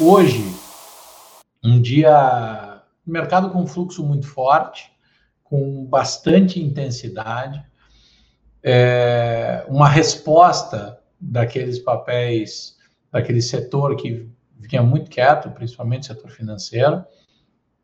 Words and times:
hoje, 0.00 0.42
um 1.62 1.80
dia, 1.80 2.82
mercado 3.06 3.50
com 3.50 3.66
fluxo 3.66 4.02
muito 4.02 4.26
forte, 4.26 4.90
com 5.44 5.84
bastante 5.84 6.62
intensidade, 6.62 7.62
é, 8.62 9.64
uma 9.68 9.88
resposta 9.88 10.98
daqueles 11.20 11.78
papéis, 11.78 12.78
daquele 13.12 13.42
setor 13.42 13.94
que 13.96 14.26
vinha 14.56 14.82
muito 14.82 15.10
quieto, 15.10 15.50
principalmente 15.50 16.06
setor 16.06 16.30
financeiro. 16.30 17.04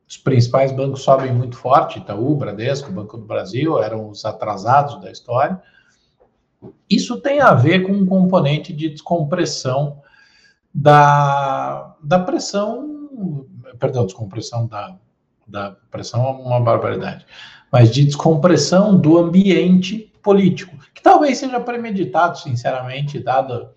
Os 0.09 0.17
principais 0.17 0.73
bancos 0.73 1.03
sobem 1.03 1.33
muito 1.33 1.57
forte, 1.57 1.99
Itaú, 1.99 2.35
Bradesco, 2.35 2.93
Banco 2.93 3.19
do 3.19 3.27
Brasil, 3.27 3.83
eram 3.83 4.09
os 4.09 4.25
atrasados 4.25 5.01
da 5.03 5.11
história. 5.11 5.61
Isso 6.89 7.21
tem 7.21 7.41
a 7.41 7.53
ver 7.53 7.83
com 7.83 7.93
um 7.93 8.07
componente 8.07 8.73
de 8.73 8.89
descompressão 8.89 10.01
da, 10.77 11.97
da 12.03 12.19
pressão, 12.19 13.47
perdão, 13.79 14.05
descompressão 14.05 14.67
da, 14.67 14.95
da 15.49 15.75
pressão 15.91 16.23
é 16.27 16.31
uma 16.31 16.61
barbaridade, 16.61 17.25
mas 17.73 17.91
de 17.91 18.05
descompressão 18.05 18.99
do 18.99 19.17
ambiente 19.17 20.13
político, 20.23 20.77
que 20.95 21.03
talvez 21.03 21.39
seja 21.39 21.59
premeditado, 21.59 22.39
sinceramente, 22.39 23.19
dada 23.19 23.75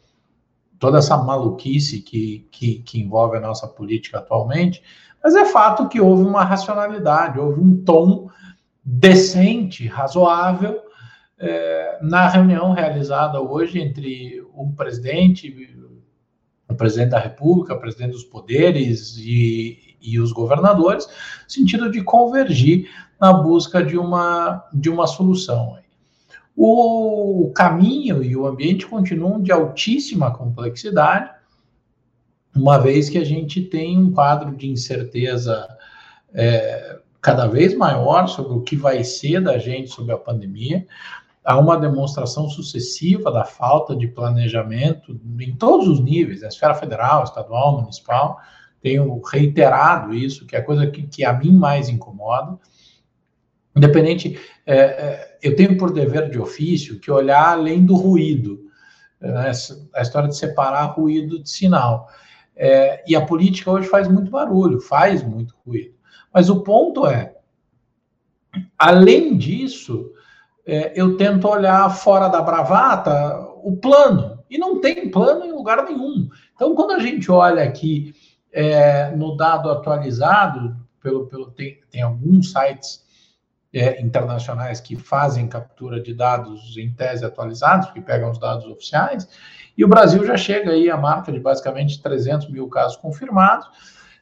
toda 0.77 0.97
essa 0.97 1.15
maluquice 1.17 2.01
que, 2.01 2.47
que, 2.51 2.79
que, 2.79 2.99
envolve 2.99 3.37
a 3.37 3.41
nossa 3.41 3.67
política 3.67 4.17
atualmente, 4.17 4.83
mas 5.23 5.35
é 5.35 5.45
fato 5.45 5.87
que 5.87 6.01
houve 6.01 6.23
uma 6.23 6.43
racionalidade, 6.43 7.39
houve 7.39 7.61
um 7.61 7.81
tom 7.83 8.29
decente, 8.83 9.87
razoável, 9.87 10.81
é, 11.37 11.99
na 12.01 12.27
reunião 12.27 12.73
realizada 12.73 13.41
hoje 13.41 13.79
entre 13.79 14.41
o 14.53 14.73
presidente, 14.73 15.78
presidente 16.79 17.11
da 17.11 17.19
República, 17.19 17.75
presidente 17.75 18.13
dos 18.13 18.23
poderes 18.23 19.15
e, 19.17 19.95
e 20.01 20.19
os 20.19 20.31
governadores, 20.31 21.05
no 21.05 21.49
sentido 21.51 21.91
de 21.91 22.01
convergir 22.01 22.89
na 23.21 23.31
busca 23.31 23.83
de 23.83 23.97
uma, 23.97 24.65
de 24.73 24.89
uma 24.89 25.05
solução 25.05 25.77
o 26.61 27.53
caminho 27.55 28.21
e 28.21 28.35
o 28.35 28.45
ambiente 28.45 28.85
continuam 28.85 29.41
de 29.41 29.49
altíssima 29.49 30.29
complexidade, 30.29 31.31
uma 32.53 32.77
vez 32.77 33.09
que 33.09 33.17
a 33.17 33.23
gente 33.23 33.61
tem 33.61 33.97
um 33.97 34.11
quadro 34.11 34.53
de 34.53 34.67
incerteza 34.67 35.65
é, 36.33 36.99
cada 37.21 37.47
vez 37.47 37.73
maior 37.77 38.27
sobre 38.27 38.51
o 38.51 38.61
que 38.61 38.75
vai 38.75 39.05
ser 39.05 39.39
da 39.39 39.57
gente 39.57 39.89
sobre 39.89 40.11
a 40.11 40.17
pandemia. 40.17 40.85
Há 41.43 41.57
uma 41.57 41.77
demonstração 41.77 42.49
sucessiva 42.49 43.31
da 43.31 43.45
falta 43.45 43.95
de 43.95 44.07
planejamento 44.07 45.19
em 45.39 45.55
todos 45.55 45.87
os 45.87 45.99
níveis, 45.99 46.41
na 46.41 46.49
esfera 46.49 46.75
federal, 46.75 47.23
estadual, 47.23 47.79
municipal. 47.79 48.39
Tenho 48.81 49.21
reiterado 49.21 50.13
isso, 50.13 50.45
que 50.45 50.55
é 50.55 50.59
a 50.59 50.65
coisa 50.65 50.87
que, 50.87 51.03
que 51.03 51.23
a 51.23 51.33
mim 51.33 51.53
mais 51.53 51.89
incomoda. 51.89 52.57
Independente, 53.75 54.39
é, 54.65 54.77
é, 54.77 55.37
eu 55.41 55.55
tenho 55.55 55.77
por 55.77 55.91
dever 55.91 56.29
de 56.29 56.37
ofício 56.37 56.99
que 56.99 57.09
olhar 57.09 57.49
além 57.51 57.85
do 57.85 57.95
ruído, 57.95 58.59
né? 59.19 59.51
a 59.95 60.01
história 60.01 60.27
de 60.27 60.35
separar 60.35 60.85
ruído 60.87 61.41
de 61.41 61.49
sinal. 61.49 62.07
É, 62.55 63.03
e 63.07 63.15
a 63.15 63.25
política 63.25 63.71
hoje 63.71 63.87
faz 63.87 64.07
muito 64.07 64.29
barulho, 64.29 64.81
faz 64.81 65.23
muito 65.23 65.55
ruído. 65.65 65.95
Mas 66.33 66.49
o 66.49 66.61
ponto 66.61 67.07
é, 67.07 67.35
além 68.77 69.37
disso, 69.37 70.11
é, 70.69 70.93
eu 70.95 71.17
tento 71.17 71.47
olhar 71.47 71.89
fora 71.89 72.27
da 72.27 72.41
bravata 72.41 73.39
o 73.63 73.75
plano, 73.75 74.39
e 74.49 74.57
não 74.57 74.79
tem 74.79 75.09
plano 75.09 75.45
em 75.45 75.51
lugar 75.51 75.83
nenhum. 75.83 76.29
Então, 76.55 76.75
quando 76.75 76.91
a 76.91 76.99
gente 76.99 77.31
olha 77.31 77.63
aqui 77.63 78.13
é, 78.51 79.11
no 79.11 79.35
dado 79.35 79.69
atualizado, 79.69 80.75
pelo, 81.01 81.27
pelo 81.27 81.51
tem, 81.51 81.79
tem 81.89 82.01
alguns 82.01 82.51
sites 82.51 83.03
é, 83.73 84.01
internacionais 84.01 84.79
que 84.79 84.95
fazem 84.95 85.47
captura 85.47 86.01
de 86.01 86.13
dados 86.13 86.77
em 86.77 86.91
tese 86.91 87.25
atualizados, 87.25 87.91
que 87.91 88.01
pegam 88.01 88.31
os 88.31 88.39
dados 88.39 88.65
oficiais, 88.65 89.27
e 89.77 89.83
o 89.83 89.87
Brasil 89.87 90.25
já 90.25 90.37
chega 90.37 90.71
aí 90.71 90.89
à 90.89 90.97
marca 90.97 91.31
de 91.31 91.39
basicamente 91.39 92.01
300 92.01 92.49
mil 92.49 92.67
casos 92.67 92.97
confirmados, 92.97 93.67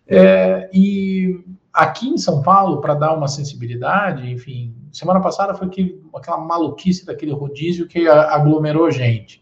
é, 0.08 0.70
e 0.74 1.44
aqui 1.78 2.10
em 2.10 2.18
São 2.18 2.42
Paulo, 2.42 2.82
para 2.82 2.94
dar 2.94 3.14
uma 3.14 3.28
sensibilidade, 3.28 4.30
enfim, 4.30 4.76
semana 4.92 5.22
passada 5.22 5.54
foi 5.54 5.70
que, 5.70 6.02
aquela 6.16 6.40
maluquice 6.40 7.06
daquele 7.06 7.34
rodízio 7.34 7.88
que 7.88 8.08
aglomerou 8.08 8.92
gente. 8.92 9.42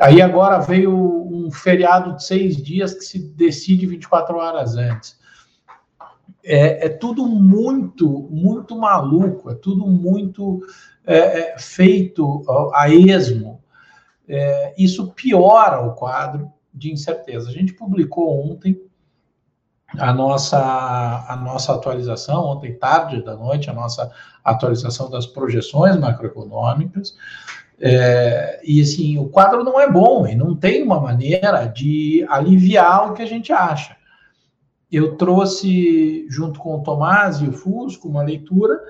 Aí 0.00 0.22
agora 0.22 0.58
veio 0.58 0.92
um 0.92 1.50
feriado 1.50 2.16
de 2.16 2.24
seis 2.24 2.56
dias 2.56 2.94
que 2.94 3.02
se 3.02 3.18
decide 3.18 3.86
24 3.86 4.36
horas 4.36 4.76
antes 4.76 5.18
é, 6.48 6.86
é 6.86 6.88
tudo 6.88 7.26
muito, 7.26 8.08
muito 8.30 8.74
maluco, 8.74 9.50
é 9.50 9.54
tudo 9.54 9.86
muito 9.86 10.66
é, 11.06 11.16
é, 11.52 11.58
feito 11.58 12.42
a 12.74 12.88
esmo. 12.88 13.62
É, 14.26 14.74
isso 14.78 15.12
piora 15.12 15.80
o 15.80 15.94
quadro 15.94 16.50
de 16.72 16.90
incerteza. 16.90 17.50
A 17.50 17.52
gente 17.52 17.74
publicou 17.74 18.50
ontem 18.50 18.80
a 19.96 20.12
nossa, 20.12 20.58
a 21.28 21.36
nossa 21.36 21.74
atualização, 21.74 22.44
ontem 22.44 22.74
tarde 22.74 23.22
da 23.22 23.34
noite, 23.34 23.70
a 23.70 23.72
nossa 23.72 24.10
atualização 24.44 25.10
das 25.10 25.26
projeções 25.26 25.96
macroeconômicas. 25.96 27.16
É, 27.80 28.60
e 28.64 28.82
assim, 28.82 29.18
o 29.18 29.28
quadro 29.28 29.62
não 29.62 29.80
é 29.80 29.90
bom 29.90 30.26
e 30.26 30.34
não 30.34 30.54
tem 30.54 30.82
uma 30.82 31.00
maneira 31.00 31.64
de 31.66 32.26
aliviar 32.28 33.10
o 33.10 33.14
que 33.14 33.22
a 33.22 33.26
gente 33.26 33.52
acha 33.52 33.98
eu 34.90 35.16
trouxe, 35.16 36.26
junto 36.30 36.58
com 36.58 36.76
o 36.76 36.82
Tomás 36.82 37.40
e 37.40 37.48
o 37.48 37.52
Fusco, 37.52 38.08
uma 38.08 38.22
leitura 38.22 38.80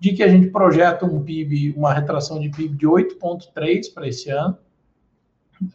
de 0.00 0.12
que 0.12 0.22
a 0.22 0.28
gente 0.28 0.48
projeta 0.48 1.04
um 1.04 1.22
PIB, 1.22 1.74
uma 1.76 1.92
retração 1.92 2.40
de 2.40 2.48
PIB 2.50 2.76
de 2.76 2.86
8,3 2.86 3.92
para 3.92 4.08
esse 4.08 4.30
ano, 4.30 4.56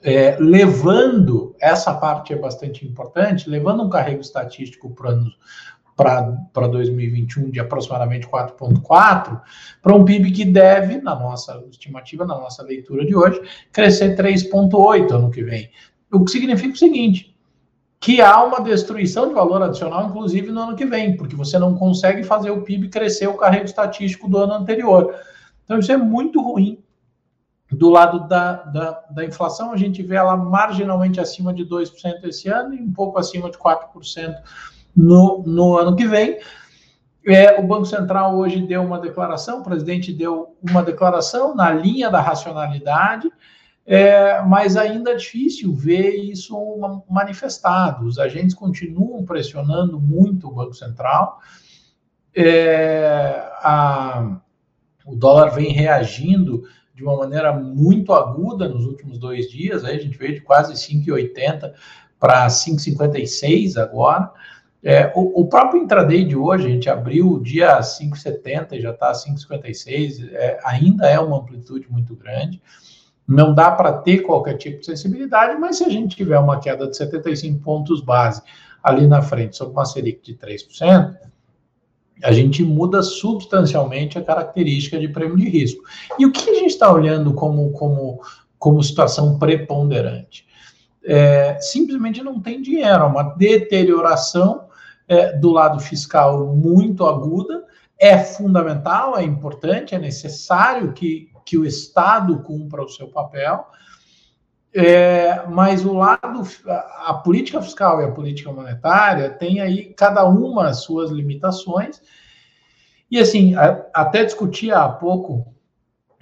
é, 0.03 0.37
levando, 0.39 1.55
essa 1.59 1.93
parte 1.93 2.33
é 2.33 2.35
bastante 2.35 2.85
importante, 2.85 3.49
levando 3.49 3.83
um 3.83 3.89
carrego 3.89 4.21
estatístico 4.21 4.93
para 4.93 6.67
2021 6.67 7.49
de 7.49 7.59
aproximadamente 7.59 8.27
4,4, 8.27 9.41
para 9.81 9.95
um 9.95 10.05
PIB 10.05 10.31
que 10.31 10.45
deve, 10.45 11.01
na 11.01 11.15
nossa 11.15 11.63
estimativa, 11.69 12.25
na 12.25 12.35
nossa 12.35 12.63
leitura 12.63 13.05
de 13.05 13.15
hoje, 13.15 13.41
crescer 13.71 14.15
3,8 14.15 15.11
ano 15.11 15.31
que 15.31 15.43
vem. 15.43 15.69
O 16.11 16.23
que 16.23 16.31
significa 16.31 16.73
o 16.73 16.77
seguinte: 16.77 17.35
que 17.99 18.21
há 18.21 18.43
uma 18.43 18.61
destruição 18.61 19.27
de 19.27 19.33
valor 19.33 19.61
adicional, 19.61 20.07
inclusive 20.07 20.51
no 20.51 20.61
ano 20.61 20.75
que 20.75 20.85
vem, 20.85 21.15
porque 21.15 21.35
você 21.35 21.57
não 21.59 21.75
consegue 21.75 22.23
fazer 22.23 22.51
o 22.51 22.61
PIB 22.61 22.89
crescer 22.89 23.27
o 23.27 23.37
carrego 23.37 23.65
estatístico 23.65 24.27
do 24.27 24.37
ano 24.37 24.53
anterior. 24.53 25.15
Então, 25.63 25.79
isso 25.79 25.91
é 25.91 25.97
muito 25.97 26.41
ruim. 26.41 26.83
Do 27.71 27.89
lado 27.89 28.27
da, 28.27 28.53
da, 28.63 29.03
da 29.09 29.25
inflação, 29.25 29.71
a 29.71 29.77
gente 29.77 30.03
vê 30.03 30.15
ela 30.15 30.35
marginalmente 30.35 31.21
acima 31.21 31.53
de 31.53 31.65
2% 31.65 32.25
esse 32.25 32.49
ano 32.49 32.73
e 32.73 32.81
um 32.81 32.91
pouco 32.91 33.17
acima 33.17 33.49
de 33.49 33.57
4% 33.57 34.35
no, 34.95 35.41
no 35.45 35.77
ano 35.77 35.95
que 35.95 36.05
vem. 36.05 36.39
É, 37.25 37.59
o 37.59 37.63
Banco 37.65 37.85
Central 37.85 38.35
hoje 38.35 38.61
deu 38.61 38.81
uma 38.81 38.99
declaração, 38.99 39.59
o 39.59 39.63
presidente 39.63 40.11
deu 40.11 40.57
uma 40.61 40.83
declaração 40.83 41.55
na 41.55 41.71
linha 41.71 42.09
da 42.09 42.19
racionalidade, 42.19 43.31
é, 43.85 44.41
mas 44.41 44.75
ainda 44.75 45.11
é 45.11 45.15
difícil 45.15 45.73
ver 45.73 46.15
isso 46.15 46.57
manifestado. 47.09 48.05
Os 48.05 48.19
agentes 48.19 48.55
continuam 48.55 49.23
pressionando 49.23 49.99
muito 49.99 50.47
o 50.47 50.53
Banco 50.53 50.73
Central. 50.73 51.39
É, 52.35 53.49
a, 53.61 54.37
o 55.05 55.15
dólar 55.15 55.49
vem 55.49 55.71
reagindo 55.71 56.63
de 57.01 57.07
uma 57.07 57.17
maneira 57.17 57.51
muito 57.51 58.13
aguda 58.13 58.69
nos 58.69 58.85
últimos 58.85 59.17
dois 59.17 59.49
dias. 59.49 59.83
Aí 59.83 59.97
a 59.97 59.99
gente 59.99 60.17
veio 60.17 60.35
de 60.35 60.41
quase 60.41 60.73
5,80 60.73 61.73
para 62.19 62.47
5,56 62.47 63.81
agora. 63.81 64.31
É, 64.83 65.11
o, 65.15 65.41
o, 65.41 65.47
próprio 65.47 65.81
intraday 65.81 66.23
de 66.23 66.35
hoje, 66.35 66.67
a 66.67 66.69
gente 66.69 66.89
abriu 66.89 67.31
o 67.31 67.39
dia 67.39 67.79
5,70 67.79 68.73
e 68.73 68.81
já 68.81 68.91
está 68.91 69.11
5,56, 69.11 70.31
é, 70.31 70.59
ainda 70.63 71.07
é 71.07 71.19
uma 71.19 71.37
amplitude 71.37 71.91
muito 71.91 72.15
grande. 72.15 72.61
Não 73.27 73.53
dá 73.53 73.71
para 73.71 73.93
ter 73.93 74.19
qualquer 74.19 74.57
tipo 74.57 74.79
de 74.79 74.85
sensibilidade, 74.85 75.59
mas 75.59 75.77
se 75.77 75.83
a 75.83 75.89
gente 75.89 76.15
tiver 76.15 76.39
uma 76.39 76.59
queda 76.59 76.87
de 76.87 76.97
75 76.97 77.59
pontos 77.61 78.01
base 78.01 78.41
ali 78.83 79.07
na 79.07 79.21
frente, 79.21 79.55
sobre 79.55 79.73
uma 79.73 79.85
Selic 79.85 80.21
de 80.23 80.35
3%, 80.35 81.15
a 82.23 82.31
gente 82.31 82.63
muda 82.63 83.01
substancialmente 83.01 84.17
a 84.17 84.23
característica 84.23 84.99
de 84.99 85.07
prêmio 85.07 85.37
de 85.37 85.49
risco. 85.49 85.83
E 86.17 86.25
o 86.25 86.31
que 86.31 86.49
a 86.49 86.53
gente 86.53 86.71
está 86.71 86.91
olhando 86.91 87.33
como, 87.33 87.71
como, 87.71 88.21
como 88.57 88.83
situação 88.83 89.37
preponderante? 89.37 90.45
É, 91.03 91.57
simplesmente 91.59 92.23
não 92.23 92.39
tem 92.39 92.61
dinheiro, 92.61 93.03
é 93.03 93.07
uma 93.07 93.23
deterioração 93.23 94.65
é, 95.07 95.35
do 95.37 95.51
lado 95.51 95.79
fiscal 95.79 96.55
muito 96.55 97.05
aguda, 97.05 97.65
é 97.99 98.17
fundamental, 98.17 99.17
é 99.17 99.23
importante, 99.23 99.93
é 99.93 99.99
necessário 99.99 100.93
que, 100.93 101.29
que 101.45 101.57
o 101.57 101.65
Estado 101.65 102.39
cumpra 102.39 102.83
o 102.83 102.89
seu 102.89 103.07
papel. 103.07 103.65
É, 104.73 105.45
mas 105.47 105.83
o 105.83 105.93
lado, 105.93 106.43
a, 106.65 107.13
política 107.13 107.61
fiscal 107.61 108.01
e 108.01 108.05
a 108.05 108.11
política 108.11 108.53
monetária 108.53 109.29
tem 109.29 109.59
aí 109.59 109.93
cada 109.93 110.25
uma 110.25 110.69
as 110.69 110.83
suas 110.83 111.11
limitações. 111.11 112.01
E 113.09 113.19
assim, 113.19 113.53
a, 113.55 113.85
até 113.93 114.23
discutia 114.23 114.77
há 114.77 114.87
pouco, 114.87 115.45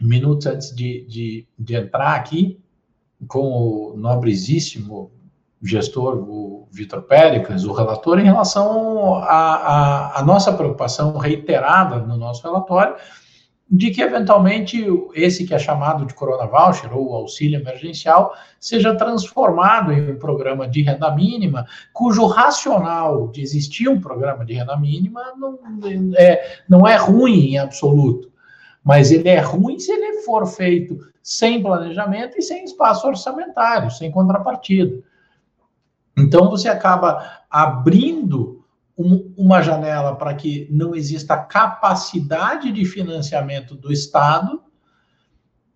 minutos 0.01 0.47
antes 0.47 0.75
de, 0.75 1.05
de, 1.05 1.47
de 1.57 1.75
entrar 1.75 2.15
aqui, 2.15 2.59
com 3.27 3.51
o 3.51 3.97
nobrezíssimo 3.97 5.11
gestor, 5.61 6.15
o 6.15 6.67
Vitor 6.71 7.03
Péricles, 7.03 7.65
o 7.65 7.73
relator, 7.73 8.17
em 8.17 8.23
relação 8.23 9.15
à 9.15 10.23
nossa 10.25 10.53
preocupação 10.53 11.17
reiterada 11.17 11.99
no 11.99 12.17
nosso 12.17 12.43
relatório 12.43 12.95
de 13.71 13.91
que, 13.91 14.01
eventualmente, 14.01 14.83
esse 15.13 15.45
que 15.45 15.53
é 15.53 15.59
chamado 15.59 16.05
de 16.05 16.15
Corona 16.15 16.47
Voucher 16.47 16.95
ou 16.95 17.13
auxílio 17.13 17.59
emergencial 17.59 18.33
seja 18.59 18.95
transformado 18.95 19.93
em 19.93 20.11
um 20.11 20.17
programa 20.17 20.67
de 20.67 20.81
renda 20.81 21.13
mínima, 21.13 21.67
cujo 21.93 22.25
racional 22.25 23.27
de 23.27 23.41
existir 23.41 23.87
um 23.87 24.01
programa 24.01 24.43
de 24.43 24.53
renda 24.53 24.75
mínima 24.75 25.33
não 25.37 25.59
é, 26.17 26.61
não 26.67 26.87
é 26.87 26.95
ruim 26.95 27.51
em 27.51 27.57
absoluto, 27.59 28.31
mas 28.83 29.11
ele 29.11 29.29
é 29.29 29.39
ruim 29.39 29.77
se 29.77 29.91
ele 29.91 30.23
for 30.23 30.47
feito 30.47 30.97
sem 31.21 31.61
planejamento 31.61 32.39
e 32.39 32.41
sem 32.41 32.63
espaço 32.63 33.07
orçamentário, 33.07 33.91
sem 33.91 34.09
contrapartida. 34.09 34.99
Então, 36.17 36.49
você 36.49 36.67
acaba 36.67 37.43
abrindo 37.49 38.58
um, 38.99 39.33
uma 39.37 39.61
janela 39.61 40.13
para 40.17 40.33
que 40.33 40.67
não 40.69 40.93
exista 40.93 41.37
capacidade 41.37 42.69
de 42.69 42.83
financiamento 42.83 43.73
do 43.73 43.93
Estado, 43.93 44.61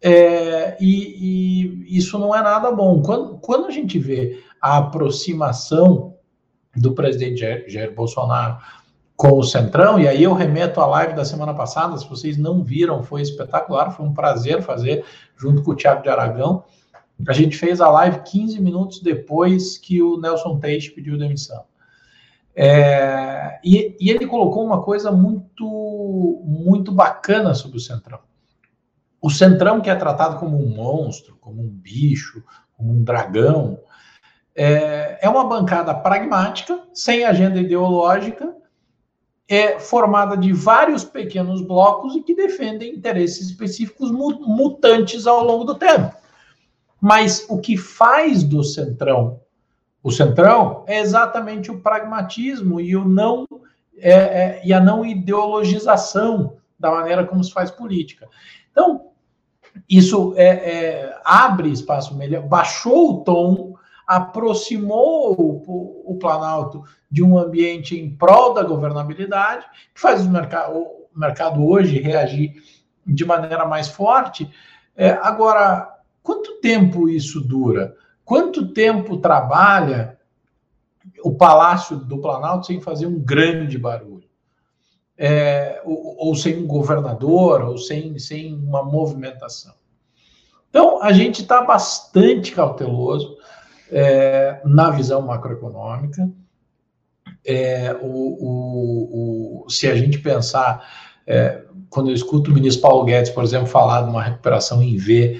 é, 0.02 0.76
e, 0.82 1.88
e, 1.88 1.98
isso 1.98 2.20
não 2.20 2.36
é 2.36 2.42
nada 2.42 2.70
bom. 2.70 3.02
Quando, 3.02 3.38
quando 3.38 3.68
a 3.68 3.72
gente 3.72 3.98
vê 3.98 4.44
a 4.62 4.78
aproximação 4.78 6.18
do 6.76 6.92
presidente 6.92 7.40
Jair, 7.40 7.64
Jair 7.70 7.96
Bolsonaro 7.96 8.58
com 9.16 9.38
o 9.38 9.44
Centrão, 9.44 9.98
e 9.98 10.06
aí 10.06 10.24
eu 10.24 10.34
remeto 10.34 10.82
à 10.82 10.86
live 10.88 11.14
da 11.14 11.24
semana 11.24 11.54
passada, 11.54 11.96
se 11.98 12.10
vocês 12.10 12.38
não 12.38 12.62
viram, 12.62 13.02
foi 13.04 13.22
espetacular, 13.22 13.92
foi 13.92 14.06
um 14.06 14.14
prazer 14.14 14.62
fazer 14.62 15.06
junto 15.38 15.64
com 15.64 15.72
o 15.72 15.76
Tiago 15.76 16.04
de 16.04 16.10
Aragão. 16.10 16.66
A 17.26 17.32
gente 17.32 17.56
fez 17.56 17.80
a 17.80 17.90
live 17.90 18.20
15 18.24 18.60
minutos 18.60 19.00
depois 19.02 19.78
que 19.78 20.02
o 20.02 20.20
Nelson 20.20 20.60
Teixe 20.60 20.92
pediu 20.92 21.18
demissão. 21.18 21.64
É, 22.56 23.60
e, 23.64 23.98
e, 24.00 24.10
ele 24.12 24.28
colocou 24.28 24.64
uma 24.64 24.82
coisa 24.84 25.12
muito, 25.12 26.44
muito 26.46 26.92
bacana 26.92 27.56
sobre 27.56 27.78
o 27.78 27.82
Centrão. 27.82 28.20
O 29.22 29.30
Centrão, 29.30 29.82
que 29.82 29.90
é 29.90 29.96
tratado 29.96 30.38
como 30.38 30.58
um 30.58 30.76
monstro, 30.76 31.36
como 31.42 31.62
um 31.62 31.68
bicho, 31.68 32.44
como 32.78 32.92
um 32.92 33.04
dragão, 33.04 33.80
é, 34.56 35.18
é 35.22 35.30
uma 35.30 35.46
bancada 35.46 35.94
pragmática, 35.96 36.84
sem 36.94 37.26
agenda 37.26 37.60
ideológica, 37.60 38.54
é 39.48 39.80
formada 39.80 40.38
de 40.38 40.54
vários 40.54 41.04
pequenos 41.04 41.62
blocos 41.62 42.16
e 42.16 42.22
que 42.22 42.36
defendem 42.36 42.96
interesses 42.96 43.50
específicos 43.50 44.12
mutantes 44.12 45.26
ao 45.26 45.44
longo 45.44 45.64
do 45.64 45.76
tempo. 45.76 46.16
Mas 47.02 47.46
o 47.50 47.60
que 47.60 47.76
faz 47.76 48.44
do 48.44 48.64
Centrão 48.64 49.43
o 50.04 50.12
centrão 50.12 50.84
é 50.86 51.00
exatamente 51.00 51.72
o 51.72 51.80
pragmatismo 51.80 52.80
e 52.82 52.96
o 52.96 53.06
não 53.06 53.48
é, 53.98 54.12
é, 54.12 54.62
e 54.66 54.74
a 54.74 54.80
não 54.82 55.06
ideologização 55.06 56.58
da 56.78 56.92
maneira 56.92 57.26
como 57.26 57.44
se 57.44 57.54
faz 57.54 57.72
política. 57.72 58.28
Então 58.72 59.12
isso 59.90 60.34
é, 60.36 60.48
é 60.48 61.20
abre 61.24 61.72
espaço 61.72 62.16
melhor, 62.16 62.44
baixou 62.44 63.12
o 63.12 63.24
tom, 63.24 63.74
aproximou 64.06 65.34
o, 65.40 66.12
o, 66.12 66.18
Planalto 66.18 66.84
de 67.10 67.24
um 67.24 67.38
ambiente 67.38 67.98
em 67.98 68.16
prol 68.16 68.54
da 68.54 68.64
governabilidade, 68.64 69.66
que 69.94 70.02
faz 70.02 70.26
o 70.26 70.30
mercado, 70.30 70.78
o 70.78 71.20
mercado 71.20 71.66
hoje 71.66 72.00
reagir 72.00 72.54
de 73.06 73.26
maneira 73.26 73.66
mais 73.66 73.88
forte. 73.88 74.52
É, 74.96 75.12
agora, 75.12 75.98
quanto 76.22 76.60
tempo 76.60 77.10
isso 77.10 77.40
dura? 77.42 77.96
Quanto 78.26 78.74
tempo 78.74 79.18
trabalha 79.18 80.18
o 81.24 81.34
Palácio 81.34 81.98
do 81.98 82.20
Planalto 82.20 82.68
sem 82.68 82.80
fazer 82.80 83.06
um 83.06 83.20
grande 83.20 83.78
barulho? 83.78 84.24
É, 85.18 85.82
ou, 85.86 86.28
ou, 86.28 86.36
sem 86.36 86.58
um 86.58 86.66
governador, 86.66 87.62
ou 87.62 87.78
sem, 87.78 88.18
sem 88.18 88.56
uma 88.56 88.84
movimentação. 88.84 89.74
Então, 90.70 91.04
a 91.04 91.14
gente 91.14 91.44
está 91.44 91.62
bastante 91.62 92.52
cauteloso 92.52 93.38
é, 93.92 94.60
na 94.66 94.90
visão 94.90 95.22
macroeconômica. 95.22 96.28
É, 97.46 97.96
o, 98.02 98.08
o, 98.08 99.64
o, 99.66 99.70
se 99.70 99.88
a 99.88 99.96
gente 99.96 100.18
pensar, 100.18 100.84
é, 101.28 101.64
quando 101.90 102.10
eu 102.10 102.16
escuto 102.16 102.50
o 102.50 102.54
ministro 102.54 102.82
Paulo 102.82 103.06
Guedes, 103.06 103.30
por 103.30 103.44
exemplo, 103.44 103.68
falar 103.68 104.02
de 104.02 104.10
uma 104.10 104.24
recuperação 104.24 104.82
em 104.82 104.98
V, 104.98 105.40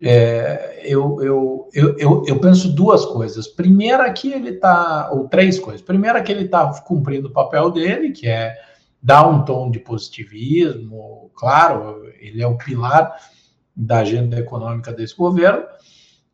é, 0.00 0.80
eu, 0.84 1.20
eu, 1.22 1.68
eu, 1.74 2.24
eu, 2.26 2.40
penso 2.40 2.72
duas 2.72 3.04
coisas. 3.04 3.48
Primeira 3.48 4.10
que 4.12 4.32
ele 4.32 4.50
está, 4.50 5.10
ou 5.12 5.28
três 5.28 5.58
coisas. 5.58 5.82
Primeira 5.82 6.22
que 6.22 6.30
ele 6.30 6.44
está 6.44 6.68
cumprindo 6.82 7.28
o 7.28 7.32
papel 7.32 7.70
dele, 7.70 8.12
que 8.12 8.28
é 8.28 8.54
dar 9.02 9.26
um 9.26 9.44
tom 9.44 9.70
de 9.70 9.80
positivismo. 9.80 11.30
Claro, 11.34 12.04
ele 12.20 12.42
é 12.42 12.46
o 12.46 12.56
pilar 12.56 13.12
da 13.74 13.98
agenda 13.98 14.38
econômica 14.38 14.92
desse 14.92 15.16
governo. 15.16 15.64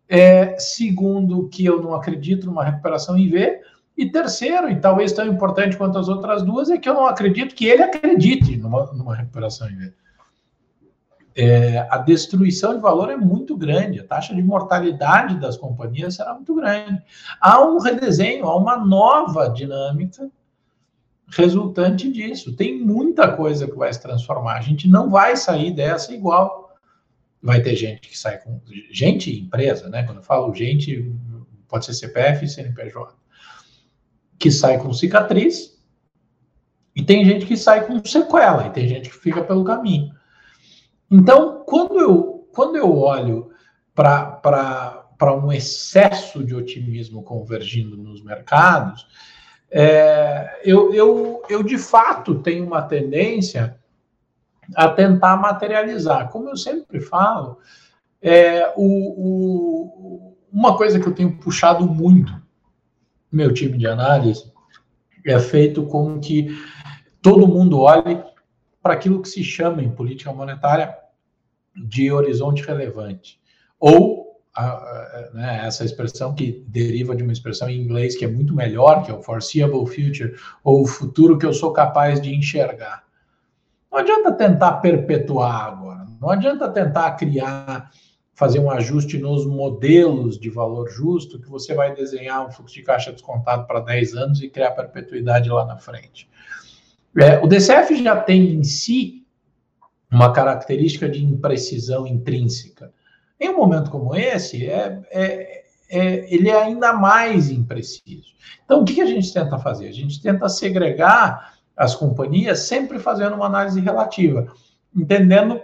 É, 0.07 0.59
segundo, 0.59 1.49
que 1.49 1.65
eu 1.65 1.81
não 1.81 1.95
acredito 1.95 2.47
numa 2.47 2.65
recuperação 2.65 3.17
em 3.17 3.31
V. 3.31 3.61
E 3.97 4.11
terceiro, 4.11 4.69
e 4.69 4.81
talvez 4.81 5.13
tão 5.13 5.25
importante 5.27 5.77
quanto 5.77 5.99
as 5.99 6.09
outras 6.09 6.43
duas, 6.43 6.69
é 6.69 6.77
que 6.77 6.89
eu 6.89 6.95
não 6.95 7.07
acredito 7.07 7.55
que 7.55 7.65
ele 7.65 7.83
acredite 7.83 8.57
numa, 8.57 8.93
numa 8.93 9.15
recuperação 9.15 9.71
em 9.71 9.77
V 9.77 9.93
é, 11.37 11.87
a 11.91 11.99
destruição 11.99 12.75
de 12.75 12.81
valor 12.81 13.11
é 13.11 13.17
muito 13.17 13.57
grande, 13.57 13.99
a 13.99 14.07
taxa 14.07 14.35
de 14.35 14.43
mortalidade 14.43 15.39
das 15.41 15.57
companhias 15.57 16.15
será 16.15 16.35
muito 16.35 16.55
grande. 16.55 17.03
Há 17.41 17.65
um 17.65 17.79
redesenho, 17.79 18.47
há 18.47 18.57
uma 18.57 18.77
nova 18.77 19.49
dinâmica 19.49 20.31
resultante 21.29 22.11
disso. 22.11 22.55
Tem 22.55 22.79
muita 22.79 23.35
coisa 23.35 23.67
que 23.67 23.77
vai 23.77 23.93
se 23.93 24.01
transformar. 24.01 24.59
A 24.59 24.61
gente 24.61 24.89
não 24.89 25.11
vai 25.11 25.37
sair 25.37 25.73
dessa 25.73 26.15
igual. 26.15 26.73
Vai 27.43 27.61
ter 27.61 27.75
gente 27.75 28.09
que 28.09 28.17
sai 28.17 28.39
com. 28.39 28.61
Gente, 28.91 29.41
empresa, 29.41 29.89
né? 29.89 30.05
Quando 30.05 30.19
eu 30.19 30.23
falo 30.23 30.55
gente, 30.55 31.13
pode 31.69 31.85
ser 31.85 31.95
CPF 31.95 32.45
e 32.45 32.49
CNPJ. 32.49 33.15
Que 34.39 34.51
sai 34.51 34.79
com 34.79 34.93
cicatriz. 34.93 35.75
E 36.95 37.03
tem 37.03 37.25
gente 37.25 37.45
que 37.45 37.57
sai 37.57 37.87
com 37.87 38.03
sequela. 38.05 38.69
E 38.69 38.71
tem 38.71 38.89
gente 38.89 39.11
que 39.11 39.17
fica 39.17 39.43
pelo 39.43 39.65
caminho. 39.65 40.14
Então, 41.11 41.63
quando 41.67 42.01
eu, 42.01 42.49
quando 42.53 42.77
eu 42.77 42.97
olho 42.97 43.51
para 43.95 45.35
um 45.35 45.53
excesso 45.53 46.45
de 46.45 46.55
otimismo 46.55 47.23
convergindo 47.23 47.97
nos 47.97 48.23
mercados, 48.23 49.07
é, 49.71 50.61
eu, 50.65 50.93
eu, 50.95 51.43
eu 51.49 51.63
de 51.63 51.79
fato 51.79 52.41
tenho 52.41 52.67
uma 52.67 52.83
tendência 52.83 53.79
a 54.75 54.89
tentar 54.89 55.37
materializar. 55.37 56.31
Como 56.31 56.49
eu 56.49 56.57
sempre 56.57 57.01
falo, 57.01 57.59
é, 58.21 58.73
o, 58.77 58.85
o, 58.85 60.37
uma 60.53 60.77
coisa 60.77 60.99
que 60.99 61.07
eu 61.07 61.15
tenho 61.15 61.37
puxado 61.39 61.87
muito 61.87 62.45
meu 63.35 63.53
time 63.53 63.77
de 63.77 63.87
análise 63.87 64.53
é 65.27 65.39
feito 65.41 65.85
com 65.87 66.21
que 66.21 66.57
todo 67.21 67.49
mundo 67.49 67.81
olhe 67.81 68.23
para 68.85 68.93
aquilo 68.93 69.23
que 69.23 69.31
se 69.31 69.43
chama 69.43 69.83
em 69.83 69.91
política 69.91 70.31
monetária 70.31 70.95
de 71.75 72.13
horizonte 72.13 72.63
relevante. 72.63 73.41
Ou 73.81 74.43
a, 74.55 74.67
a, 74.67 75.31
né, 75.33 75.63
essa 75.65 75.87
expressão 75.87 76.35
que 76.35 76.63
deriva 76.69 77.17
de 77.17 77.23
uma 77.23 77.33
expressão 77.33 77.71
em 77.71 77.81
inglês 77.81 78.15
que 78.15 78.27
é 78.27 78.29
muito 78.29 78.55
melhor, 78.55 79.03
que 79.03 79.11
é 79.11 79.15
o 79.15 79.23
foreseeable 79.23 79.87
future, 79.87 80.35
ou 80.63 80.83
o 80.83 80.87
futuro 80.87 81.39
que 81.39 81.47
eu 81.47 81.55
sou 81.55 81.73
capaz 81.73 82.21
de 82.21 82.35
enxergar. 82.35 83.05
Não 83.91 84.01
adianta 84.01 84.31
tentar 84.33 84.73
perpetuar 84.75 85.65
agora, 85.65 86.07
não 86.21 86.29
adianta 86.29 86.69
tentar 86.69 87.13
criar, 87.13 87.91
fazer 88.35 88.59
um 88.59 88.71
ajuste 88.71 89.17
nos 89.17 89.47
modelos 89.47 90.39
de 90.39 90.51
valor 90.51 90.91
justo, 90.91 91.41
que 91.41 91.49
você 91.49 91.73
vai 91.73 91.95
desenhar 91.95 92.47
um 92.47 92.51
fluxo 92.51 92.75
de 92.75 92.83
caixa 92.83 93.11
descontado 93.11 93.67
para 93.67 93.81
10 93.81 94.15
anos 94.15 94.43
e 94.43 94.51
criar 94.51 94.73
perpetuidade 94.73 95.49
lá 95.49 95.65
na 95.65 95.79
frente. 95.79 96.29
É, 97.17 97.39
o 97.39 97.47
DCF 97.47 98.03
já 98.03 98.21
tem 98.21 98.55
em 98.55 98.65
si 98.65 99.25
uma 100.11 100.33
característica 100.33 101.09
de 101.09 101.25
imprecisão 101.25 102.07
intrínseca. 102.07 102.93
Em 103.39 103.51
um 103.51 103.57
momento 103.57 103.91
como 103.91 104.15
esse, 104.15 104.67
é, 104.67 105.03
é, 105.11 105.65
é, 105.89 106.35
ele 106.35 106.49
é 106.49 106.61
ainda 106.61 106.93
mais 106.93 107.51
impreciso. 107.51 108.35
Então, 108.65 108.83
o 108.83 108.85
que, 108.85 109.01
a 109.01 109.07
gente 109.07 109.33
tenta 109.33 109.59
fazer? 109.59 109.89
A 109.89 109.93
gente 109.93 110.21
tenta 110.23 110.49
segregar 110.49 111.55
as 111.77 111.95
companhias, 111.95 112.61
sempre 112.61 112.99
fazendo 112.99 113.35
uma 113.35 113.47
análise 113.47 113.81
relativa, 113.81 114.53
entendendo 114.95 115.61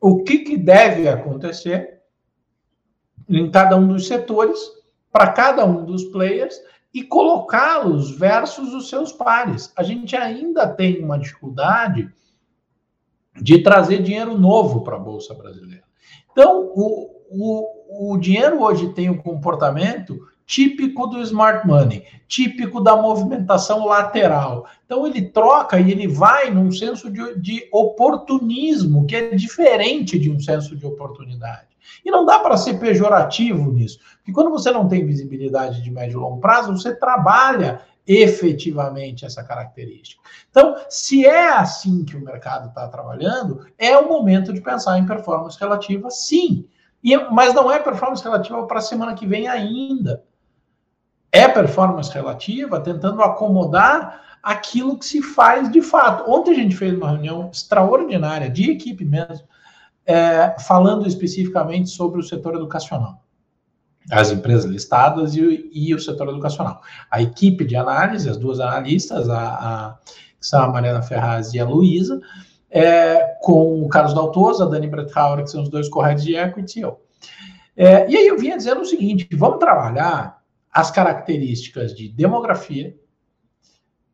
o 0.00 0.22
que, 0.22 0.40
que 0.40 0.56
deve 0.56 1.08
acontecer 1.08 2.00
em 3.28 3.50
cada 3.50 3.76
um 3.76 3.88
dos 3.88 4.06
setores, 4.06 4.58
para 5.10 5.32
cada 5.32 5.64
um 5.64 5.84
dos 5.84 6.04
players, 6.04 6.60
e 6.94 7.02
colocá-los 7.02 8.12
versus 8.12 8.72
os 8.72 8.88
seus 8.88 9.10
pares. 9.10 9.72
A 9.76 9.82
gente 9.82 10.14
ainda 10.14 10.68
tem 10.68 11.02
uma 11.02 11.18
dificuldade 11.18 12.08
de 13.34 13.60
trazer 13.64 14.00
dinheiro 14.00 14.38
novo 14.38 14.84
para 14.84 14.94
a 14.94 15.00
Bolsa 15.00 15.34
Brasileira. 15.34 15.82
Então, 16.30 16.70
o, 16.72 17.10
o, 17.30 18.12
o 18.12 18.18
dinheiro 18.18 18.62
hoje 18.62 18.92
tem 18.92 19.10
um 19.10 19.18
comportamento 19.18 20.20
típico 20.46 21.06
do 21.06 21.20
smart 21.22 21.66
money, 21.66 22.04
típico 22.28 22.80
da 22.80 22.96
movimentação 22.96 23.86
lateral. 23.86 24.66
Então 24.84 25.06
ele 25.06 25.22
troca 25.22 25.78
e 25.78 25.90
ele 25.90 26.06
vai 26.06 26.50
num 26.50 26.70
senso 26.70 27.10
de, 27.10 27.38
de 27.40 27.68
oportunismo, 27.72 29.06
que 29.06 29.16
é 29.16 29.34
diferente 29.34 30.18
de 30.18 30.30
um 30.30 30.38
senso 30.38 30.76
de 30.76 30.86
oportunidade. 30.86 31.68
E 32.04 32.10
não 32.10 32.24
dá 32.24 32.38
para 32.38 32.56
ser 32.56 32.78
pejorativo 32.78 33.72
nisso, 33.72 33.98
porque 34.16 34.32
quando 34.32 34.50
você 34.50 34.70
não 34.70 34.88
tem 34.88 35.06
visibilidade 35.06 35.82
de 35.82 35.90
médio 35.90 36.18
e 36.18 36.20
longo 36.20 36.40
prazo, 36.40 36.72
você 36.72 36.94
trabalha 36.94 37.82
efetivamente 38.06 39.24
essa 39.24 39.42
característica. 39.42 40.22
Então, 40.50 40.76
se 40.90 41.24
é 41.24 41.48
assim 41.48 42.04
que 42.04 42.16
o 42.16 42.20
mercado 42.20 42.68
está 42.68 42.86
trabalhando, 42.88 43.66
é 43.78 43.96
o 43.96 44.08
momento 44.08 44.52
de 44.52 44.60
pensar 44.60 44.98
em 44.98 45.06
performance 45.06 45.58
relativa, 45.58 46.10
sim. 46.10 46.66
E, 47.02 47.16
mas 47.30 47.54
não 47.54 47.70
é 47.70 47.78
performance 47.78 48.22
relativa 48.22 48.66
para 48.66 48.78
a 48.78 48.82
semana 48.82 49.14
que 49.14 49.26
vem 49.26 49.48
ainda 49.48 50.22
é 51.34 51.48
performance 51.48 52.12
relativa, 52.12 52.78
tentando 52.78 53.20
acomodar 53.20 54.22
aquilo 54.40 54.96
que 54.96 55.04
se 55.04 55.20
faz 55.20 55.68
de 55.68 55.82
fato. 55.82 56.30
Ontem 56.30 56.52
a 56.52 56.54
gente 56.54 56.76
fez 56.76 56.94
uma 56.94 57.10
reunião 57.10 57.50
extraordinária 57.52 58.48
de 58.48 58.70
equipe 58.70 59.04
mesmo, 59.04 59.44
é, 60.06 60.54
falando 60.60 61.08
especificamente 61.08 61.90
sobre 61.90 62.20
o 62.20 62.22
setor 62.22 62.54
educacional, 62.54 63.20
as 64.12 64.30
empresas 64.30 64.70
listadas 64.70 65.34
e, 65.34 65.70
e, 65.72 65.92
o 65.92 65.98
setor 65.98 66.28
educacional. 66.28 66.80
A 67.10 67.20
equipe 67.20 67.64
de 67.64 67.74
análise, 67.74 68.30
as 68.30 68.36
duas 68.36 68.60
analistas, 68.60 69.28
a, 69.28 69.40
a 69.40 69.98
que 70.38 70.46
são 70.46 70.62
a 70.62 70.68
Mariana 70.68 71.02
Ferraz 71.02 71.52
e 71.52 71.58
a 71.58 71.64
Luísa, 71.64 72.20
é, 72.70 73.34
com 73.40 73.82
o 73.82 73.88
Carlos 73.88 74.14
Daltoso, 74.14 74.62
a 74.62 74.66
Dani 74.66 74.86
Brethauer, 74.86 75.42
que 75.42 75.50
são 75.50 75.62
os 75.64 75.68
dois 75.68 75.88
corretos 75.88 76.22
de 76.22 76.36
equity 76.36 76.78
e 76.78 76.82
eu. 76.82 77.00
É, 77.76 78.08
e 78.08 78.16
aí 78.16 78.26
eu 78.28 78.38
vinha 78.38 78.56
dizendo 78.56 78.82
o 78.82 78.84
seguinte: 78.84 79.26
vamos 79.32 79.58
trabalhar 79.58 80.43
as 80.74 80.90
características 80.90 81.94
de 81.94 82.08
demografia, 82.08 82.96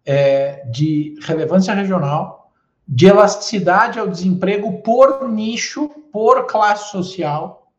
é, 0.05 0.67
de 0.67 1.15
relevância 1.23 1.73
regional, 1.73 2.53
de 2.87 3.07
elasticidade 3.07 3.99
ao 3.99 4.07
desemprego 4.07 4.83
por 4.83 5.27
nicho, 5.27 5.89
por 6.13 6.47
classe 6.47 6.91
social, 6.91 7.73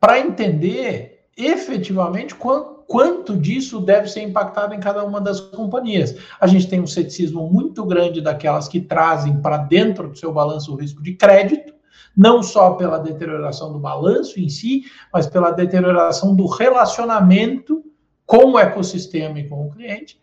para 0.00 0.18
entender 0.18 1.28
efetivamente 1.36 2.34
quanto, 2.34 2.82
quanto 2.88 3.36
disso 3.36 3.80
deve 3.80 4.08
ser 4.08 4.22
impactado 4.22 4.74
em 4.74 4.80
cada 4.80 5.04
uma 5.04 5.20
das 5.20 5.38
companhias. 5.40 6.16
A 6.40 6.46
gente 6.48 6.66
tem 6.66 6.80
um 6.80 6.86
ceticismo 6.86 7.48
muito 7.48 7.84
grande 7.84 8.20
daquelas 8.20 8.66
que 8.66 8.80
trazem 8.80 9.40
para 9.40 9.58
dentro 9.58 10.08
do 10.08 10.18
seu 10.18 10.32
balanço 10.32 10.72
o 10.72 10.76
risco 10.76 11.02
de 11.02 11.14
crédito, 11.14 11.69
não 12.16 12.42
só 12.42 12.72
pela 12.72 12.98
deterioração 12.98 13.72
do 13.72 13.78
balanço 13.78 14.40
em 14.40 14.48
si, 14.48 14.84
mas 15.12 15.26
pela 15.26 15.50
deterioração 15.50 16.34
do 16.34 16.46
relacionamento 16.46 17.84
com 18.26 18.52
o 18.52 18.58
ecossistema 18.58 19.38
e 19.38 19.48
com 19.48 19.66
o 19.66 19.70
cliente. 19.70 20.20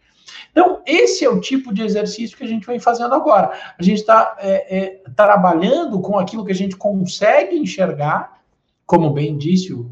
Então, 0.51 0.81
esse 0.85 1.23
é 1.23 1.29
o 1.29 1.39
tipo 1.39 1.73
de 1.73 1.83
exercício 1.83 2.37
que 2.37 2.43
a 2.43 2.47
gente 2.47 2.65
vem 2.65 2.79
fazendo 2.79 3.13
agora. 3.13 3.51
A 3.77 3.83
gente 3.83 3.99
está 3.99 4.35
é, 4.39 4.77
é, 4.77 5.03
trabalhando 5.15 5.99
com 6.01 6.17
aquilo 6.17 6.45
que 6.45 6.51
a 6.51 6.55
gente 6.55 6.75
consegue 6.75 7.57
enxergar, 7.57 8.41
como 8.85 9.11
bem 9.11 9.37
disse 9.37 9.73
o, 9.73 9.89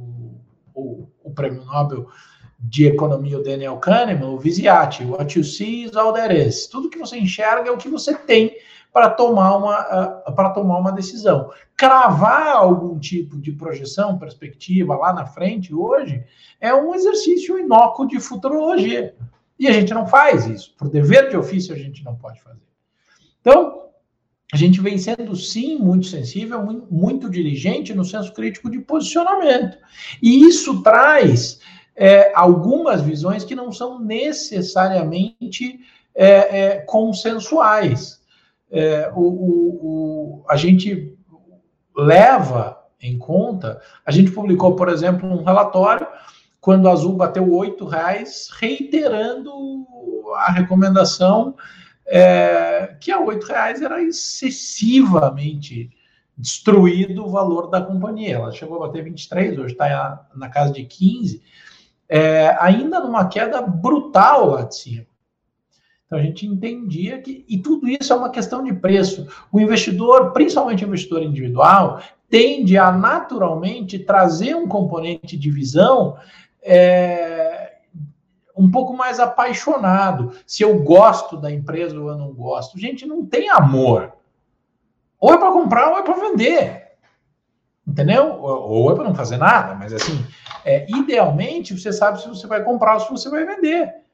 o, 0.73 1.07
o 1.23 1.31
prêmio 1.31 1.63
Nobel 1.65 2.07
de 2.59 2.87
economia, 2.87 3.37
o 3.37 3.43
Daniel 3.43 3.77
Kahneman, 3.77 4.29
o 4.29 4.39
Visiati, 4.39 5.03
what 5.03 5.37
you 5.37 5.43
see 5.43 5.83
is 5.83 5.95
all 5.95 6.13
there 6.13 6.33
is. 6.35 6.67
Tudo 6.67 6.89
que 6.89 6.97
você 6.97 7.17
enxerga 7.17 7.69
é 7.69 7.71
o 7.71 7.77
que 7.77 7.89
você 7.89 8.15
tem 8.15 8.55
para 8.95 9.09
tomar 9.09 9.57
uma 9.57 9.83
para 10.31 10.51
tomar 10.51 10.77
uma 10.77 10.93
decisão. 10.93 11.51
Cravar 11.75 12.55
algum 12.55 12.97
tipo 12.97 13.37
de 13.37 13.51
projeção, 13.51 14.17
perspectiva 14.17 14.95
lá 14.95 15.11
na 15.11 15.25
frente 15.25 15.75
hoje 15.75 16.23
é 16.61 16.73
um 16.73 16.95
exercício 16.95 17.59
inócuo 17.59 18.07
de 18.07 18.21
futurologia. 18.21 19.13
E 19.59 19.67
a 19.67 19.73
gente 19.73 19.93
não 19.93 20.07
faz 20.07 20.47
isso. 20.47 20.73
Por 20.77 20.89
dever 20.89 21.29
de 21.29 21.35
ofício 21.35 21.75
a 21.75 21.77
gente 21.77 22.05
não 22.05 22.15
pode 22.15 22.41
fazer. 22.41 22.61
Então, 23.41 23.89
a 24.53 24.55
gente 24.55 24.79
vem 24.79 24.97
sendo 24.97 25.35
sim 25.35 25.77
muito 25.77 26.07
sensível, 26.07 26.63
muito, 26.63 26.87
muito 26.89 27.29
diligente 27.29 27.93
no 27.93 28.05
senso 28.05 28.31
crítico 28.31 28.69
de 28.69 28.79
posicionamento. 28.79 29.77
E 30.23 30.47
isso 30.47 30.81
traz 30.81 31.59
é, 31.97 32.31
algumas 32.33 33.01
visões 33.01 33.43
que 33.43 33.55
não 33.55 33.73
são 33.73 33.99
necessariamente 33.99 35.81
é, 36.15 36.27
é, 36.61 36.77
consensuais 36.77 38.23
é, 38.71 39.11
o, 39.13 39.21
o, 39.21 40.41
o, 40.41 40.45
a 40.49 40.55
gente 40.55 41.17
leva 41.95 42.83
em 43.01 43.17
conta, 43.17 43.81
a 44.05 44.11
gente 44.11 44.31
publicou, 44.31 44.75
por 44.75 44.89
exemplo, 44.89 45.29
um 45.29 45.43
relatório 45.43 46.07
quando 46.59 46.89
a 46.89 46.91
Azul 46.91 47.15
bateu 47.15 47.51
oito 47.53 47.85
reais, 47.85 48.49
reiterando 48.59 49.51
a 50.35 50.51
recomendação 50.51 51.55
é, 52.07 52.95
que 52.99 53.11
a 53.11 53.19
oito 53.19 53.45
reais 53.45 53.81
era 53.81 54.01
excessivamente 54.01 55.91
destruído 56.37 57.25
o 57.25 57.29
valor 57.29 57.69
da 57.69 57.81
companhia. 57.81 58.35
Ela 58.35 58.51
chegou 58.51 58.77
a 58.77 58.87
bater 58.87 59.03
23, 59.03 59.57
hoje 59.57 59.73
está 59.73 60.27
na 60.35 60.49
casa 60.49 60.73
de 60.73 60.83
15, 60.83 61.41
é, 62.09 62.55
ainda 62.59 62.99
numa 62.99 63.27
queda 63.27 63.61
brutal 63.61 64.49
lá 64.49 64.63
de 64.63 64.75
cima. 64.75 65.05
Então 66.05 66.19
a 66.19 66.21
gente 66.21 66.45
entendia 66.45 67.19
que, 67.19 67.43
e 67.47 67.57
tudo 67.57 67.87
isso 67.87 68.13
é 68.13 68.15
uma 68.15 68.29
questão 68.29 68.63
de 68.63 68.73
preço. 68.73 69.27
O 69.51 69.59
investidor, 69.59 70.31
principalmente 70.31 70.85
o 70.85 70.87
investidor 70.87 71.23
individual, 71.23 71.99
tende 72.29 72.77
a 72.77 72.91
naturalmente 72.91 73.97
trazer 73.97 74.55
um 74.55 74.67
componente 74.67 75.35
de 75.35 75.49
visão 75.49 76.17
é, 76.61 77.77
um 78.55 78.69
pouco 78.69 78.95
mais 78.95 79.19
apaixonado. 79.19 80.31
Se 80.45 80.63
eu 80.63 80.79
gosto 80.83 81.37
da 81.37 81.51
empresa 81.51 81.99
ou 81.99 82.09
eu 82.09 82.17
não 82.17 82.31
gosto. 82.31 82.79
Gente, 82.79 83.05
não 83.05 83.25
tem 83.25 83.49
amor. 83.49 84.13
Ou 85.19 85.33
é 85.33 85.37
para 85.37 85.51
comprar 85.51 85.91
ou 85.91 85.97
é 85.97 86.03
para 86.03 86.13
vender. 86.13 86.85
Entendeu? 87.87 88.39
Ou 88.41 88.91
é 88.91 88.95
para 88.95 89.03
não 89.03 89.15
fazer 89.15 89.37
nada, 89.37 89.75
mas 89.75 89.93
assim, 89.93 90.23
é, 90.63 90.85
idealmente 90.89 91.77
você 91.77 91.93
sabe 91.93 92.21
se 92.21 92.27
você 92.27 92.47
vai 92.47 92.63
comprar 92.63 92.95
ou 92.95 92.99
se 92.99 93.11
você 93.11 93.29
vai 93.29 93.45
vender. 93.45 94.04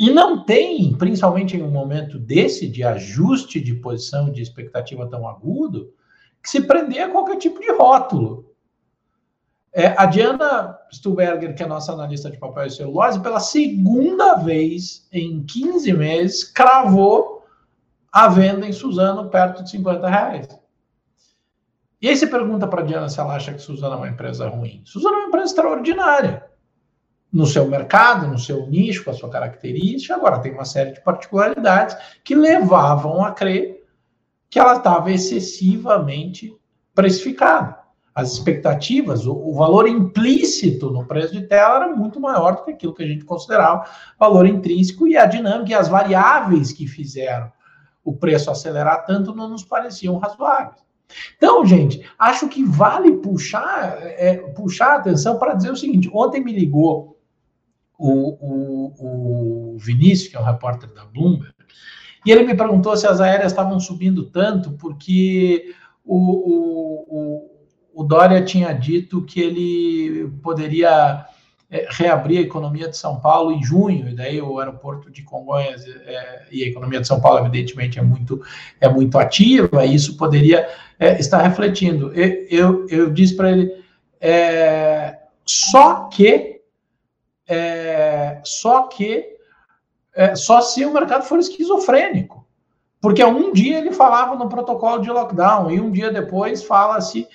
E 0.00 0.08
não 0.08 0.42
tem, 0.42 0.94
principalmente 0.96 1.58
em 1.58 1.62
um 1.62 1.70
momento 1.70 2.18
desse 2.18 2.66
de 2.66 2.82
ajuste 2.82 3.60
de 3.60 3.74
posição 3.74 4.32
de 4.32 4.40
expectativa 4.40 5.06
tão 5.06 5.28
agudo, 5.28 5.92
que 6.42 6.48
se 6.48 6.62
prender 6.62 7.02
a 7.02 7.10
qualquer 7.10 7.36
tipo 7.36 7.60
de 7.60 7.70
rótulo. 7.70 8.50
É, 9.70 9.88
a 9.88 10.06
Diana 10.06 10.78
Stuberger, 10.90 11.54
que 11.54 11.62
é 11.62 11.66
nossa 11.66 11.92
analista 11.92 12.30
de 12.30 12.38
papel 12.38 12.64
e 12.64 12.70
celulose, 12.70 13.20
pela 13.20 13.40
segunda 13.40 14.36
vez 14.36 15.06
em 15.12 15.44
15 15.44 15.92
meses, 15.92 16.44
cravou 16.44 17.44
a 18.10 18.26
venda 18.26 18.66
em 18.66 18.72
Suzano 18.72 19.28
perto 19.28 19.62
de 19.62 19.70
50 19.70 20.08
reais. 20.08 20.48
E 22.00 22.08
aí 22.08 22.16
você 22.16 22.26
pergunta 22.26 22.66
para 22.66 22.80
a 22.80 22.86
Diana 22.86 23.10
se 23.10 23.20
ela 23.20 23.36
acha 23.36 23.52
que 23.52 23.60
Suzano 23.60 23.96
é 23.96 23.98
uma 23.98 24.08
empresa 24.08 24.48
ruim. 24.48 24.80
Suzano 24.86 25.16
é 25.16 25.18
uma 25.18 25.28
empresa 25.28 25.48
extraordinária 25.48 26.49
no 27.32 27.46
seu 27.46 27.66
mercado, 27.66 28.26
no 28.26 28.38
seu 28.38 28.66
nicho, 28.66 29.04
com 29.04 29.10
a 29.10 29.14
sua 29.14 29.30
característica. 29.30 30.14
Agora, 30.14 30.40
tem 30.40 30.52
uma 30.52 30.64
série 30.64 30.92
de 30.92 31.00
particularidades 31.00 31.96
que 32.24 32.34
levavam 32.34 33.24
a 33.24 33.30
crer 33.30 33.84
que 34.48 34.58
ela 34.58 34.76
estava 34.76 35.12
excessivamente 35.12 36.52
precificada. 36.94 37.78
As 38.12 38.32
expectativas, 38.32 39.26
o, 39.26 39.32
o, 39.32 39.54
valor 39.54 39.88
implícito 39.88 40.90
no 40.90 41.06
preço 41.06 41.32
de 41.32 41.46
tela 41.46 41.76
era 41.76 41.96
muito 41.96 42.20
maior 42.20 42.56
do 42.56 42.64
que 42.64 42.72
aquilo 42.72 42.92
que 42.92 43.04
a 43.04 43.06
gente 43.06 43.24
considerava 43.24 43.88
valor 44.18 44.46
intrínseco 44.46 45.06
e 45.06 45.16
a 45.16 45.24
dinâmica 45.26 45.70
e 45.70 45.74
as 45.74 45.88
variáveis 45.88 46.72
que 46.72 46.88
fizeram 46.88 47.50
o 48.04 48.12
preço 48.12 48.50
acelerar 48.50 49.06
tanto 49.06 49.34
não 49.34 49.48
nos 49.48 49.64
pareciam 49.64 50.18
razoáveis. 50.18 50.82
Então, 51.36 51.64
gente, 51.64 52.04
acho 52.18 52.48
que 52.48 52.64
vale 52.64 53.12
puxar, 53.18 53.98
é, 54.00 54.36
puxar 54.54 54.92
a 54.92 54.96
atenção 54.96 55.38
para 55.38 55.54
dizer 55.54 55.70
o 55.70 55.76
seguinte: 55.76 56.10
ontem 56.12 56.42
me 56.42 56.52
ligou 56.52 57.19
o, 58.00 58.36
o, 58.40 59.74
o 59.74 59.78
Vinícius, 59.78 60.28
que 60.28 60.36
é 60.36 60.40
um 60.40 60.44
repórter 60.44 60.92
da 60.94 61.04
Bloomberg, 61.04 61.52
e 62.24 62.30
ele 62.30 62.44
me 62.44 62.54
perguntou 62.54 62.96
se 62.96 63.06
as 63.06 63.20
aéreas 63.20 63.52
estavam 63.52 63.78
subindo 63.78 64.24
tanto 64.24 64.72
porque 64.72 65.74
o, 66.04 66.16
o, 66.16 67.04
o, 67.08 68.02
o 68.02 68.04
Dória 68.04 68.42
tinha 68.42 68.72
dito 68.72 69.24
que 69.24 69.40
ele 69.40 70.30
poderia 70.42 71.26
é, 71.70 71.86
reabrir 71.90 72.38
a 72.38 72.42
economia 72.42 72.88
de 72.88 72.96
São 72.96 73.20
Paulo 73.20 73.52
em 73.52 73.62
junho, 73.62 74.08
e 74.08 74.14
daí 74.14 74.40
o 74.40 74.58
aeroporto 74.58 75.10
de 75.10 75.22
Congonhas 75.22 75.86
é, 75.86 76.46
e 76.50 76.64
a 76.64 76.68
economia 76.68 77.00
de 77.00 77.06
São 77.06 77.20
Paulo, 77.20 77.38
evidentemente, 77.40 77.98
é 77.98 78.02
muito, 78.02 78.42
é 78.80 78.88
muito 78.88 79.18
ativa, 79.18 79.84
e 79.84 79.94
isso 79.94 80.16
poderia 80.16 80.68
é, 80.98 81.20
estar 81.20 81.42
refletindo. 81.42 82.12
Eu, 82.14 82.46
eu, 82.50 82.86
eu 82.88 83.10
disse 83.10 83.36
para 83.36 83.52
ele, 83.52 83.70
é, 84.20 85.18
só 85.44 86.08
que, 86.08 86.59
é, 87.50 88.40
só 88.44 88.84
que, 88.84 89.36
é, 90.14 90.34
só 90.34 90.60
se 90.60 90.84
o 90.84 90.92
mercado 90.92 91.24
for 91.24 91.38
esquizofrênico, 91.38 92.46
porque 93.00 93.24
um 93.24 93.52
dia 93.52 93.78
ele 93.78 93.92
falava 93.92 94.36
no 94.36 94.48
protocolo 94.48 95.02
de 95.02 95.10
lockdown, 95.10 95.70
e 95.70 95.80
um 95.80 95.90
dia 95.90 96.12
depois 96.12 96.62
fala-se 96.62 97.26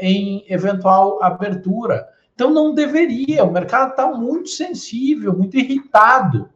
em 0.00 0.44
eventual 0.48 1.22
abertura. 1.22 2.08
Então 2.34 2.50
não 2.50 2.74
deveria, 2.74 3.44
o 3.44 3.52
mercado 3.52 3.90
está 3.90 4.06
muito 4.08 4.48
sensível, 4.48 5.32
muito 5.32 5.56
irritado. 5.56 6.50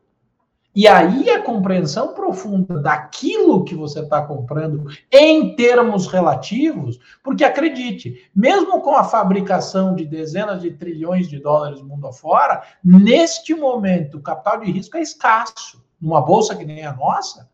E 0.75 0.89
aí 0.89 1.29
a 1.29 1.43
compreensão 1.43 2.15
profunda 2.15 2.81
daquilo 2.81 3.63
que 3.63 3.75
você 3.75 4.01
está 4.01 4.23
comprando 4.23 4.87
em 5.11 5.55
termos 5.55 6.07
relativos, 6.07 6.99
porque 7.23 7.45
acredite, 7.45 8.31
mesmo 8.35 8.81
com 8.81 8.97
a 8.97 9.05
fabricação 9.05 9.95
de 9.95 10.07
dezenas 10.07 10.63
de 10.63 10.71
trilhões 10.71 11.29
de 11.29 11.39
dólares 11.39 11.83
mundo 11.83 12.07
afora, 12.07 12.63
neste 12.83 13.55
momento 13.55 14.17
o 14.17 14.23
capital 14.23 14.61
de 14.61 14.71
risco 14.71 14.97
é 14.97 15.03
escasso. 15.03 15.85
Numa 16.01 16.23
bolsa 16.23 16.57
que 16.57 16.65
nem 16.65 16.87
a 16.87 16.95
nossa, 16.95 17.51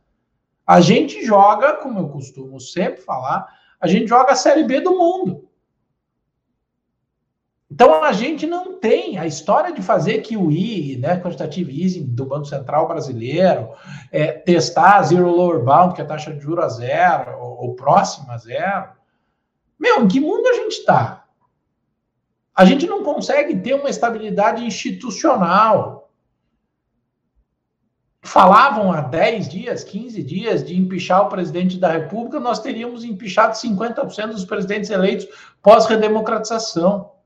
a 0.64 0.80
gente 0.80 1.25
joga, 1.25 1.75
como 1.78 1.98
eu 1.98 2.08
costumo 2.08 2.60
sempre 2.60 3.00
falar, 3.00 3.48
a 3.80 3.88
gente 3.88 4.06
joga 4.06 4.32
a 4.32 4.37
série 4.37 4.62
B 4.62 4.80
do 4.80 4.96
mundo. 4.96 5.48
Então 7.70 8.02
a 8.02 8.12
gente 8.12 8.46
não 8.46 8.78
tem 8.78 9.18
a 9.18 9.26
história 9.26 9.72
de 9.72 9.82
fazer 9.82 10.22
QE, 10.22 10.96
né, 10.98 11.20
quantitative 11.20 11.82
easing 11.82 12.06
do 12.06 12.25
Banco 12.25 12.46
Central 12.46 12.88
brasileiro, 12.88 13.70
é, 14.10 14.32
testar 14.32 15.02
zero 15.02 15.30
lower 15.30 15.62
bound, 15.62 15.94
que 15.94 16.00
é 16.00 16.04
a 16.04 16.08
taxa 16.08 16.32
de 16.32 16.40
juros 16.40 16.64
a 16.64 16.68
zero 16.68 17.38
ou, 17.38 17.68
ou 17.68 17.75
próxima 17.75 18.32
a 18.32 18.38
zero. 18.38 18.88
Meu, 19.78 20.02
em 20.02 20.08
que 20.08 20.18
mundo 20.18 20.48
a 20.48 20.54
gente 20.54 20.78
está? 20.78 21.26
A 22.54 22.64
gente 22.64 22.87
não 22.87 23.04
consegue 23.04 23.54
ter 23.60 23.75
uma 23.75 23.90
estabilidade 23.90 24.64
institucional. 24.64 26.10
Falavam 28.22 28.92
há 28.92 29.00
10 29.00 29.48
dias, 29.48 29.84
15 29.84 30.22
dias 30.25 30.64
de 30.64 30.76
empichar 30.76 31.25
o 31.25 31.28
presidente 31.28 31.78
da 31.78 31.88
República, 31.92 32.40
nós 32.40 32.58
teríamos 32.58 33.04
empichado 33.04 33.54
50% 33.54 34.32
dos 34.32 34.44
presidentes 34.44 34.90
eleitos 34.90 35.28
pós-redemocratização. 35.62 37.17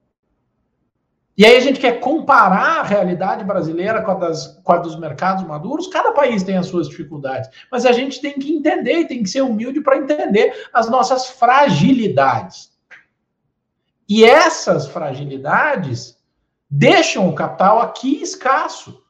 E 1.42 1.44
aí 1.44 1.56
a 1.56 1.61
gente 1.61 1.80
quer 1.80 1.99
comparar 1.99 2.78
a 2.78 2.82
realidade 2.84 3.44
brasileira 3.44 4.00
com 4.00 4.12
a, 4.12 4.14
das, 4.14 4.61
com 4.62 4.72
a 4.75 4.76
dos 4.76 4.96
mercados 4.96 5.44
maduros. 5.44 5.88
Cada 5.88 6.12
país 6.12 6.44
tem 6.44 6.56
as 6.56 6.66
suas 6.68 6.88
dificuldades, 6.88 7.50
mas 7.68 7.84
a 7.84 7.90
gente 7.90 8.20
tem 8.20 8.34
que 8.34 8.52
entender 8.52 9.00
e 9.00 9.08
tem 9.08 9.25
que 9.25 9.28
ser 9.28 9.42
humilde 9.42 9.80
para 9.80 9.96
entender 9.96 10.68
as 10.72 10.88
nossas 10.88 11.30
fragilidades. 11.30 12.70
E 14.08 14.25
essas 14.25 14.87
fragilidades 14.87 16.16
deixam 16.70 17.28
o 17.28 17.34
capital 17.34 17.80
aqui 17.80 18.22
escasso. 18.22 19.02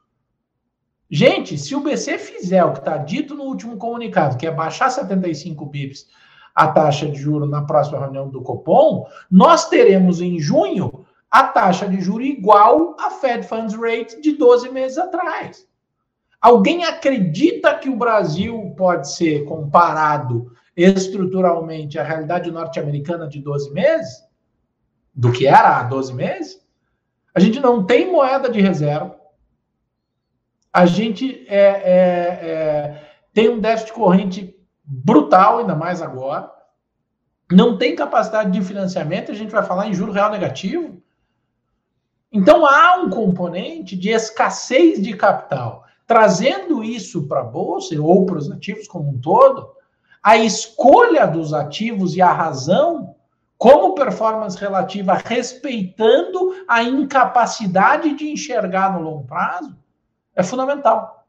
Gente, 1.10 1.58
se 1.58 1.74
o 1.74 1.80
BC 1.80 2.16
fizer 2.16 2.64
o 2.64 2.72
que 2.72 2.78
está 2.78 2.96
dito 2.96 3.34
no 3.34 3.44
último 3.44 3.76
comunicado, 3.76 4.38
que 4.38 4.46
é 4.46 4.50
baixar 4.50 4.88
75 4.88 5.66
bips 5.66 6.06
a 6.54 6.68
taxa 6.68 7.10
de 7.10 7.18
juro 7.18 7.46
na 7.46 7.60
próxima 7.60 7.98
reunião 7.98 8.30
do 8.30 8.40
Copom, 8.40 9.06
nós 9.30 9.68
teremos 9.68 10.22
em 10.22 10.38
junho 10.38 11.01
a 11.32 11.44
taxa 11.44 11.88
de 11.88 11.98
juro 11.98 12.22
igual 12.22 12.94
à 13.00 13.08
Fed 13.08 13.46
Funds 13.46 13.74
Rate 13.74 14.20
de 14.20 14.32
12 14.32 14.68
meses 14.68 14.98
atrás. 14.98 15.66
Alguém 16.38 16.84
acredita 16.84 17.74
que 17.78 17.88
o 17.88 17.96
Brasil 17.96 18.74
pode 18.76 19.10
ser 19.10 19.46
comparado 19.46 20.52
estruturalmente 20.76 21.98
à 21.98 22.02
realidade 22.02 22.50
norte-americana 22.50 23.26
de 23.26 23.40
12 23.40 23.73
meses? 23.73 24.23
Do 25.14 25.32
que 25.32 25.47
era 25.47 25.78
há 25.78 25.82
12 25.84 26.12
meses? 26.12 26.60
A 27.34 27.40
gente 27.40 27.60
não 27.60 27.84
tem 27.86 28.12
moeda 28.12 28.50
de 28.50 28.60
reserva. 28.60 29.18
A 30.71 30.84
gente 30.84 31.47
é, 31.49 31.56
é, 31.56 32.50
é, 32.50 33.08
tem 33.32 33.49
um 33.49 33.58
déficit 33.58 33.95
corrente 33.95 34.54
brutal, 34.84 35.58
ainda 35.58 35.75
mais 35.75 36.02
agora. 36.02 36.50
Não 37.50 37.78
tem 37.78 37.97
capacidade 37.97 38.50
de 38.50 38.62
financiamento. 38.62 39.30
A 39.30 39.34
gente 39.34 39.50
vai 39.50 39.62
falar 39.62 39.86
em 39.86 39.95
juro 39.95 40.12
real 40.12 40.30
negativo. 40.30 41.01
Então 42.32 42.64
há 42.64 42.97
um 42.97 43.10
componente 43.10 43.97
de 43.97 44.08
escassez 44.08 45.02
de 45.02 45.14
capital. 45.14 45.84
Trazendo 46.06 46.82
isso 46.82 47.28
para 47.28 47.40
a 47.40 47.45
bolsa 47.45 47.95
ou 48.00 48.25
para 48.25 48.38
os 48.38 48.50
ativos 48.50 48.88
como 48.88 49.10
um 49.10 49.21
todo, 49.21 49.71
a 50.23 50.36
escolha 50.36 51.26
dos 51.26 51.52
ativos 51.52 52.16
e 52.16 52.23
a 52.23 52.32
razão 52.32 53.14
como 53.58 53.95
performance 53.95 54.58
relativa, 54.58 55.14
respeitando 55.14 56.52
a 56.66 56.82
incapacidade 56.82 58.12
de 58.14 58.28
enxergar 58.28 58.92
no 58.92 59.02
longo 59.02 59.25
prazo, 59.25 59.76
é 60.34 60.42
fundamental. 60.42 61.26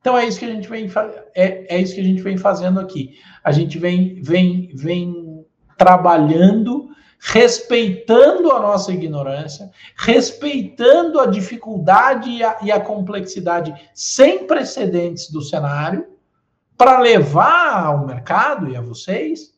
Então 0.00 0.16
é 0.16 0.24
isso 0.24 0.38
que 0.38 0.46
a 0.46 0.50
gente 0.50 0.68
vem 0.68 0.90
é, 1.34 1.76
é 1.76 1.78
isso 1.78 1.94
que 1.94 2.00
a 2.00 2.04
gente 2.04 2.22
vem 2.22 2.38
fazendo 2.38 2.80
aqui. 2.80 3.18
A 3.44 3.52
gente 3.52 3.78
vem 3.78 4.22
vem 4.22 4.70
vem 4.74 5.44
trabalhando 5.76 6.89
respeitando 7.20 8.50
a 8.50 8.58
nossa 8.60 8.90
ignorância, 8.92 9.70
respeitando 9.94 11.20
a 11.20 11.26
dificuldade 11.26 12.30
e 12.30 12.42
a, 12.42 12.58
e 12.62 12.72
a 12.72 12.80
complexidade 12.80 13.74
sem 13.94 14.46
precedentes 14.46 15.30
do 15.30 15.42
cenário, 15.42 16.08
para 16.78 16.98
levar 16.98 17.84
ao 17.84 18.06
mercado 18.06 18.70
e 18.70 18.76
a 18.76 18.80
vocês 18.80 19.52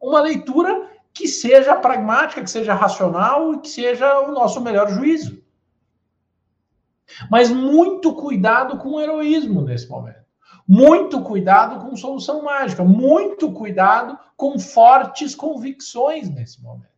uma 0.00 0.20
leitura 0.20 0.88
que 1.12 1.26
seja 1.26 1.74
pragmática, 1.74 2.42
que 2.42 2.50
seja 2.50 2.74
racional 2.74 3.54
e 3.54 3.58
que 3.58 3.68
seja 3.68 4.20
o 4.20 4.30
nosso 4.30 4.60
melhor 4.60 4.88
juízo. 4.88 5.42
Mas 7.28 7.50
muito 7.50 8.14
cuidado 8.14 8.78
com 8.78 8.90
o 8.90 9.00
heroísmo 9.00 9.62
nesse 9.62 9.88
momento. 9.88 10.27
Muito 10.68 11.22
cuidado 11.22 11.82
com 11.82 11.96
solução 11.96 12.42
mágica, 12.42 12.84
muito 12.84 13.50
cuidado 13.52 14.18
com 14.36 14.58
fortes 14.58 15.34
convicções 15.34 16.28
nesse 16.28 16.62
momento. 16.62 16.92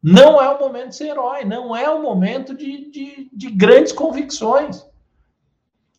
Não 0.00 0.40
é 0.40 0.48
o 0.48 0.60
momento 0.60 0.90
de 0.90 0.96
ser 0.96 1.08
herói, 1.08 1.44
não 1.44 1.74
é 1.76 1.90
o 1.90 2.00
momento 2.00 2.54
de, 2.54 2.88
de, 2.90 3.30
de 3.32 3.50
grandes 3.50 3.92
convicções. 3.92 4.86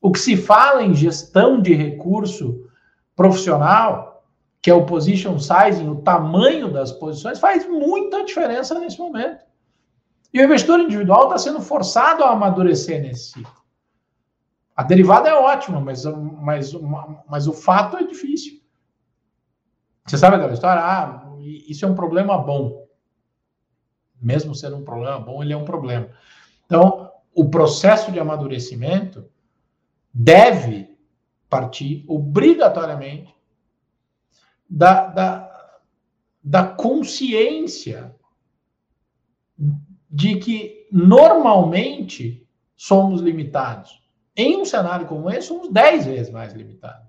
O 0.02 0.12
que 0.12 0.20
se 0.20 0.38
fala 0.38 0.84
em 0.84 0.96
gestão 0.96 1.62
de 1.62 1.74
recurso 1.74 2.70
profissional, 3.16 4.26
que 4.62 4.72
é 4.72 4.74
o 4.74 4.86
position 4.86 5.38
sizing, 5.40 5.90
o 5.90 6.02
tamanho 6.02 6.72
das 6.72 6.94
posições, 6.94 7.40
faz 7.40 7.68
muita 7.68 8.24
diferença 8.24 8.80
nesse 8.80 8.98
momento. 8.98 9.44
E 10.34 10.40
o 10.40 10.44
investidor 10.44 10.80
individual 10.80 11.26
está 11.26 11.38
sendo 11.38 11.62
forçado 11.62 12.24
a 12.24 12.32
amadurecer 12.32 13.02
nesse 13.02 13.32
ciclo. 13.34 13.63
A 14.76 14.84
derivada 14.84 15.30
é 15.30 15.34
ótima, 15.34 15.80
mas, 15.80 16.04
mas, 16.06 16.74
mas 17.28 17.48
o 17.48 17.54
fato 17.54 17.98
é 17.98 18.04
difícil. 18.04 18.62
Você 20.06 20.18
sabe 20.18 20.36
aquela 20.36 20.54
história? 20.54 20.82
Ah, 20.82 21.36
isso 21.40 21.86
é 21.86 21.88
um 21.88 21.96
problema 21.96 22.38
bom. 22.38 22.88
Mesmo 24.22 24.56
sendo 24.56 24.78
um 24.78 24.84
problema 24.84 25.20
bom, 25.20 25.44
ele 25.44 25.54
é 25.54 25.58
um 25.58 25.66
problema. 25.66 26.10
Então, 26.66 27.12
o 27.34 27.50
processo 27.50 28.12
de 28.12 28.20
amadurecimento 28.20 29.30
deve 30.14 30.98
partir 31.50 32.04
obrigatoriamente 32.08 33.34
da, 34.70 35.08
da, 35.08 35.80
da 36.44 36.66
consciência 36.68 38.16
de 40.10 40.38
que 40.38 40.88
normalmente 40.92 42.48
somos 42.76 43.22
limitados. 43.22 44.03
Em 44.36 44.58
um 44.58 44.66
cenário 44.66 45.06
como 45.06 45.30
esse, 45.30 45.48
somos 45.48 45.70
10 45.72 46.06
vezes 46.06 46.32
mais 46.32 46.54
limitados. 46.54 47.08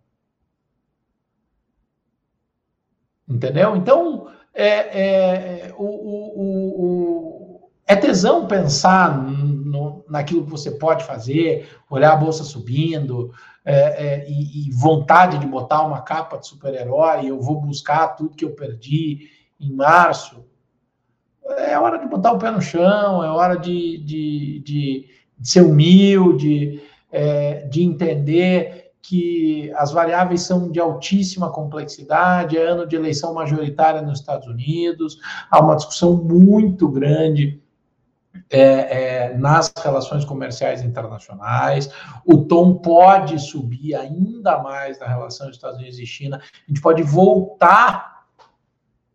Entendeu? 3.26 3.74
Então, 3.76 4.30
é, 4.52 4.68
é, 4.68 5.74
o, 5.76 5.84
o, 5.84 6.84
o, 6.84 7.70
é 7.87 7.96
tesão 7.96 8.46
pensar 8.46 9.16
no, 9.26 10.04
naquilo 10.08 10.44
que 10.44 10.50
você 10.50 10.70
pode 10.70 11.04
fazer, 11.04 11.68
olhar 11.88 12.12
a 12.12 12.16
bolsa 12.16 12.44
subindo, 12.44 13.32
é, 13.64 13.74
é, 13.74 14.28
e, 14.28 14.68
e, 14.68 14.70
vontade 14.72 15.38
de 15.38 15.46
botar 15.46 15.82
uma 15.82 16.02
capa 16.02 16.37
de 16.37 16.46
super-herói, 16.46 17.26
eu 17.26 17.40
vou 17.40 17.60
buscar 17.60 18.08
tudo 18.08 18.37
que 18.37 18.44
eu 18.44 18.54
perdi 18.54 19.30
em 19.58 19.72
março. 19.72 20.44
É 21.56 21.78
hora 21.78 21.98
de 21.98 22.06
botar 22.06 22.32
o 22.32 22.38
pé 22.38 22.50
no 22.50 22.60
chão, 22.60 23.24
é 23.24 23.30
hora 23.30 23.56
de, 23.56 23.98
de, 24.04 24.60
de, 24.60 25.08
de 25.38 25.48
ser 25.48 25.62
humilde, 25.62 26.82
é, 27.14 27.64
de 27.68 27.81
entender 27.85 28.92
que 29.00 29.72
as 29.77 29.92
variáveis 29.92 30.42
são 30.42 30.70
de 30.70 30.81
altíssima 30.81 31.48
complexidade, 31.50 32.59
é 32.59 32.66
ano 32.66 32.87
de 32.87 32.96
eleição 32.96 33.33
majoritária 33.33 34.03
nos 34.03 34.18
Estados 34.18 34.48
Unidos, 34.48 35.18
há 35.48 35.61
uma 35.61 35.77
discussão 35.77 36.16
muito 36.16 36.88
grande 36.88 37.62
é, 38.50 38.61
é, 39.29 39.37
nas 39.37 39.72
relações 39.81 40.24
comerciais 40.24 40.83
internacionais. 40.83 41.88
O 42.27 42.38
tom 42.38 42.74
pode 42.74 43.38
subir 43.38 43.94
ainda 43.94 44.59
mais 44.59 44.98
na 44.98 45.07
relação 45.07 45.50
Estados 45.50 45.79
Unidos 45.79 46.00
e 46.00 46.07
China. 46.07 46.38
A 46.38 46.66
gente 46.66 46.81
pode 46.81 47.03
voltar 47.03 48.24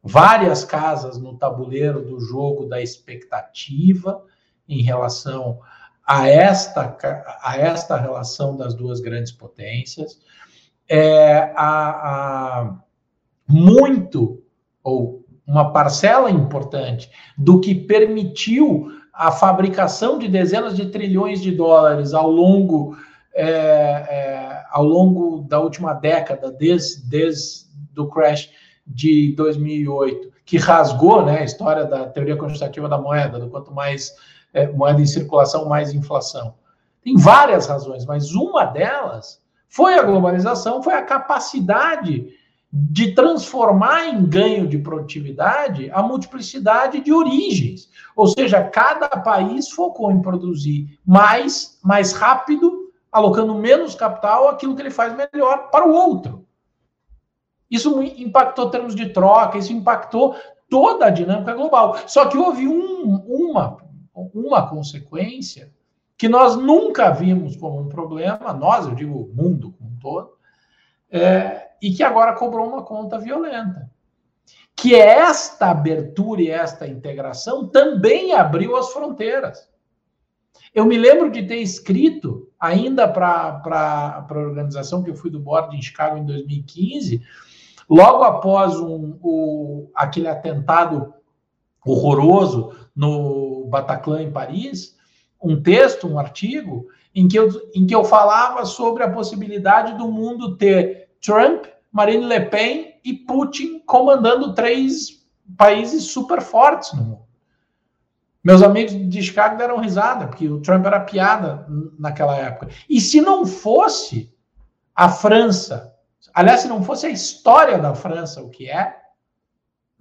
várias 0.02 0.64
casas 0.64 1.18
no 1.18 1.36
tabuleiro 1.36 2.02
do 2.02 2.22
jogo 2.22 2.66
da 2.66 2.82
expectativa 2.82 4.24
em 4.70 4.82
relação 4.84 5.60
a 6.10 6.28
esta, 6.28 6.98
a 7.44 7.56
esta 7.56 7.96
relação 7.96 8.58
das 8.58 8.74
duas 8.74 9.00
grandes 9.00 9.32
potências. 9.32 10.20
É, 10.90 11.54
a, 11.56 11.90
a, 12.66 12.76
muito, 13.48 14.42
ou 14.84 15.24
uma 15.46 15.72
parcela 15.72 16.32
importante, 16.32 17.12
do 17.38 17.60
que 17.60 17.76
permitiu 17.76 18.88
a 19.14 19.32
fabricação 19.32 20.18
de 20.18 20.28
dezenas 20.28 20.76
de 20.76 20.88
trilhões 20.88 21.44
de 21.44 21.52
dólares 21.52 22.12
ao 22.16 22.28
longo, 22.28 22.98
é, 23.36 23.46
é, 23.46 24.64
ao 24.72 24.84
longo 24.84 25.42
da 25.42 25.60
última 25.60 25.94
década, 25.94 26.52
desde, 26.52 27.08
desde 27.08 27.68
do 27.94 28.10
crash 28.10 28.50
de 28.86 29.36
2008, 29.36 30.32
que 30.44 30.58
rasgou 30.58 31.24
né, 31.24 31.42
a 31.42 31.44
história 31.44 31.86
da 31.86 32.08
teoria 32.08 32.36
quantitativa 32.36 32.90
da 32.90 32.98
moeda, 32.98 33.40
do 33.40 33.48
quanto 33.48 33.72
mais 33.72 34.16
é, 34.54 34.68
moeda 34.68 35.02
em 35.02 35.06
circulação, 35.06 35.68
mais 35.68 35.94
inflação. 35.94 36.56
Tem 37.04 37.16
várias 37.16 37.68
razões, 37.68 38.06
mas 38.06 38.34
uma 38.34 38.66
delas 38.66 39.42
foi 39.68 39.98
a 39.98 40.04
globalização, 40.04 40.82
foi 40.82 40.94
a 40.94 41.04
capacidade 41.04 42.28
de 42.72 43.14
transformar 43.14 44.08
em 44.08 44.26
ganho 44.26 44.68
de 44.68 44.78
produtividade 44.78 45.90
a 45.92 46.04
multiplicidade 46.04 47.02
de 47.02 47.12
origens. 47.12 47.90
Ou 48.16 48.28
seja, 48.28 48.64
cada 48.64 49.08
país 49.10 49.70
focou 49.70 50.12
em 50.12 50.22
produzir 50.22 51.00
mais, 51.06 51.80
mais 51.84 52.14
rápido, 52.14 52.92
alocando 53.12 53.56
menos 53.56 53.96
capital 53.96 54.50
aquilo 54.50 54.76
que 54.76 54.82
ele 54.82 54.92
faz 54.92 55.16
melhor 55.16 55.70
para 55.72 55.88
o 55.88 55.94
outro. 55.94 56.46
Isso 57.70 58.02
impactou 58.04 58.70
termos 58.70 58.96
de 58.96 59.10
troca, 59.10 59.58
isso 59.58 59.74
impactou 59.74 60.36
toda 60.70 61.06
a 61.06 61.12
dinâmica 61.12 61.54
global. 61.54 61.98
Só 62.08 62.26
que 62.26 62.38
houve 62.38 62.68
um, 62.68 63.24
uma, 63.28 63.78
uma 64.34 64.68
consequência 64.68 65.72
que 66.18 66.28
nós 66.28 66.58
nunca 66.58 67.12
vimos 67.12 67.56
como 67.56 67.80
um 67.80 67.88
problema, 67.88 68.52
nós, 68.52 68.86
eu 68.86 68.94
digo 68.94 69.18
o 69.18 69.34
mundo 69.34 69.74
como 69.78 69.90
um 69.90 70.00
todo, 70.00 70.32
é, 71.10 71.70
e 71.82 71.94
que 71.94 72.04
agora 72.04 72.36
cobrou 72.36 72.68
uma 72.68 72.84
conta 72.84 73.18
violenta. 73.18 73.90
Que 74.76 74.96
esta 74.96 75.72
abertura 75.72 76.42
e 76.42 76.50
esta 76.50 76.88
integração 76.88 77.68
também 77.68 78.34
abriu 78.34 78.76
as 78.76 78.92
fronteiras. 78.92 79.70
Eu 80.74 80.86
me 80.86 80.98
lembro 80.98 81.32
de 81.32 81.48
ter 81.48 81.58
escrito, 81.58 82.50
ainda 82.60 83.08
para 83.08 83.62
a 84.30 84.38
organização 84.38 85.02
que 85.02 85.10
eu 85.10 85.16
fui 85.16 85.32
do 85.32 85.40
board 85.40 85.76
em 85.76 85.82
Chicago 85.82 86.18
em 86.18 86.26
2015, 86.26 87.22
logo 87.90 88.24
após 88.24 88.76
um, 88.76 89.18
o, 89.22 89.90
aquele 89.96 90.28
atentado 90.28 91.14
horroroso 91.86 92.76
no 93.00 93.66
Bataclan, 93.68 94.24
em 94.24 94.32
Paris, 94.32 94.98
um 95.42 95.64
texto, 95.64 96.06
um 96.06 96.20
artigo, 96.20 96.88
em 97.16 97.30
que, 97.30 97.40
eu, 97.40 97.50
em 97.74 97.88
que 97.88 97.96
eu 97.96 98.04
falava 98.04 98.66
sobre 98.66 99.04
a 99.04 99.10
possibilidade 99.10 99.98
do 99.98 100.12
mundo 100.12 100.58
ter 100.58 101.10
Trump, 101.22 101.66
Marine 101.90 102.26
Le 102.26 102.42
Pen 102.48 103.00
e 103.06 103.14
Putin 103.14 103.80
comandando 103.86 104.54
três 104.54 105.26
países 105.58 106.12
super 106.12 106.42
fortes 106.42 106.92
no 106.92 107.04
mundo. 107.04 107.26
Meus 108.44 108.62
amigos 108.62 108.92
de 109.10 109.24
Chicago 109.24 109.58
deram 109.58 109.78
risada, 109.78 110.28
porque 110.28 110.50
o 110.50 110.60
Trump 110.60 110.86
era 110.86 111.00
piada 111.00 111.66
naquela 111.98 112.36
época. 112.36 112.68
E 112.90 113.00
se 113.00 113.22
não 113.22 113.46
fosse 113.46 114.36
a 114.94 115.08
França, 115.08 115.96
aliás, 116.34 116.62
se 116.62 116.68
não 116.68 116.84
fosse 116.84 117.06
a 117.06 117.10
história 117.10 117.78
da 117.78 117.96
França 117.96 118.42
o 118.42 118.50
que 118.50 118.70
é, 118.70 118.94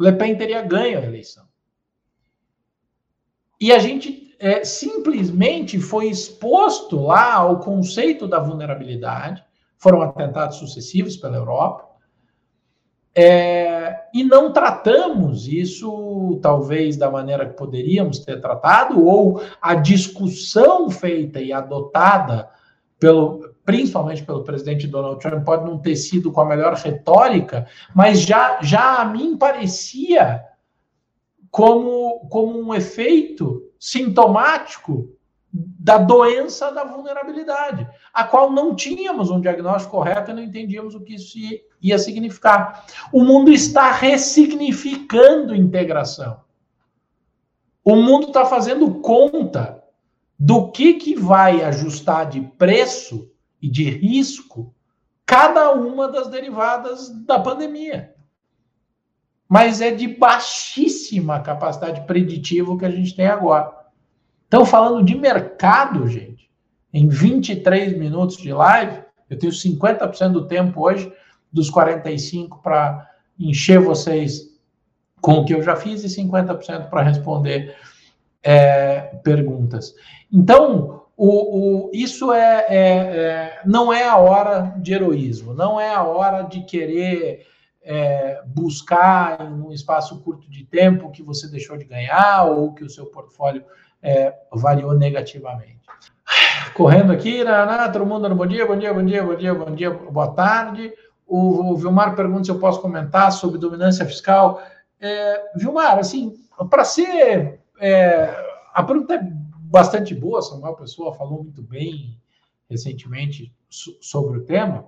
Le 0.00 0.12
Pen 0.12 0.36
teria 0.36 0.62
ganho 0.62 0.98
a 0.98 1.04
eleição. 1.04 1.48
E 3.60 3.72
a 3.72 3.78
gente 3.78 4.34
é, 4.38 4.64
simplesmente 4.64 5.80
foi 5.80 6.08
exposto 6.08 7.00
lá 7.00 7.34
ao 7.34 7.58
conceito 7.60 8.28
da 8.28 8.38
vulnerabilidade, 8.38 9.44
foram 9.76 10.02
atentados 10.02 10.58
sucessivos 10.58 11.16
pela 11.16 11.36
Europa, 11.36 11.88
é, 13.14 14.04
e 14.14 14.22
não 14.22 14.52
tratamos 14.52 15.48
isso, 15.48 16.38
talvez, 16.40 16.96
da 16.96 17.10
maneira 17.10 17.46
que 17.46 17.56
poderíamos 17.56 18.20
ter 18.20 18.40
tratado, 18.40 19.04
ou 19.04 19.42
a 19.60 19.74
discussão 19.74 20.88
feita 20.88 21.40
e 21.40 21.52
adotada, 21.52 22.48
pelo, 22.96 23.54
principalmente 23.64 24.22
pelo 24.24 24.44
presidente 24.44 24.86
Donald 24.86 25.20
Trump, 25.20 25.44
pode 25.44 25.64
não 25.64 25.78
ter 25.78 25.96
sido 25.96 26.30
com 26.30 26.40
a 26.40 26.46
melhor 26.46 26.74
retórica, 26.74 27.66
mas 27.92 28.20
já, 28.20 28.60
já 28.62 29.00
a 29.00 29.04
mim 29.04 29.36
parecia 29.36 30.44
como, 31.58 32.20
como 32.28 32.56
um 32.56 32.72
efeito 32.72 33.68
sintomático 33.80 35.12
da 35.52 35.98
doença 35.98 36.70
da 36.70 36.84
vulnerabilidade, 36.84 37.84
a 38.14 38.22
qual 38.22 38.52
não 38.52 38.76
tínhamos 38.76 39.28
um 39.28 39.40
diagnóstico 39.40 39.96
correto 39.96 40.30
e 40.30 40.34
não 40.34 40.42
entendíamos 40.42 40.94
o 40.94 41.00
que 41.00 41.16
isso 41.16 41.36
ia 41.82 41.98
significar. 41.98 42.86
O 43.12 43.24
mundo 43.24 43.50
está 43.50 43.90
ressignificando 43.90 45.52
integração. 45.52 46.42
O 47.84 47.96
mundo 47.96 48.28
está 48.28 48.46
fazendo 48.46 49.00
conta 49.00 49.82
do 50.38 50.70
que, 50.70 50.94
que 50.94 51.16
vai 51.16 51.64
ajustar 51.64 52.28
de 52.28 52.40
preço 52.40 53.32
e 53.60 53.68
de 53.68 53.90
risco 53.90 54.72
cada 55.26 55.72
uma 55.72 56.06
das 56.06 56.28
derivadas 56.28 57.08
da 57.26 57.40
pandemia 57.40 58.14
mas 59.48 59.80
é 59.80 59.90
de 59.90 60.06
baixíssima 60.06 61.40
capacidade 61.40 62.02
preditiva 62.02 62.76
que 62.76 62.84
a 62.84 62.90
gente 62.90 63.16
tem 63.16 63.26
agora. 63.26 63.72
Então, 64.46 64.64
falando 64.64 65.02
de 65.04 65.14
mercado, 65.14 66.06
gente, 66.06 66.50
em 66.92 67.08
23 67.08 67.96
minutos 67.96 68.36
de 68.36 68.52
live, 68.52 69.02
eu 69.30 69.38
tenho 69.38 69.52
50% 69.52 70.32
do 70.32 70.46
tempo 70.46 70.84
hoje, 70.84 71.12
dos 71.52 71.70
45 71.70 72.58
para 72.62 73.08
encher 73.38 73.80
vocês 73.80 74.48
com 75.20 75.32
o 75.32 75.44
que 75.44 75.54
eu 75.54 75.62
já 75.62 75.76
fiz 75.76 76.04
e 76.04 76.08
50% 76.08 76.88
para 76.88 77.02
responder 77.02 77.74
é, 78.42 79.00
perguntas. 79.22 79.94
Então, 80.32 81.04
o, 81.16 81.86
o, 81.86 81.90
isso 81.92 82.32
é, 82.32 82.66
é, 82.68 82.78
é, 82.78 83.60
não 83.64 83.92
é 83.92 84.04
a 84.04 84.16
hora 84.16 84.74
de 84.78 84.92
heroísmo, 84.92 85.52
não 85.54 85.80
é 85.80 85.92
a 85.92 86.04
hora 86.04 86.42
de 86.42 86.62
querer 86.62 87.46
é, 87.82 88.42
buscar 88.46 89.40
em 89.40 89.52
um 89.52 89.72
espaço 89.72 90.20
curto 90.20 90.50
de 90.50 90.64
tempo 90.64 91.10
que 91.10 91.22
você 91.22 91.48
deixou 91.48 91.76
de 91.76 91.84
ganhar 91.84 92.44
ou 92.44 92.74
que 92.74 92.84
o 92.84 92.90
seu 92.90 93.06
portfólio 93.06 93.64
é, 94.02 94.34
variou 94.52 94.94
negativamente. 94.94 95.78
Correndo 96.74 97.12
aqui, 97.12 97.42
Naná, 97.42 97.88
todo 97.88 98.06
mundo, 98.06 98.32
bom 98.34 98.46
dia, 98.46 98.66
bom 98.66 98.76
dia, 98.76 98.92
bom 98.92 99.04
dia, 99.04 99.24
bom 99.24 99.34
dia, 99.34 99.54
bom 99.54 99.74
dia, 99.74 99.90
boa 99.90 100.28
tarde. 100.28 100.92
O, 101.26 101.72
o 101.72 101.76
Vilmar 101.76 102.14
pergunta 102.14 102.44
se 102.44 102.50
eu 102.50 102.58
posso 102.58 102.80
comentar 102.80 103.32
sobre 103.32 103.58
dominância 103.58 104.04
fiscal. 104.06 104.62
É, 105.00 105.42
Vilmar, 105.56 105.98
assim, 105.98 106.34
para 106.70 106.84
ser. 106.84 107.60
É, 107.80 108.34
a 108.74 108.82
pergunta 108.82 109.14
é 109.14 109.20
bastante 109.22 110.14
boa, 110.14 110.42
Samuel 110.42 110.74
Pessoa 110.74 111.14
falou 111.14 111.42
muito 111.42 111.62
bem 111.62 112.18
recentemente 112.68 113.52
sobre 113.68 114.38
o 114.38 114.44
tema. 114.44 114.86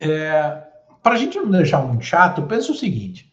É, 0.00 0.62
Para 1.02 1.14
a 1.14 1.18
gente 1.18 1.38
não 1.38 1.50
deixar 1.50 1.80
muito 1.80 2.04
chato, 2.04 2.42
pensa 2.42 2.72
o 2.72 2.74
seguinte: 2.74 3.30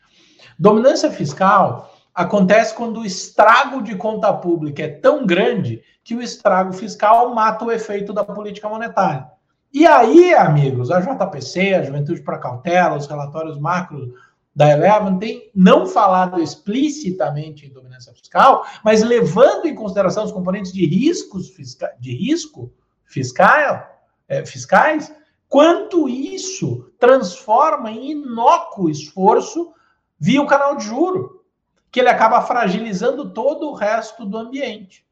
dominância 0.58 1.12
fiscal 1.12 1.94
acontece 2.14 2.76
quando 2.76 3.00
o 3.00 3.06
estrago 3.06 3.82
de 3.82 3.96
conta 3.96 4.34
pública 4.34 4.84
é 4.84 4.88
tão 4.90 5.26
grande 5.26 5.82
que 6.04 6.16
o 6.16 6.22
estrago 6.22 6.74
fiscal 6.74 7.34
mata 7.34 7.66
o 7.66 7.72
efeito 7.72 8.12
da 8.14 8.24
política 8.24 8.68
monetária. 8.68 9.28
E 9.74 9.88
aí, 9.88 10.34
amigos, 10.34 10.92
a 10.92 11.00
JPC, 11.00 11.74
a 11.74 11.84
Juventude 11.84 12.22
para 12.22 12.38
Cautela, 12.38 12.98
os 12.98 13.08
relatórios 13.08 13.58
macro 13.58 14.14
da 14.54 14.70
Eleven 14.70 15.18
tem 15.18 15.50
não 15.56 15.86
falado 15.86 16.42
explicitamente 16.42 17.66
em 17.66 17.72
dominância 17.72 18.14
fiscal, 18.14 18.66
mas 18.84 19.02
levando 19.02 19.66
em 19.66 19.76
consideração 19.76 20.26
os 20.26 20.32
componentes 20.32 20.74
de 20.74 20.86
riscos 20.86 21.50
fisca, 21.52 21.94
de 21.98 22.14
risco 22.14 22.70
fiscal, 23.06 23.88
é, 24.28 24.46
fiscais 24.46 25.14
quanto 25.52 26.08
isso 26.08 26.90
transforma 26.98 27.92
em 27.92 28.12
inócuo 28.12 28.90
esforço 28.90 29.74
via 30.18 30.42
o 30.42 30.48
canal 30.48 30.78
de 30.78 30.86
juro, 30.86 31.44
que 31.92 32.00
ele 32.00 32.08
acaba 32.08 32.42
fragilizando 32.42 33.34
todo 33.34 33.68
o 33.68 33.74
resto 33.74 34.26
do 34.26 34.38
ambiente. 34.38 35.06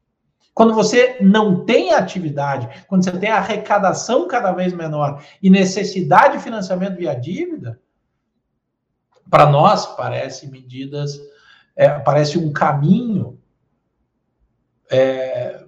Quando 0.54 0.72
você 0.72 1.18
não 1.20 1.66
tem 1.66 1.92
atividade, 1.92 2.86
quando 2.88 3.04
você 3.04 3.18
tem 3.18 3.28
arrecadação 3.28 4.26
cada 4.26 4.50
vez 4.50 4.72
menor 4.72 5.22
e 5.42 5.50
necessidade 5.50 6.38
de 6.38 6.42
financiamento 6.42 6.96
via 6.96 7.12
dívida, 7.12 7.78
para 9.28 9.44
nós 9.44 9.94
parece 9.94 10.48
medidas 10.48 11.20
é, 11.76 11.98
parece 11.98 12.38
um 12.38 12.50
caminho 12.50 13.38
é, 14.90 15.66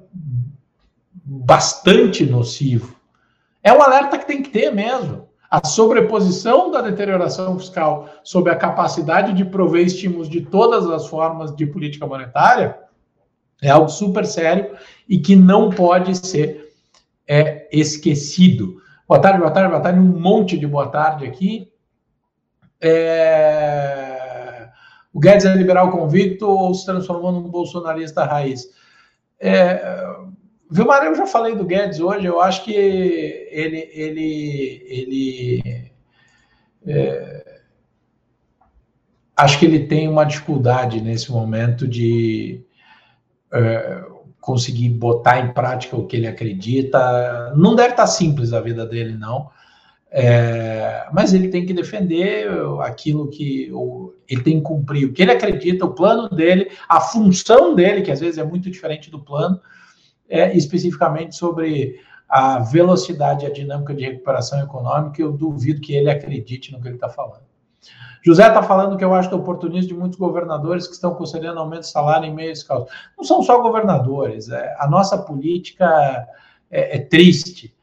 bastante 1.13 2.25
nocivo. 2.25 3.02
É 3.62 3.72
um 3.72 3.81
alerta 3.81 4.18
que 4.18 4.27
tem 4.27 4.42
que 4.42 4.51
ter 4.51 4.70
mesmo. 4.72 5.29
A 5.51 5.66
sobreposição 5.66 6.70
da 6.70 6.81
deterioração 6.81 7.59
fiscal 7.59 8.09
sobre 8.25 8.51
a 8.51 8.57
capacidade 8.57 9.35
de 9.35 9.44
prover 9.44 9.87
estímulos 9.87 10.29
de 10.29 10.40
todas 10.40 10.88
as 10.88 11.07
formas 11.07 11.55
de 11.55 11.66
política 11.66 12.07
monetária 12.07 12.79
é 13.62 13.70
algo 13.70 13.88
super 13.88 14.27
sério 14.27 14.75
e 15.09 15.18
que 15.18 15.37
não 15.37 15.70
pode 15.70 16.16
ser 16.16 16.72
é, 17.29 17.68
esquecido. 17.70 18.83
Boa 19.07 19.20
tarde, 19.20 19.38
boa 19.38 19.51
tarde, 19.51 19.70
boa 19.70 19.83
tarde. 19.83 20.01
Um 20.01 20.20
monte 20.20 20.59
de 20.59 20.66
boa 20.66 20.88
tarde 20.88 21.27
aqui. 21.27 21.70
É... 22.81 24.68
O 25.12 25.20
Guedes 25.20 25.44
é 25.44 25.55
liberal 25.55 25.92
convicto 25.92 26.48
ou 26.48 26.75
se 26.75 26.87
transformou 26.87 27.31
num 27.31 27.42
bolsonarista 27.42 28.25
raiz? 28.25 28.66
É... 29.38 29.81
Vilmar, 30.73 31.05
eu 31.05 31.15
já 31.15 31.27
falei 31.27 31.55
do 31.55 31.67
Guedes 31.67 32.01
hoje, 32.01 32.25
eu 32.25 32.41
acho 32.41 32.65
que 32.65 32.73
ele, 32.73 33.91
ele, 33.93 34.83
ele 34.89 35.83
é... 36.87 37.61
acho 39.37 39.59
que 39.59 39.67
ele 39.67 39.87
tem 39.87 40.09
uma 40.09 40.25
dificuldade 40.25 41.01
nesse 41.03 41.31
momento 41.31 41.87
de 41.87 42.65
é, 43.53 44.03
conseguir 44.41 44.89
botar 44.89 45.41
em 45.41 45.53
prática 45.53 45.95
o 45.95 46.07
que 46.07 46.17
ele 46.17 46.27
acredita. 46.27 47.53
Não 47.55 47.75
deve 47.75 47.91
estar 47.91 48.07
simples 48.07 48.55
a 48.55 48.61
vida 48.61 48.87
dele, 48.87 49.13
não. 49.13 49.51
É, 50.11 51.07
mas 51.13 51.35
ele 51.35 51.49
tem 51.49 51.67
que 51.67 51.75
defender 51.75 52.49
aquilo 52.81 53.29
que 53.29 53.71
o, 53.73 54.15
ele 54.29 54.43
tem 54.43 54.57
que 54.57 54.63
cumprir, 54.63 55.07
o 55.07 55.13
que 55.13 55.23
ele 55.23 55.33
acredita, 55.33 55.85
o 55.85 55.95
plano 55.95 56.29
dele, 56.31 56.71
a 56.89 57.01
função 57.01 57.75
dele, 57.75 58.03
que 58.03 58.11
às 58.11 58.21
vezes 58.21 58.39
é 58.39 58.45
muito 58.45 58.71
diferente 58.71 59.11
do 59.11 59.19
plano, 59.19 59.61
é, 60.33 60.57
especificamente 60.57 61.37
sobre 61.37 62.01
a 62.27 62.59
velocidade 62.59 63.45
e 63.45 63.47
a 63.47 63.53
dinâmica 63.53 63.95
de 63.95 64.03
recuperação 64.03 64.59
econômica. 64.61 65.21
Eu 65.21 65.31
duvido 65.31 65.83
que 65.83 65.95
ele 65.95 66.11
acredite 66.11 66.73
no 66.73 66.81
que 66.81 66.88
ele 66.88 66.95
está 66.95 67.11
falando. 67.11 67.42
José 68.25 68.47
está 68.47 68.62
falando 68.62 68.97
que 68.97 69.05
eu 69.05 69.12
acho 69.12 69.29
que 69.29 69.35
é 69.35 69.38
oportunismo 69.38 69.88
de 69.88 69.95
muitos 69.95 70.18
governadores 70.18 70.87
que 70.87 70.95
estão 70.95 71.14
concedendo 71.14 71.59
aumento 71.59 71.81
de 71.81 71.88
salário 71.88 72.27
em 72.27 72.35
meio 72.35 72.49
a 72.49 72.53
esse 72.53 72.66
caos. 72.66 72.88
Não 73.18 73.25
são 73.25 73.42
só 73.42 73.61
governadores, 73.61 74.49
é, 74.49 74.75
a 74.79 74.88
nossa 74.88 75.18
política 75.18 75.87
é, 76.71 76.97
é 76.97 76.99
triste. 77.01 77.77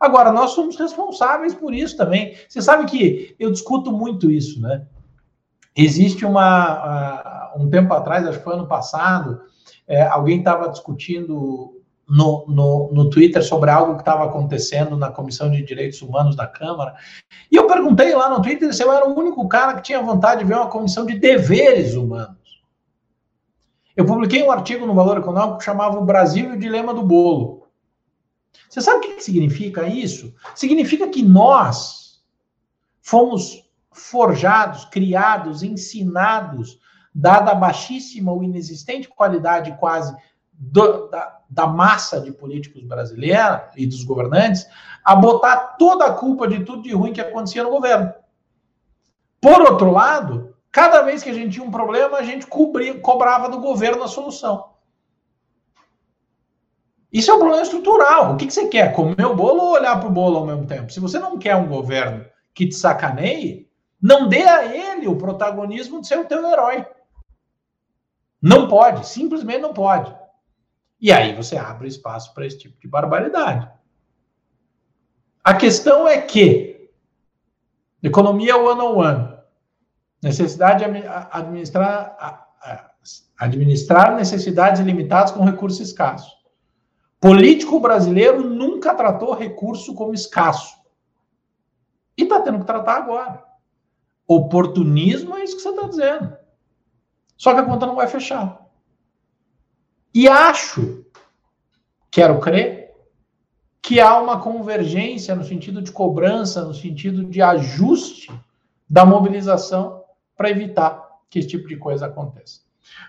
Agora, 0.00 0.32
nós 0.32 0.50
somos 0.50 0.76
responsáveis 0.76 1.54
por 1.54 1.72
isso 1.72 1.96
também. 1.96 2.34
Você 2.48 2.60
sabe 2.60 2.86
que 2.90 3.36
eu 3.38 3.52
discuto 3.52 3.92
muito 3.92 4.30
isso, 4.30 4.60
né? 4.60 4.84
Existe 5.76 6.24
uma. 6.24 7.52
Uh, 7.54 7.62
um 7.62 7.70
tempo 7.70 7.92
atrás, 7.92 8.26
acho 8.26 8.38
que 8.38 8.44
foi 8.44 8.54
ano 8.54 8.66
passado, 8.66 9.42
é, 9.86 10.02
alguém 10.02 10.38
estava 10.38 10.68
discutindo 10.70 11.81
no, 12.12 12.44
no, 12.46 12.90
no 12.92 13.08
Twitter 13.08 13.42
sobre 13.42 13.70
algo 13.70 13.94
que 13.94 14.02
estava 14.02 14.24
acontecendo 14.24 14.98
na 14.98 15.10
Comissão 15.10 15.50
de 15.50 15.62
Direitos 15.62 16.02
Humanos 16.02 16.36
da 16.36 16.46
Câmara. 16.46 16.94
E 17.50 17.56
eu 17.56 17.66
perguntei 17.66 18.14
lá 18.14 18.28
no 18.28 18.42
Twitter 18.42 18.70
se 18.74 18.84
eu 18.84 18.92
era 18.92 19.08
o 19.08 19.18
único 19.18 19.48
cara 19.48 19.76
que 19.76 19.82
tinha 19.82 20.02
vontade 20.02 20.42
de 20.42 20.46
ver 20.46 20.56
uma 20.56 20.68
comissão 20.68 21.06
de 21.06 21.18
deveres 21.18 21.94
humanos. 21.94 22.36
Eu 23.96 24.04
publiquei 24.04 24.42
um 24.42 24.50
artigo 24.50 24.84
no 24.84 24.94
Valor 24.94 25.16
Econômico 25.16 25.56
que 25.56 25.64
chamava 25.64 25.98
O 25.98 26.04
Brasil 26.04 26.50
e 26.50 26.56
o 26.56 26.58
Dilema 26.58 26.92
do 26.92 27.02
Bolo. 27.02 27.66
Você 28.68 28.82
sabe 28.82 28.98
o 28.98 29.00
que 29.16 29.24
significa 29.24 29.86
isso? 29.86 30.34
Significa 30.54 31.08
que 31.08 31.22
nós 31.22 32.20
fomos 33.00 33.64
forjados, 33.90 34.84
criados, 34.84 35.62
ensinados, 35.62 36.78
dada 37.14 37.52
a 37.52 37.54
baixíssima 37.54 38.32
ou 38.32 38.44
inexistente 38.44 39.08
qualidade 39.08 39.74
quase 39.78 40.14
do, 40.62 41.08
da, 41.08 41.40
da 41.50 41.66
massa 41.66 42.20
de 42.20 42.30
políticos 42.30 42.84
brasileiros 42.84 43.62
e 43.76 43.84
dos 43.84 44.04
governantes 44.04 44.66
a 45.04 45.16
botar 45.16 45.76
toda 45.76 46.06
a 46.06 46.12
culpa 46.12 46.46
de 46.46 46.64
tudo 46.64 46.82
de 46.82 46.92
ruim 46.92 47.12
que 47.12 47.20
acontecia 47.20 47.64
no 47.64 47.70
governo. 47.70 48.14
Por 49.40 49.60
outro 49.60 49.90
lado, 49.90 50.54
cada 50.70 51.02
vez 51.02 51.22
que 51.22 51.30
a 51.30 51.34
gente 51.34 51.54
tinha 51.54 51.66
um 51.66 51.70
problema, 51.70 52.18
a 52.18 52.22
gente 52.22 52.46
cobria, 52.46 53.00
cobrava 53.00 53.48
do 53.48 53.58
governo 53.58 54.04
a 54.04 54.08
solução. 54.08 54.70
Isso 57.12 57.30
é 57.30 57.34
um 57.34 57.38
problema 57.38 57.62
estrutural. 57.62 58.32
O 58.32 58.36
que, 58.36 58.46
que 58.46 58.54
você 58.54 58.68
quer? 58.68 58.94
Comer 58.94 59.26
o 59.26 59.34
bolo 59.34 59.62
ou 59.62 59.72
olhar 59.72 59.98
para 59.98 60.08
o 60.08 60.12
bolo 60.12 60.38
ao 60.38 60.46
mesmo 60.46 60.66
tempo? 60.66 60.92
Se 60.92 61.00
você 61.00 61.18
não 61.18 61.36
quer 61.36 61.56
um 61.56 61.68
governo 61.68 62.24
que 62.54 62.68
te 62.68 62.76
sacaneie, 62.76 63.68
não 64.00 64.28
dê 64.28 64.44
a 64.44 64.64
ele 64.64 65.08
o 65.08 65.18
protagonismo 65.18 66.00
de 66.00 66.06
ser 66.06 66.20
o 66.20 66.24
teu 66.24 66.46
herói. 66.48 66.86
Não 68.40 68.68
pode, 68.68 69.06
simplesmente 69.06 69.60
não 69.60 69.74
pode. 69.74 70.21
E 71.02 71.10
aí 71.10 71.34
você 71.34 71.56
abre 71.56 71.88
espaço 71.88 72.32
para 72.32 72.46
esse 72.46 72.56
tipo 72.56 72.80
de 72.80 72.86
barbaridade. 72.86 73.68
A 75.42 75.52
questão 75.52 76.06
é 76.06 76.20
que 76.20 76.88
economia 78.00 78.56
one-on-one, 78.56 79.36
necessidade 80.22 80.84
de 80.84 81.04
administrar, 81.32 82.46
administrar 83.36 84.14
necessidades 84.14 84.80
ilimitadas 84.80 85.32
com 85.32 85.44
recursos 85.44 85.80
escassos. 85.80 86.40
Político 87.20 87.80
brasileiro 87.80 88.48
nunca 88.48 88.94
tratou 88.94 89.34
recurso 89.34 89.94
como 89.94 90.14
escasso. 90.14 90.76
E 92.16 92.22
está 92.22 92.40
tendo 92.40 92.60
que 92.60 92.64
tratar 92.66 92.98
agora. 92.98 93.42
Oportunismo 94.24 95.36
é 95.36 95.42
isso 95.42 95.56
que 95.56 95.62
você 95.62 95.70
está 95.70 95.88
dizendo. 95.88 96.36
Só 97.36 97.54
que 97.54 97.60
a 97.60 97.64
conta 97.64 97.86
não 97.86 97.96
vai 97.96 98.06
fechar. 98.06 98.61
E 100.14 100.28
acho, 100.28 101.04
quero 102.10 102.38
crer, 102.38 102.92
que 103.82 103.98
há 103.98 104.20
uma 104.20 104.40
convergência 104.40 105.34
no 105.34 105.42
sentido 105.42 105.82
de 105.82 105.90
cobrança, 105.90 106.64
no 106.64 106.74
sentido 106.74 107.24
de 107.24 107.42
ajuste 107.42 108.30
da 108.88 109.04
mobilização 109.04 110.02
para 110.36 110.50
evitar 110.50 111.02
que 111.28 111.38
esse 111.38 111.48
tipo 111.48 111.66
de 111.66 111.76
coisa 111.76 112.06
aconteça. 112.06 112.60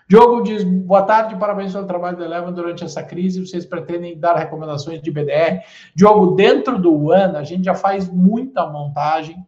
Diogo 0.07 0.41
diz: 0.43 0.63
boa 0.63 1.03
tarde, 1.03 1.35
parabéns 1.35 1.73
pelo 1.73 1.85
trabalho 1.85 2.17
da 2.17 2.25
Eleven 2.25 2.53
durante 2.53 2.83
essa 2.83 3.03
crise. 3.03 3.45
Vocês 3.45 3.65
pretendem 3.65 4.17
dar 4.17 4.35
recomendações 4.35 5.01
de 5.01 5.11
BDR? 5.11 5.61
Diogo, 5.95 6.35
dentro 6.35 6.79
do 6.79 7.11
ano, 7.11 7.37
a 7.37 7.43
gente 7.43 7.65
já 7.65 7.75
faz 7.75 8.07
muita 8.07 8.65
montagem 8.67 9.45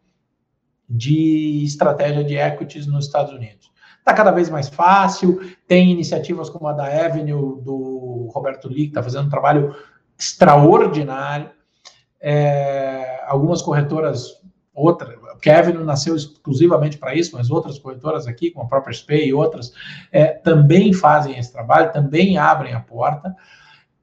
de 0.88 1.62
estratégia 1.64 2.22
de 2.22 2.36
equities 2.36 2.86
nos 2.86 3.06
Estados 3.06 3.32
Unidos. 3.32 3.70
Está 4.06 4.14
cada 4.14 4.30
vez 4.30 4.48
mais 4.48 4.68
fácil, 4.68 5.40
tem 5.66 5.90
iniciativas 5.90 6.48
como 6.48 6.68
a 6.68 6.72
da 6.72 6.84
Avenue, 6.84 7.60
do 7.60 8.30
Roberto 8.32 8.68
Lee, 8.68 8.84
que 8.84 8.90
está 8.90 9.02
fazendo 9.02 9.26
um 9.26 9.28
trabalho 9.28 9.74
extraordinário. 10.16 11.50
É, 12.20 13.24
algumas 13.26 13.60
corretoras, 13.60 14.40
outra, 14.72 15.18
porque 15.32 15.50
a 15.50 15.58
Avenue 15.58 15.82
nasceu 15.82 16.14
exclusivamente 16.14 16.98
para 16.98 17.16
isso, 17.16 17.34
mas 17.36 17.50
outras 17.50 17.80
corretoras 17.80 18.28
aqui, 18.28 18.52
como 18.52 18.64
a 18.64 18.68
própria 18.68 18.94
SPAY 18.94 19.26
e 19.26 19.34
outras, 19.34 19.72
é, 20.12 20.26
também 20.26 20.92
fazem 20.92 21.36
esse 21.36 21.52
trabalho, 21.52 21.90
também 21.90 22.38
abrem 22.38 22.74
a 22.74 22.80
porta. 22.80 23.34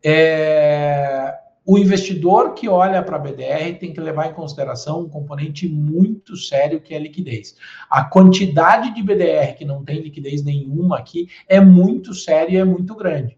É, 0.03 1.33
o 1.65 1.77
investidor 1.77 2.53
que 2.53 2.67
olha 2.67 3.01
para 3.01 3.15
a 3.15 3.19
BDR 3.19 3.77
tem 3.79 3.93
que 3.93 4.01
levar 4.01 4.29
em 4.29 4.33
consideração 4.33 5.01
um 5.01 5.09
componente 5.09 5.67
muito 5.67 6.35
sério 6.35 6.81
que 6.81 6.93
é 6.93 6.97
a 6.97 6.99
liquidez. 6.99 7.55
A 7.89 8.03
quantidade 8.03 8.93
de 8.93 9.01
BDR 9.01 9.55
que 9.57 9.63
não 9.63 9.83
tem 9.83 10.01
liquidez 10.01 10.43
nenhuma 10.43 10.97
aqui 10.97 11.29
é 11.47 11.61
muito 11.61 12.13
séria 12.13 12.57
e 12.57 12.57
é 12.57 12.65
muito 12.65 12.93
grande. 12.95 13.37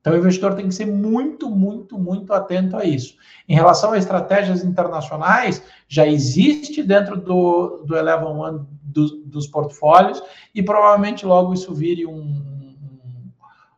Então, 0.00 0.14
o 0.14 0.16
investidor 0.16 0.54
tem 0.54 0.66
que 0.66 0.74
ser 0.74 0.86
muito, 0.86 1.50
muito, 1.50 1.98
muito 1.98 2.32
atento 2.32 2.76
a 2.76 2.84
isso. 2.84 3.16
Em 3.46 3.54
relação 3.54 3.92
a 3.92 3.98
estratégias 3.98 4.64
internacionais, 4.64 5.62
já 5.86 6.06
existe 6.06 6.82
dentro 6.82 7.20
do, 7.20 7.84
do 7.84 7.96
Eleven 7.96 8.28
One 8.28 8.66
do, 8.82 9.24
dos 9.26 9.46
portfólios 9.46 10.22
e 10.54 10.62
provavelmente 10.62 11.26
logo 11.26 11.52
isso 11.52 11.74
vire 11.74 12.06
um, 12.06 12.12
um, 12.12 13.30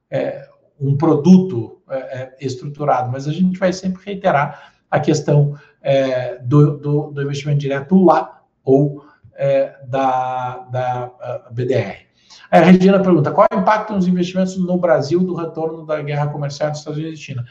é, 0.09 0.49
um 0.83 0.97
produto 0.97 1.81
é, 1.89 1.97
é, 1.97 2.37
estruturado, 2.41 3.11
mas 3.11 3.29
a 3.29 3.33
gente 3.33 3.59
vai 3.59 3.73
sempre 3.73 4.05
reiterar 4.05 4.73
a 4.91 4.99
questão 4.99 5.57
é, 5.81 6.39
do, 6.39 6.77
do, 6.77 7.11
do, 7.13 7.23
investimento 7.23 7.61
direto 7.61 8.05
lá 8.05 8.43
ou 8.65 9.05
é, 9.35 9.77
da, 9.87 10.59
da 10.71 11.49
BDR. 11.53 12.07
a 12.51 12.61
Regina 12.61 13.01
pergunta: 13.01 13.31
qual 13.31 13.47
é 13.51 13.57
o 13.57 13.61
impacto 13.61 13.93
nos 13.93 14.07
investimentos 14.07 14.57
no 14.59 14.77
Brasil 14.77 15.21
do 15.21 15.35
retorno 15.35 15.87
da 15.87 16.03
guerra 16.03 16.27
comercial 16.29 16.71
dos 16.71 16.81
Estados 16.81 16.99
Unidos 16.99 17.19
e 17.19 17.23
China? 17.23 17.45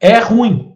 É 0.00 0.18
ruim. 0.18 0.74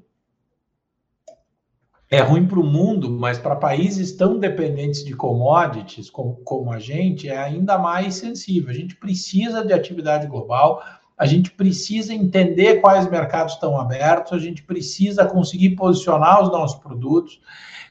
É 2.11 2.21
ruim 2.21 2.47
para 2.47 2.59
o 2.59 2.65
mundo, 2.65 3.11
mas 3.11 3.39
para 3.39 3.55
países 3.55 4.17
tão 4.17 4.39
dependentes 4.39 5.05
de 5.05 5.15
commodities 5.15 6.09
como, 6.09 6.37
como 6.37 6.73
a 6.73 6.79
gente, 6.79 7.29
é 7.29 7.37
ainda 7.37 7.77
mais 7.77 8.15
sensível. 8.15 8.71
A 8.71 8.75
gente 8.75 8.97
precisa 8.97 9.63
de 9.63 9.75
atividade 9.75 10.27
global, 10.27 10.83
a 11.19 11.27
gente 11.27 11.51
precisa 11.51 12.15
entender 12.15 12.81
quais 12.81 13.11
mercados 13.11 13.55
estão 13.55 13.79
abertos, 13.79 14.33
a 14.33 14.39
gente 14.39 14.63
precisa 14.63 15.27
conseguir 15.27 15.71
posicionar 15.71 16.43
os 16.43 16.49
nossos 16.51 16.79
produtos. 16.79 17.41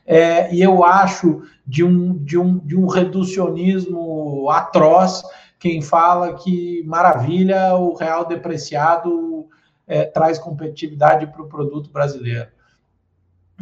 É, 0.05 0.53
e 0.55 0.61
eu 0.61 0.85
acho 0.85 1.43
de 1.65 1.83
um, 1.83 2.13
de, 2.23 2.37
um, 2.37 2.57
de 2.59 2.77
um 2.77 2.87
reducionismo 2.87 4.49
atroz 4.49 5.23
quem 5.59 5.81
fala 5.81 6.35
que 6.35 6.83
maravilha, 6.85 7.75
o 7.75 7.95
real 7.95 8.25
depreciado 8.25 9.47
é, 9.87 10.05
traz 10.05 10.37
competitividade 10.37 11.27
para 11.27 11.41
o 11.41 11.47
produto 11.47 11.89
brasileiro. 11.89 12.47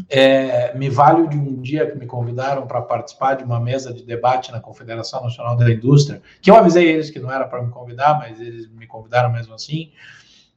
É, 0.10 0.78
me 0.78 0.90
vale 0.90 1.28
de 1.28 1.38
um 1.38 1.62
dia 1.62 1.90
que 1.90 1.98
me 1.98 2.06
convidaram 2.06 2.68
para 2.68 2.82
participar 2.82 3.36
de 3.36 3.44
uma 3.44 3.60
mesa 3.60 3.94
de 3.94 4.04
debate 4.04 4.52
na 4.52 4.60
Confederação 4.60 5.24
Nacional 5.24 5.56
da 5.56 5.72
Indústria, 5.72 6.22
que 6.42 6.52
eu 6.52 6.56
avisei 6.56 6.88
eles 6.88 7.10
que 7.10 7.20
não 7.20 7.32
era 7.32 7.46
para 7.46 7.62
me 7.62 7.72
convidar, 7.72 8.20
mas 8.20 8.40
eles 8.42 8.70
me 8.70 8.86
convidaram 8.86 9.32
mesmo 9.32 9.54
assim. 9.54 9.92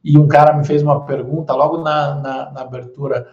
E 0.02 0.18
um 0.18 0.26
cara 0.26 0.56
me 0.56 0.64
fez 0.64 0.82
uma 0.82 1.04
pergunta 1.04 1.54
logo 1.54 1.78
na, 1.78 2.16
na, 2.16 2.50
na 2.50 2.60
abertura 2.62 3.28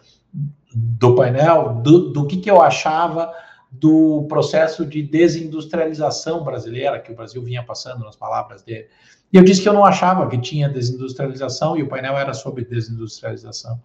do 0.76 1.15
painel 1.15 1.76
do, 1.82 2.12
do 2.12 2.28
que, 2.28 2.38
que 2.38 2.52
eu 2.52 2.62
achava 2.62 3.32
do 3.72 4.26
processo 4.30 4.86
de 4.86 5.02
desindustrialização 5.02 6.44
brasileira 6.44 7.00
que 7.00 7.12
o 7.12 7.15
Brasil 7.15 7.41
vinha 7.41 7.63
passando 7.63 8.04
nas 8.04 8.15
palavras 8.15 8.62
dele. 8.62 8.88
E 9.34 9.38
eu 9.38 9.44
disse 9.44 9.62
que 9.62 9.68
eu 9.68 9.74
não 9.74 9.86
achava 9.86 10.28
que 10.28 10.38
tinha 10.38 10.70
desindustrialização 10.70 11.78
e 11.78 11.84
o 11.84 11.89
painel 11.89 12.18
era 12.18 12.34
sobre 12.34 12.63
desindustrialização. 12.63 13.82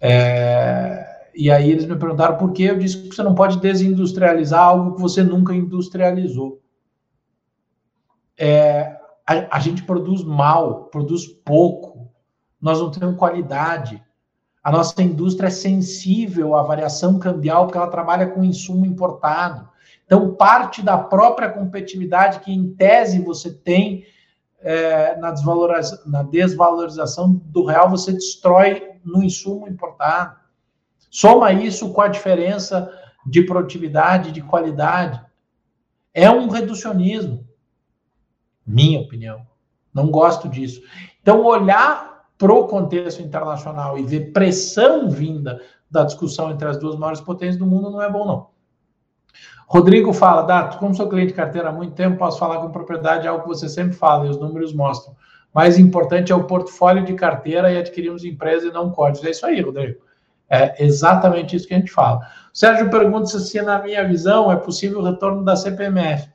É, 0.00 1.09
e 1.34 1.50
aí 1.50 1.70
eles 1.70 1.86
me 1.86 1.96
perguntaram 1.96 2.36
por 2.36 2.52
que 2.52 2.64
eu 2.64 2.78
disse 2.78 3.08
que 3.08 3.14
você 3.14 3.22
não 3.22 3.34
pode 3.34 3.58
desindustrializar 3.60 4.62
algo 4.62 4.94
que 4.94 5.00
você 5.00 5.22
nunca 5.22 5.54
industrializou. 5.54 6.60
É, 8.38 8.96
a, 9.26 9.56
a 9.56 9.60
gente 9.60 9.82
produz 9.82 10.24
mal, 10.24 10.84
produz 10.84 11.26
pouco, 11.26 12.10
nós 12.60 12.80
não 12.80 12.90
temos 12.90 13.16
qualidade. 13.16 14.02
A 14.62 14.70
nossa 14.70 15.02
indústria 15.02 15.48
é 15.48 15.50
sensível 15.50 16.54
à 16.54 16.62
variação 16.62 17.18
cambial 17.18 17.66
porque 17.66 17.78
ela 17.78 17.86
trabalha 17.86 18.26
com 18.28 18.44
insumo 18.44 18.84
importado. 18.84 19.68
Então, 20.04 20.34
parte 20.34 20.82
da 20.82 20.98
própria 20.98 21.48
competitividade 21.48 22.40
que, 22.40 22.52
em 22.52 22.74
tese, 22.74 23.22
você 23.22 23.52
tem 23.52 24.04
é, 24.60 25.16
na, 25.16 25.30
desvaloriza 25.30 26.02
na 26.06 26.22
desvalorização 26.22 27.32
do 27.32 27.64
real, 27.64 27.88
você 27.88 28.12
destrói 28.12 28.90
no 29.04 29.22
insumo 29.22 29.68
importado. 29.68 30.39
Soma 31.10 31.52
isso 31.52 31.92
com 31.92 32.00
a 32.00 32.08
diferença 32.08 32.90
de 33.26 33.42
produtividade, 33.42 34.32
de 34.32 34.40
qualidade. 34.40 35.20
É 36.14 36.30
um 36.30 36.48
reducionismo, 36.48 37.46
minha 38.64 39.00
opinião. 39.00 39.46
Não 39.92 40.08
gosto 40.08 40.48
disso. 40.48 40.80
Então, 41.20 41.44
olhar 41.44 42.28
para 42.38 42.52
o 42.52 42.66
contexto 42.66 43.20
internacional 43.20 43.98
e 43.98 44.02
ver 44.02 44.32
pressão 44.32 45.10
vinda 45.10 45.60
da 45.90 46.04
discussão 46.04 46.50
entre 46.50 46.68
as 46.68 46.78
duas 46.78 46.96
maiores 46.96 47.20
potências 47.20 47.58
do 47.58 47.66
mundo 47.66 47.90
não 47.90 48.00
é 48.00 48.10
bom, 48.10 48.24
não. 48.24 48.48
Rodrigo 49.66 50.12
fala, 50.12 50.42
Dato, 50.42 50.78
como 50.78 50.94
sou 50.94 51.08
cliente 51.08 51.28
de 51.28 51.34
carteira 51.34 51.68
há 51.68 51.72
muito 51.72 51.94
tempo, 51.94 52.18
posso 52.18 52.38
falar 52.38 52.60
com 52.60 52.70
propriedade, 52.70 53.26
é 53.26 53.30
algo 53.30 53.42
que 53.42 53.48
você 53.48 53.68
sempre 53.68 53.92
fala 53.92 54.26
e 54.26 54.30
os 54.30 54.38
números 54.38 54.72
mostram. 54.72 55.14
Mais 55.52 55.78
importante 55.78 56.32
é 56.32 56.34
o 56.34 56.44
portfólio 56.44 57.04
de 57.04 57.14
carteira 57.14 57.72
e 57.72 57.76
adquirirmos 57.76 58.24
empresa 58.24 58.68
e 58.68 58.72
não 58.72 58.90
códigos. 58.90 59.26
É 59.26 59.30
isso 59.30 59.46
aí, 59.46 59.60
Rodrigo. 59.60 60.00
É 60.50 60.84
exatamente 60.84 61.54
isso 61.54 61.68
que 61.68 61.74
a 61.74 61.78
gente 61.78 61.92
fala. 61.92 62.18
O 62.52 62.58
Sérgio 62.58 62.90
pergunta 62.90 63.38
se, 63.38 63.62
na 63.62 63.80
minha 63.80 64.06
visão, 64.06 64.50
é 64.50 64.56
possível 64.56 64.98
o 64.98 65.04
retorno 65.04 65.44
da 65.44 65.54
CPMF. 65.54 66.28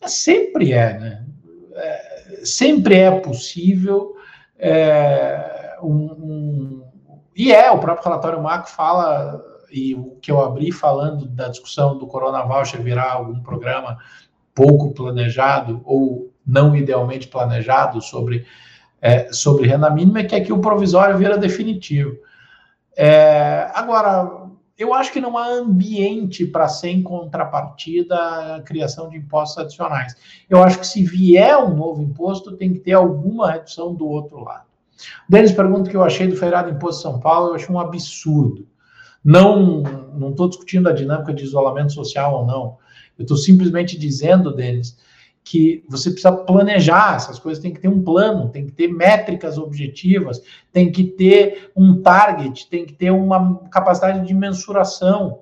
É, 0.00 0.08
sempre 0.08 0.72
é, 0.72 0.98
né? 0.98 1.26
É, 1.74 2.40
sempre 2.44 2.96
é 2.96 3.10
possível. 3.20 4.14
É, 4.58 5.76
um, 5.82 5.90
um, 5.90 6.84
e 7.36 7.52
é, 7.52 7.70
o 7.70 7.78
próprio 7.78 8.04
relatório 8.04 8.42
Marco 8.42 8.70
fala, 8.70 9.44
e 9.70 9.94
o 9.94 10.16
que 10.22 10.32
eu 10.32 10.42
abri 10.42 10.72
falando 10.72 11.26
da 11.26 11.48
discussão 11.48 11.98
do 11.98 12.06
Corona 12.06 12.42
Voucher 12.42 12.82
virar 12.82 13.12
algum 13.12 13.40
programa 13.40 13.98
pouco 14.54 14.92
planejado 14.92 15.82
ou 15.84 16.32
não 16.44 16.74
idealmente 16.74 17.28
planejado 17.28 18.00
sobre, 18.00 18.46
é, 19.02 19.30
sobre 19.32 19.68
renda 19.68 19.90
mínima, 19.90 20.20
é 20.20 20.24
que 20.24 20.34
aqui 20.34 20.52
o 20.52 20.60
provisório 20.60 21.18
vira 21.18 21.36
definitivo. 21.36 22.16
É, 23.00 23.70
agora, 23.74 24.48
eu 24.76 24.92
acho 24.92 25.12
que 25.12 25.20
não 25.20 25.38
há 25.38 25.46
ambiente 25.46 26.44
para 26.44 26.66
ser 26.66 26.88
em 26.88 27.00
contrapartida 27.00 28.16
a 28.56 28.62
criação 28.62 29.08
de 29.08 29.16
impostos 29.16 29.58
adicionais. 29.58 30.16
Eu 30.50 30.60
acho 30.64 30.80
que 30.80 30.86
se 30.86 31.04
vier 31.04 31.56
um 31.58 31.76
novo 31.76 32.02
imposto, 32.02 32.56
tem 32.56 32.72
que 32.72 32.80
ter 32.80 32.94
alguma 32.94 33.52
redução 33.52 33.94
do 33.94 34.04
outro 34.04 34.42
lado. 34.42 34.66
Denis 35.28 35.52
pergunta 35.52 35.88
o 35.88 35.90
que 35.90 35.96
eu 35.96 36.02
achei 36.02 36.26
do 36.26 36.34
feriado 36.34 36.70
Imposto 36.70 37.02
São 37.02 37.20
Paulo, 37.20 37.50
eu 37.50 37.54
acho 37.54 37.72
um 37.72 37.78
absurdo. 37.78 38.66
Não 39.24 39.82
não 40.12 40.30
estou 40.30 40.48
discutindo 40.48 40.88
a 40.88 40.92
dinâmica 40.92 41.32
de 41.32 41.44
isolamento 41.44 41.92
social 41.92 42.40
ou 42.40 42.46
não. 42.46 42.78
Eu 43.16 43.22
estou 43.22 43.36
simplesmente 43.36 43.96
dizendo, 43.96 44.52
Denis, 44.52 44.96
que 45.48 45.82
você 45.88 46.10
precisa 46.10 46.30
planejar, 46.30 47.16
essas 47.16 47.38
coisas 47.38 47.62
tem 47.62 47.72
que 47.72 47.80
ter 47.80 47.88
um 47.88 48.02
plano, 48.02 48.50
tem 48.50 48.66
que 48.66 48.72
ter 48.72 48.86
métricas 48.86 49.56
objetivas, 49.56 50.42
tem 50.70 50.92
que 50.92 51.04
ter 51.04 51.70
um 51.74 52.02
target, 52.02 52.68
tem 52.68 52.84
que 52.84 52.92
ter 52.92 53.10
uma 53.10 53.58
capacidade 53.70 54.26
de 54.26 54.34
mensuração. 54.34 55.40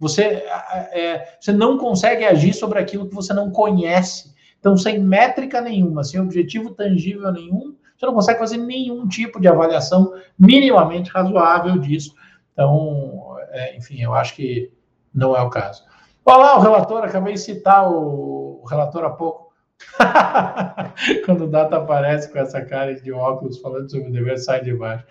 Você, 0.00 0.22
é, 0.22 1.36
você 1.38 1.52
não 1.52 1.76
consegue 1.76 2.24
agir 2.24 2.54
sobre 2.54 2.78
aquilo 2.78 3.06
que 3.06 3.14
você 3.14 3.34
não 3.34 3.50
conhece. 3.50 4.34
Então, 4.58 4.78
sem 4.78 4.98
métrica 4.98 5.60
nenhuma, 5.60 6.04
sem 6.04 6.18
objetivo 6.18 6.70
tangível 6.70 7.30
nenhum, 7.30 7.74
você 7.98 8.06
não 8.06 8.14
consegue 8.14 8.38
fazer 8.38 8.56
nenhum 8.56 9.06
tipo 9.06 9.38
de 9.38 9.46
avaliação 9.46 10.14
minimamente 10.38 11.10
razoável 11.10 11.78
disso. 11.78 12.14
Então, 12.54 13.36
é, 13.50 13.76
enfim, 13.76 14.00
eu 14.00 14.14
acho 14.14 14.34
que 14.34 14.72
não 15.14 15.36
é 15.36 15.42
o 15.42 15.50
caso. 15.50 15.84
Olá, 16.26 16.56
o 16.56 16.62
relator, 16.62 17.04
acabei 17.04 17.34
de 17.34 17.40
citar 17.40 17.86
o, 17.92 18.62
o 18.62 18.66
relator 18.66 19.04
há 19.04 19.10
pouco. 19.10 19.52
Quando 21.26 21.44
o 21.44 21.46
Dato 21.46 21.74
aparece 21.74 22.32
com 22.32 22.38
essa 22.38 22.64
cara 22.64 22.94
de 22.94 23.12
óculos 23.12 23.58
falando 23.58 23.90
sobre 23.90 24.08
o 24.08 24.12
dever, 24.12 24.38
sai 24.38 24.64
de 24.64 24.72
baixo. 24.72 25.04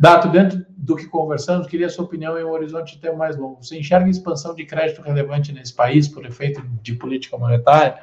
Dato, 0.00 0.28
dentro 0.28 0.66
do 0.70 0.96
que 0.96 1.06
conversamos, 1.06 1.68
queria 1.68 1.88
sua 1.88 2.04
opinião 2.04 2.36
em 2.36 2.42
um 2.42 2.50
horizonte 2.50 2.96
de 2.96 3.00
tempo 3.00 3.16
mais 3.16 3.36
longo. 3.36 3.62
Você 3.62 3.78
enxerga 3.78 4.10
expansão 4.10 4.52
de 4.52 4.64
crédito 4.64 5.00
relevante 5.00 5.52
nesse 5.52 5.72
país 5.72 6.08
por 6.08 6.26
efeito 6.26 6.60
de 6.82 6.94
política 6.94 7.38
monetária? 7.38 7.96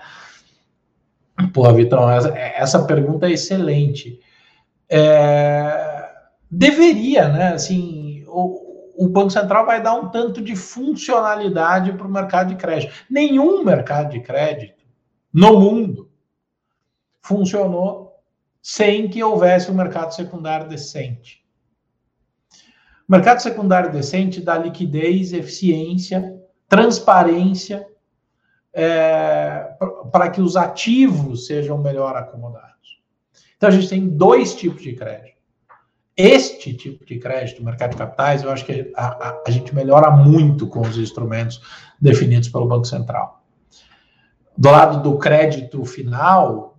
Pô, 1.53 1.69
Vitão, 1.73 2.09
essa, 2.09 2.29
essa 2.37 2.85
pergunta 2.85 3.27
é 3.27 3.33
excelente. 3.33 4.21
É, 4.87 6.09
deveria, 6.49 7.27
né? 7.27 7.49
Assim, 7.49 8.23
o 8.97 9.07
Banco 9.09 9.29
Central 9.29 9.65
vai 9.65 9.81
dar 9.81 9.93
um 9.95 10.09
tanto 10.09 10.41
de 10.41 10.55
funcionalidade 10.55 11.93
para 11.93 12.07
o 12.07 12.11
mercado 12.11 12.49
de 12.49 12.55
crédito. 12.55 12.93
Nenhum 13.09 13.63
mercado 13.63 14.11
de 14.11 14.21
crédito 14.21 14.83
no 15.33 15.59
mundo 15.59 16.09
funcionou 17.21 18.13
sem 18.61 19.09
que 19.09 19.23
houvesse 19.23 19.69
um 19.69 19.75
mercado 19.75 20.13
secundário 20.13 20.67
decente. 20.67 21.45
O 23.07 23.11
mercado 23.11 23.41
secundário 23.41 23.91
decente 23.91 24.41
dá 24.41 24.57
liquidez, 24.57 25.33
eficiência, 25.33 26.35
transparência 26.67 27.87
é, 28.73 29.75
para 30.11 30.29
que 30.29 30.41
os 30.41 30.55
ativos 30.55 31.45
sejam 31.45 31.77
melhor 31.77 32.15
acomodados. 32.15 33.01
Então 33.55 33.69
a 33.69 33.71
gente 33.71 33.87
tem 33.87 34.07
dois 34.07 34.55
tipos 34.55 34.81
de 34.81 34.93
crédito 34.93 35.34
este 36.17 36.73
tipo 36.73 37.05
de 37.05 37.19
crédito, 37.19 37.63
mercado 37.63 37.91
de 37.91 37.97
capitais, 37.97 38.43
eu 38.43 38.51
acho 38.51 38.65
que 38.65 38.91
a, 38.95 39.07
a, 39.07 39.43
a, 39.47 39.51
gente 39.51 39.75
melhora 39.75 40.09
muito 40.09 40.67
com 40.67 40.81
os 40.81 40.97
instrumentos 40.97 41.61
definidos 41.99 42.47
pelo 42.47 42.67
Banco 42.67 42.85
Central. 42.85 43.43
Do 44.57 44.71
lado 44.71 45.03
do 45.03 45.17
crédito 45.17 45.83
final, 45.83 46.77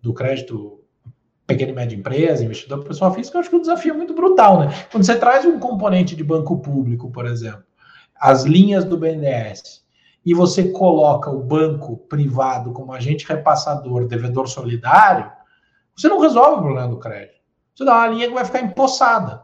do 0.00 0.14
crédito 0.14 0.84
pequena 1.44 1.72
e 1.72 1.74
média 1.74 1.96
empresa, 1.96 2.44
investidor 2.44 2.84
pessoal 2.84 3.12
físico, 3.12 3.36
eu 3.36 3.40
acho 3.40 3.50
que 3.50 3.56
o 3.56 3.60
desafio 3.60 3.94
é 3.94 3.96
muito 3.96 4.14
brutal, 4.14 4.60
né? 4.60 4.86
Quando 4.92 5.04
você 5.04 5.16
traz 5.16 5.44
um 5.44 5.58
componente 5.58 6.14
de 6.14 6.22
banco 6.22 6.58
público, 6.58 7.10
por 7.10 7.26
exemplo, 7.26 7.64
as 8.14 8.44
linhas 8.44 8.84
do 8.84 8.98
BNDES, 8.98 9.82
e 10.24 10.34
você 10.34 10.70
coloca 10.70 11.30
o 11.30 11.42
banco 11.42 11.96
privado 11.96 12.72
como 12.72 12.92
agente 12.92 13.26
repassador, 13.26 14.06
devedor 14.06 14.46
solidário, 14.46 15.32
você 15.96 16.06
não 16.06 16.20
resolve 16.20 16.58
o 16.58 16.62
problema 16.62 16.88
do 16.88 16.98
crédito. 16.98 17.37
Você 17.78 17.84
dá 17.84 17.94
uma 17.94 18.08
linha 18.08 18.26
que 18.26 18.34
vai 18.34 18.44
ficar 18.44 18.60
empossada, 18.60 19.40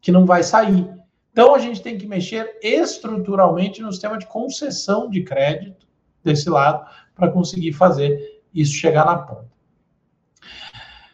que 0.00 0.10
não 0.10 0.26
vai 0.26 0.42
sair. 0.42 0.90
Então 1.30 1.54
a 1.54 1.58
gente 1.60 1.80
tem 1.80 1.96
que 1.96 2.04
mexer 2.04 2.58
estruturalmente 2.60 3.80
no 3.80 3.92
sistema 3.92 4.18
de 4.18 4.26
concessão 4.26 5.08
de 5.08 5.22
crédito 5.22 5.86
desse 6.24 6.50
lado 6.50 6.84
para 7.14 7.30
conseguir 7.30 7.72
fazer 7.72 8.42
isso 8.52 8.74
chegar 8.74 9.06
na 9.06 9.18
ponta. 9.18 9.46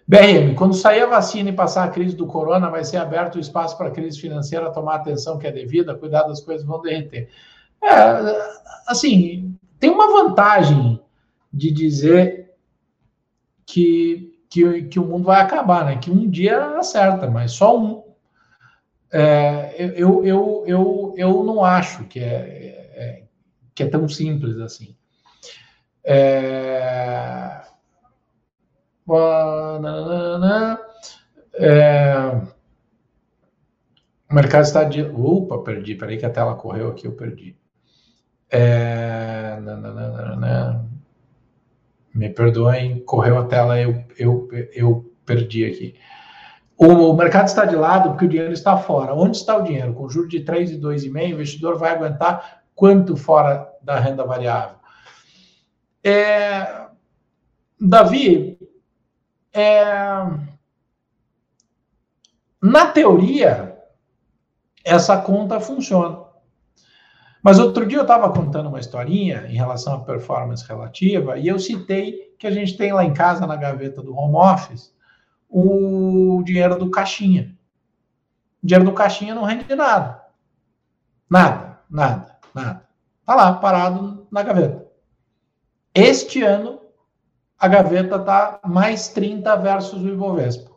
BRM, 0.09 0.55
quando 0.55 0.73
sair 0.73 1.03
a 1.03 1.07
vacina 1.07 1.51
e 1.51 1.53
passar 1.53 1.85
a 1.85 1.91
crise 1.91 2.17
do 2.17 2.27
corona, 2.27 2.71
vai 2.71 2.85
ser 2.85 2.97
aberto 2.97 3.35
o 3.35 3.41
espaço 3.41 3.77
para 3.77 3.89
a 3.89 3.93
crise 3.93 4.19
financeira 4.19 4.73
tomar 4.73 4.95
a 4.95 4.97
atenção 4.97 5.39
que 5.39 5.47
é 5.47 5.53
devida, 5.53 5.95
cuidar 5.95 6.23
das 6.23 6.41
coisas 6.41 6.67
vão 6.67 6.81
derreter. 6.81 7.29
É, 7.83 7.91
assim, 8.87 9.55
tem 9.79 9.91
uma 9.91 10.11
vantagem 10.11 10.99
de 11.53 11.71
dizer 11.71 12.55
que 13.67 14.32
que, 14.53 14.83
que 14.83 15.01
o 15.01 15.07
mundo 15.07 15.25
vai 15.25 15.41
acabar, 15.41 15.87
né? 15.87 15.97
Que 15.97 16.11
um 16.11 16.29
dia 16.29 16.77
acerta, 16.79 17.27
mas 17.27 17.53
só 17.53 17.79
um. 17.79 18.05
É, 19.11 19.75
eu, 19.97 20.25
eu, 20.27 20.65
eu, 20.67 21.15
eu 21.17 21.43
não 21.43 21.65
acho 21.65 22.05
que 22.05 22.21
é, 22.21 22.27
é, 22.95 23.25
que 23.75 23.83
é 23.83 23.89
tão 23.89 24.07
simples 24.07 24.59
assim. 24.59 24.95
É, 26.05 27.63
É, 31.55 32.15
o 34.31 34.35
mercado 34.35 34.65
está 34.65 34.85
de. 34.85 35.03
Opa, 35.03 35.63
perdi. 35.63 35.95
Peraí 35.95 36.19
que 36.19 36.27
a 36.27 36.31
tela 36.31 36.57
correu 36.57 36.91
aqui, 36.91 37.07
eu 37.07 37.13
perdi. 37.13 37.57
É, 38.51 39.59
me 42.15 42.29
perdoem, 42.29 43.01
correu 43.01 43.39
a 43.39 43.45
tela, 43.45 43.81
eu, 43.81 44.05
eu, 44.19 44.49
eu 44.73 45.13
perdi 45.25 45.65
aqui. 45.65 45.95
O 46.77 47.13
mercado 47.13 47.47
está 47.47 47.65
de 47.65 47.77
lado 47.77 48.11
porque 48.11 48.25
o 48.25 48.29
dinheiro 48.29 48.53
está 48.53 48.77
fora. 48.77 49.15
Onde 49.15 49.37
está 49.37 49.57
o 49.57 49.63
dinheiro? 49.63 49.95
Com 49.95 50.09
juros 50.09 50.31
de 50.31 50.41
3 50.41 50.73
e 50.73 50.81
2,5, 50.81 51.15
o 51.15 51.19
investidor 51.19 51.79
vai 51.79 51.93
aguentar 51.93 52.63
quanto 52.75 53.17
fora 53.17 53.69
da 53.81 54.01
renda 54.01 54.25
variável? 54.25 54.77
É, 56.03 56.87
Davi, 57.81 58.59
é, 59.53 59.93
na 62.61 62.87
teoria, 62.87 63.79
essa 64.85 65.17
conta 65.19 65.61
funciona. 65.61 66.32
Mas 67.43 67.59
outro 67.59 67.85
dia 67.85 67.99
eu 67.99 68.03
estava 68.03 68.33
contando 68.33 68.69
uma 68.69 68.79
historinha 68.79 69.47
em 69.49 69.55
relação 69.55 69.95
à 69.95 70.05
performance 70.05 70.65
relativa 70.65 71.37
e 71.37 71.49
eu 71.49 71.59
citei 71.59 72.35
que 72.39 72.47
a 72.47 72.51
gente 72.51 72.77
tem 72.77 72.93
lá 72.93 73.05
em 73.05 73.13
casa, 73.13 73.47
na 73.47 73.57
gaveta 73.57 74.01
do 74.01 74.15
home 74.17 74.37
office, 74.37 74.95
o 75.49 76.41
dinheiro 76.45 76.79
do 76.79 76.91
caixinha. 76.91 77.57
O 78.63 78.67
dinheiro 78.67 78.85
do 78.85 78.95
caixinha 78.95 79.35
não 79.35 79.43
rende 79.43 79.75
nada. 79.75 80.23
Nada, 81.29 81.81
nada, 81.91 82.39
nada. 82.55 82.89
Está 83.21 83.35
lá, 83.35 83.53
parado 83.55 84.27
na 84.31 84.43
gaveta. 84.43 84.87
Este 85.95 86.43
ano, 86.43 86.81
a 87.59 87.69
gaveta 87.69 88.17
está 88.17 88.61
mais 88.65 89.09
30 89.09 89.57
versus 89.57 90.03
o 90.03 90.09
Ibovespa. 90.09 90.71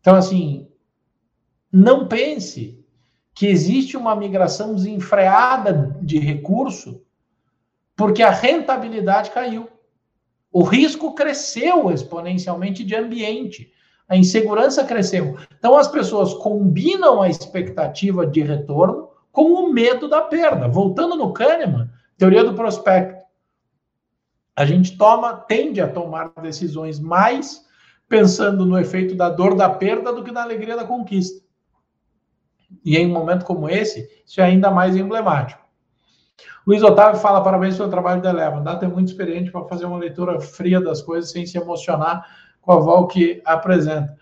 Então, 0.00 0.14
assim, 0.14 0.70
não 1.72 2.06
pense 2.06 2.85
que 3.36 3.46
existe 3.46 3.98
uma 3.98 4.16
migração 4.16 4.74
desenfreada 4.74 5.94
de 6.00 6.18
recurso 6.18 7.02
porque 7.94 8.22
a 8.22 8.30
rentabilidade 8.30 9.30
caiu. 9.30 9.68
O 10.50 10.62
risco 10.62 11.14
cresceu 11.14 11.90
exponencialmente 11.90 12.82
de 12.82 12.96
ambiente. 12.96 13.70
A 14.08 14.16
insegurança 14.16 14.84
cresceu. 14.84 15.36
Então 15.58 15.76
as 15.76 15.86
pessoas 15.86 16.32
combinam 16.32 17.20
a 17.20 17.28
expectativa 17.28 18.26
de 18.26 18.40
retorno 18.40 19.10
com 19.30 19.52
o 19.52 19.70
medo 19.70 20.08
da 20.08 20.22
perda. 20.22 20.66
Voltando 20.66 21.14
no 21.14 21.34
Kahneman, 21.34 21.90
teoria 22.16 22.42
do 22.42 22.54
prospecto. 22.54 23.22
A 24.56 24.64
gente 24.64 24.96
toma, 24.96 25.34
tende 25.34 25.82
a 25.82 25.88
tomar 25.88 26.32
decisões 26.40 26.98
mais 26.98 27.66
pensando 28.08 28.64
no 28.64 28.78
efeito 28.78 29.14
da 29.14 29.28
dor 29.28 29.54
da 29.54 29.68
perda 29.68 30.10
do 30.10 30.24
que 30.24 30.32
na 30.32 30.42
alegria 30.42 30.74
da 30.74 30.84
conquista. 30.84 31.45
E 32.84 32.96
em 32.96 33.06
um 33.06 33.12
momento 33.12 33.44
como 33.44 33.68
esse, 33.68 34.08
isso 34.26 34.40
é 34.40 34.44
ainda 34.44 34.70
mais 34.70 34.96
emblemático. 34.96 35.64
Luiz 36.66 36.82
Otávio 36.82 37.20
fala: 37.20 37.42
parabéns 37.42 37.76
pelo 37.76 37.90
trabalho 37.90 38.20
da 38.20 38.30
Eleva. 38.30 38.60
Data 38.60 38.84
é 38.84 38.88
muito 38.88 39.08
experiente 39.08 39.50
para 39.50 39.64
fazer 39.64 39.86
uma 39.86 39.98
leitura 39.98 40.40
fria 40.40 40.80
das 40.80 41.00
coisas 41.00 41.30
sem 41.30 41.46
se 41.46 41.56
emocionar 41.56 42.26
com 42.60 42.72
a 42.72 42.76
vol 42.78 43.06
que 43.06 43.40
apresenta. 43.44 44.16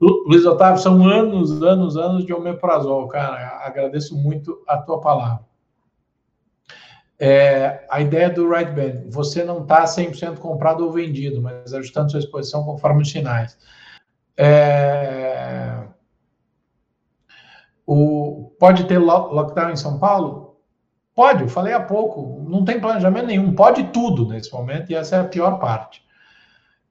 Luiz 0.00 0.46
Otávio, 0.46 0.80
são 0.80 1.08
anos, 1.08 1.60
anos, 1.62 1.96
anos 1.96 2.24
de 2.24 2.32
omeprazol, 2.32 3.08
cara. 3.08 3.60
Agradeço 3.64 4.16
muito 4.16 4.62
a 4.68 4.76
tua 4.78 5.00
palavra. 5.00 5.48
É, 7.18 7.84
a 7.90 8.00
ideia 8.00 8.30
do 8.30 8.48
right 8.48 8.70
band, 8.70 9.10
você 9.10 9.42
não 9.42 9.62
está 9.62 9.82
100% 9.84 10.38
comprado 10.38 10.84
ou 10.84 10.92
vendido, 10.92 11.42
mas 11.42 11.74
ajustando 11.74 12.12
sua 12.12 12.20
exposição 12.20 12.62
conforme 12.62 13.02
os 13.02 13.10
sinais. 13.10 13.58
É, 14.36 15.27
o, 17.90 18.52
pode 18.58 18.84
ter 18.84 18.98
lockdown 18.98 19.70
em 19.70 19.76
São 19.76 19.98
Paulo? 19.98 20.58
Pode, 21.14 21.44
eu 21.44 21.48
falei 21.48 21.72
há 21.72 21.80
pouco, 21.80 22.44
não 22.46 22.62
tem 22.62 22.78
planejamento 22.78 23.26
nenhum, 23.26 23.54
pode 23.54 23.84
tudo 23.84 24.28
nesse 24.28 24.52
momento, 24.52 24.92
e 24.92 24.94
essa 24.94 25.16
é 25.16 25.20
a 25.20 25.24
pior 25.24 25.58
parte. 25.58 26.02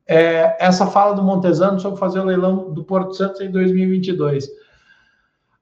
É, 0.08 0.58
essa 0.60 0.88
fala 0.88 1.14
do 1.14 1.22
Montesano 1.22 1.80
sobre 1.80 2.00
fazer 2.00 2.20
o 2.20 2.26
leilão 2.26 2.74
do 2.74 2.84
Porto 2.84 3.14
Santos 3.14 3.42
em 3.42 3.52
2022. 3.52 4.50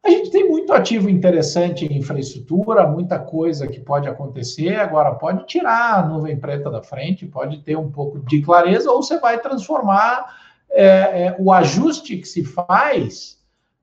A 0.06 0.10
gente 0.10 0.32
tem 0.32 0.48
muito 0.48 0.72
ativo 0.72 1.10
interessante 1.10 1.86
em 1.86 1.98
infraestrutura, 1.98 2.88
muita 2.88 3.20
coisa 3.20 3.68
que 3.68 3.82
pode 3.82 4.08
acontecer. 4.08 4.78
Agora, 4.80 5.16
pode 5.16 5.46
tirar 5.48 6.00
a 6.00 6.08
nuvem 6.08 6.40
preta 6.40 6.72
da 6.72 6.82
frente, 6.82 7.26
pode 7.26 7.58
ter 7.58 7.76
um 7.76 7.92
pouco 7.92 8.20
de 8.20 8.42
clareza, 8.42 8.90
ou 8.90 9.04
você 9.04 9.20
vai 9.20 9.38
transformar 9.42 10.34
é, 10.72 10.86
é, 10.86 11.36
o 11.38 11.52
ajuste 11.52 12.16
que 12.16 12.28
se 12.28 12.46
faz 12.46 13.36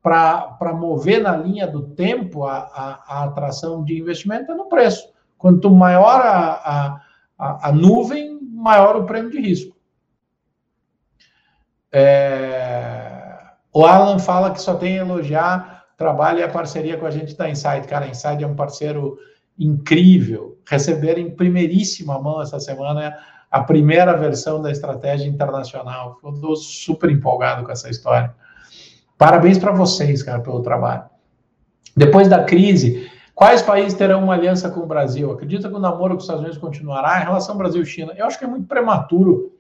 para 0.02 0.74
mover 0.74 1.22
na 1.22 1.36
linha 1.36 1.66
do 1.66 1.90
tempo 1.90 2.44
a, 2.44 2.58
a, 2.58 3.04
a, 3.06 3.24
atração 3.24 3.84
de 3.84 3.96
investimento 3.96 4.50
é 4.50 4.54
no 4.54 4.68
preço. 4.68 5.12
Quanto 5.38 5.70
maior 5.70 6.20
a, 6.20 7.00
a, 7.38 7.68
a 7.68 7.72
nuvem, 7.72 8.40
maior 8.42 8.96
o 8.96 9.04
prêmio 9.04 9.30
de 9.30 9.40
risco. 9.40 9.76
É... 11.92 13.38
O 13.72 13.86
Alan 13.86 14.18
fala 14.18 14.50
que 14.50 14.60
só 14.60 14.74
tem 14.74 14.98
a 14.98 15.02
elogiar 15.02 15.84
trabalho 15.96 16.40
e 16.40 16.42
a 16.42 16.48
parceria 16.48 16.98
com 16.98 17.06
a 17.06 17.10
gente 17.10 17.36
da 17.36 17.48
Insight. 17.48 17.86
Cara, 17.86 18.06
a 18.06 18.08
Insight 18.08 18.42
é 18.42 18.46
um 18.46 18.56
parceiro 18.56 19.18
incrível. 19.56 20.58
Receber 20.68 21.16
em 21.16 21.30
primeiríssima 21.30 22.20
mão 22.20 22.42
essa 22.42 22.58
semana 22.58 23.16
a 23.50 23.62
primeira 23.62 24.16
versão 24.16 24.60
da 24.60 24.70
estratégia 24.70 25.28
internacional. 25.28 26.18
Estou 26.24 26.56
super 26.56 27.10
empolgado 27.10 27.64
com 27.64 27.70
essa 27.70 27.88
história. 27.88 28.34
Parabéns 29.22 29.56
para 29.56 29.70
vocês, 29.70 30.20
cara, 30.20 30.40
pelo 30.40 30.62
trabalho. 30.62 31.04
Depois 31.96 32.26
da 32.26 32.42
crise, 32.42 33.08
quais 33.36 33.62
países 33.62 33.94
terão 33.96 34.24
uma 34.24 34.34
aliança 34.34 34.68
com 34.68 34.80
o 34.80 34.86
Brasil? 34.86 35.30
Acredita 35.30 35.68
que 35.68 35.76
o 35.76 35.78
namoro 35.78 36.14
com 36.14 36.16
os 36.16 36.24
Estados 36.24 36.42
Unidos 36.42 36.58
continuará 36.58 37.20
em 37.20 37.26
relação 37.26 37.56
Brasil-China? 37.56 38.14
Eu 38.16 38.26
acho 38.26 38.36
que 38.36 38.44
é 38.44 38.48
muito 38.48 38.66
prematuro 38.66 39.56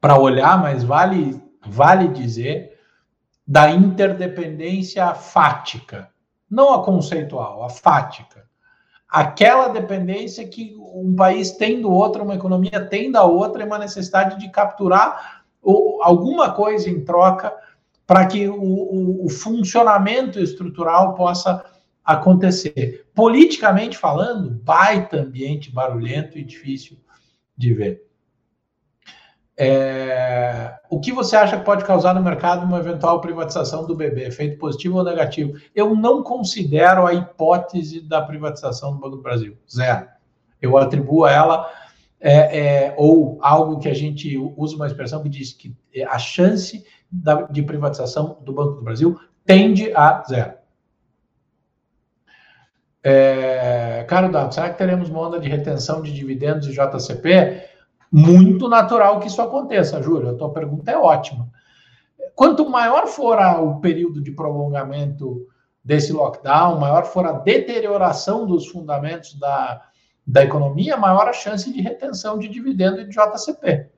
para 0.00 0.18
olhar, 0.18 0.58
mas 0.58 0.82
vale, 0.82 1.38
vale 1.66 2.08
dizer 2.08 2.72
da 3.46 3.70
interdependência 3.70 5.14
fática, 5.14 6.08
não 6.50 6.72
a 6.72 6.82
conceitual, 6.82 7.64
a 7.64 7.68
fática. 7.68 8.46
Aquela 9.06 9.68
dependência 9.68 10.48
que 10.48 10.74
um 10.78 11.14
país 11.14 11.50
tem 11.50 11.82
do 11.82 11.92
outro, 11.92 12.24
uma 12.24 12.36
economia 12.36 12.82
tem 12.88 13.12
da 13.12 13.24
outra, 13.24 13.62
e 13.62 13.66
uma 13.66 13.76
necessidade 13.76 14.40
de 14.40 14.48
capturar 14.48 15.43
ou 15.64 16.02
alguma 16.02 16.52
coisa 16.52 16.88
em 16.88 17.04
troca 17.04 17.52
para 18.06 18.26
que 18.26 18.46
o, 18.48 18.54
o, 18.54 19.26
o, 19.26 19.28
funcionamento 19.30 20.38
estrutural 20.38 21.14
possa 21.14 21.64
acontecer. 22.04 23.06
Politicamente 23.14 23.96
falando, 23.96 24.50
baita 24.50 25.16
ambiente 25.16 25.72
barulhento 25.72 26.38
e 26.38 26.44
difícil 26.44 26.98
de 27.56 27.72
ver. 27.72 28.04
É, 29.56 30.74
o 30.90 30.98
que 30.98 31.12
você 31.12 31.36
acha 31.36 31.56
que 31.56 31.64
pode 31.64 31.84
causar 31.84 32.12
no 32.12 32.22
mercado 32.22 32.66
uma 32.66 32.78
eventual 32.78 33.20
privatização 33.20 33.86
do 33.86 33.94
BB, 33.94 34.24
efeito 34.24 34.58
positivo 34.58 34.98
ou 34.98 35.04
negativo? 35.04 35.56
Eu 35.74 35.94
não 35.94 36.22
considero 36.22 37.06
a 37.06 37.14
hipótese 37.14 38.00
da 38.00 38.20
privatização 38.20 38.92
do 38.92 38.98
Banco 38.98 39.16
do 39.16 39.22
Brasil, 39.22 39.56
zero. 39.72 40.08
Eu 40.60 40.76
atribuo 40.76 41.24
a 41.24 41.32
ela 41.32 41.70
é, 42.26 42.86
é, 42.86 42.94
ou 42.96 43.38
algo 43.42 43.78
que 43.78 43.86
a 43.86 43.92
gente 43.92 44.34
usa 44.56 44.76
uma 44.76 44.86
expressão 44.86 45.22
que 45.22 45.28
diz 45.28 45.52
que 45.52 45.76
a 46.08 46.18
chance 46.18 46.82
da, 47.12 47.42
de 47.42 47.62
privatização 47.62 48.38
do 48.40 48.50
Banco 48.50 48.76
do 48.76 48.82
Brasil 48.82 49.20
tende 49.44 49.92
a 49.94 50.24
zero. 50.26 50.54
É, 53.02 54.06
caro 54.08 54.32
Dado, 54.32 54.54
será 54.54 54.70
que 54.70 54.78
teremos 54.78 55.10
uma 55.10 55.20
onda 55.20 55.38
de 55.38 55.50
retenção 55.50 56.00
de 56.00 56.14
dividendos 56.14 56.66
de 56.66 56.72
JCP? 56.72 57.62
Muito 58.10 58.70
natural 58.70 59.20
que 59.20 59.26
isso 59.26 59.42
aconteça, 59.42 60.00
Júlio. 60.00 60.30
A 60.30 60.34
tua 60.34 60.50
pergunta 60.50 60.90
é 60.90 60.96
ótima. 60.96 61.50
Quanto 62.34 62.70
maior 62.70 63.06
for 63.06 63.38
o 63.38 63.80
período 63.80 64.22
de 64.22 64.32
prolongamento 64.32 65.46
desse 65.84 66.10
lockdown, 66.10 66.80
maior 66.80 67.04
for 67.04 67.26
a 67.26 67.32
deterioração 67.32 68.46
dos 68.46 68.66
fundamentos 68.68 69.38
da, 69.38 69.82
da 70.26 70.42
economia, 70.42 70.96
maior 70.96 71.28
a 71.28 71.32
chance 71.32 71.72
de 71.72 71.80
retenção 71.80 72.38
de 72.38 72.48
dividendo 72.48 73.00
e 73.00 73.04
de 73.04 73.10
JCP. 73.10 73.88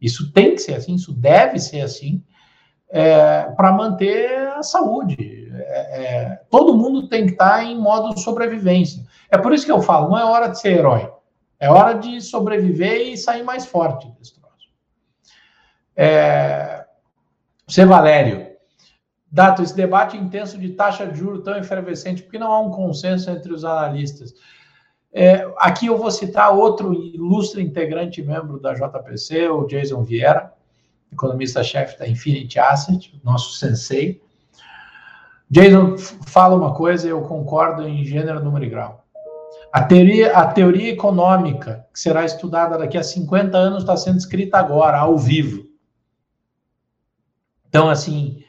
Isso 0.00 0.32
tem 0.32 0.54
que 0.54 0.60
ser 0.60 0.74
assim, 0.74 0.94
isso 0.94 1.12
deve 1.12 1.58
ser 1.58 1.80
assim, 1.80 2.22
é, 2.88 3.42
para 3.56 3.72
manter 3.72 4.48
a 4.48 4.62
saúde. 4.62 5.50
É, 5.52 6.02
é, 6.02 6.42
todo 6.50 6.76
mundo 6.76 7.08
tem 7.08 7.26
que 7.26 7.32
estar 7.32 7.64
em 7.64 7.78
modo 7.78 8.18
sobrevivência. 8.18 9.04
É 9.30 9.36
por 9.36 9.52
isso 9.52 9.66
que 9.66 9.72
eu 9.72 9.82
falo, 9.82 10.08
não 10.08 10.18
é 10.18 10.24
hora 10.24 10.48
de 10.48 10.58
ser 10.58 10.78
herói, 10.78 11.12
é 11.60 11.70
hora 11.70 11.94
de 11.94 12.20
sobreviver 12.20 13.08
e 13.08 13.16
sair 13.16 13.42
mais 13.42 13.66
forte 13.66 14.08
desse 14.18 14.34
troço. 14.34 14.68
É, 15.96 16.86
você, 17.66 17.84
Valério, 17.84 18.48
Dato, 19.30 19.62
esse 19.62 19.76
debate 19.76 20.16
intenso 20.16 20.56
de 20.56 20.70
taxa 20.70 21.06
de 21.06 21.18
juros 21.18 21.44
tão 21.44 21.56
efervescente, 21.58 22.22
porque 22.22 22.38
não 22.38 22.50
há 22.50 22.60
um 22.60 22.70
consenso 22.70 23.30
entre 23.30 23.52
os 23.52 23.62
analistas? 23.62 24.32
É, 25.12 25.50
aqui 25.56 25.86
eu 25.86 25.96
vou 25.96 26.10
citar 26.10 26.54
outro 26.54 26.92
ilustre 26.92 27.62
integrante 27.62 28.22
membro 28.22 28.60
da 28.60 28.74
JPC, 28.74 29.48
o 29.48 29.66
Jason 29.66 30.02
Vieira, 30.02 30.52
economista-chefe 31.12 31.98
da 31.98 32.06
Infinity 32.06 32.58
Asset, 32.58 33.18
nosso 33.24 33.56
sensei. 33.56 34.20
Jason 35.50 35.96
fala 35.96 36.54
uma 36.54 36.74
coisa 36.74 37.06
e 37.06 37.10
eu 37.10 37.22
concordo 37.22 37.88
em 37.88 38.04
gênero, 38.04 38.44
número 38.44 38.66
e 38.66 38.68
grau. 38.68 39.04
A 39.72 39.82
teoria, 39.82 40.36
a 40.36 40.46
teoria 40.46 40.90
econômica, 40.90 41.86
que 41.92 42.00
será 42.00 42.24
estudada 42.24 42.78
daqui 42.78 42.98
a 42.98 43.02
50 43.02 43.56
anos, 43.56 43.82
está 43.82 43.96
sendo 43.96 44.18
escrita 44.18 44.58
agora, 44.58 44.98
ao 44.98 45.16
vivo. 45.16 45.66
Então, 47.68 47.88
assim, 47.88 48.42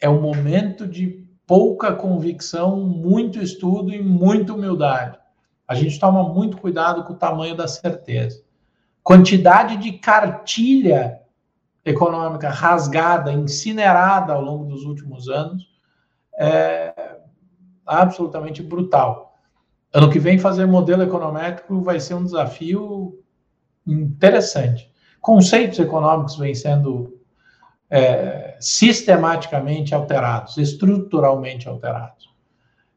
é 0.00 0.08
um 0.08 0.20
momento 0.20 0.86
de 0.86 1.26
pouca 1.46 1.94
convicção, 1.94 2.76
muito 2.80 3.40
estudo 3.40 3.92
e 3.94 4.02
muita 4.02 4.52
humildade. 4.52 5.18
A 5.66 5.74
gente 5.74 5.98
toma 5.98 6.22
muito 6.22 6.56
cuidado 6.56 7.04
com 7.04 7.12
o 7.12 7.16
tamanho 7.16 7.56
da 7.56 7.66
certeza. 7.66 8.42
Quantidade 9.02 9.76
de 9.76 9.92
cartilha 9.92 11.20
econômica 11.84 12.48
rasgada, 12.48 13.32
incinerada 13.32 14.32
ao 14.32 14.42
longo 14.42 14.64
dos 14.64 14.84
últimos 14.84 15.28
anos, 15.28 15.64
é 16.38 17.16
absolutamente 17.84 18.62
brutal. 18.62 19.38
Ano 19.92 20.10
que 20.10 20.18
vem, 20.18 20.38
fazer 20.38 20.66
modelo 20.66 21.02
econômico 21.02 21.80
vai 21.80 22.00
ser 22.00 22.14
um 22.14 22.24
desafio 22.24 23.22
interessante. 23.86 24.90
Conceitos 25.20 25.78
econômicos 25.78 26.36
vêm 26.36 26.54
sendo 26.54 27.16
é, 27.88 28.56
sistematicamente 28.60 29.94
alterados, 29.94 30.56
estruturalmente 30.58 31.68
alterados. 31.68 32.28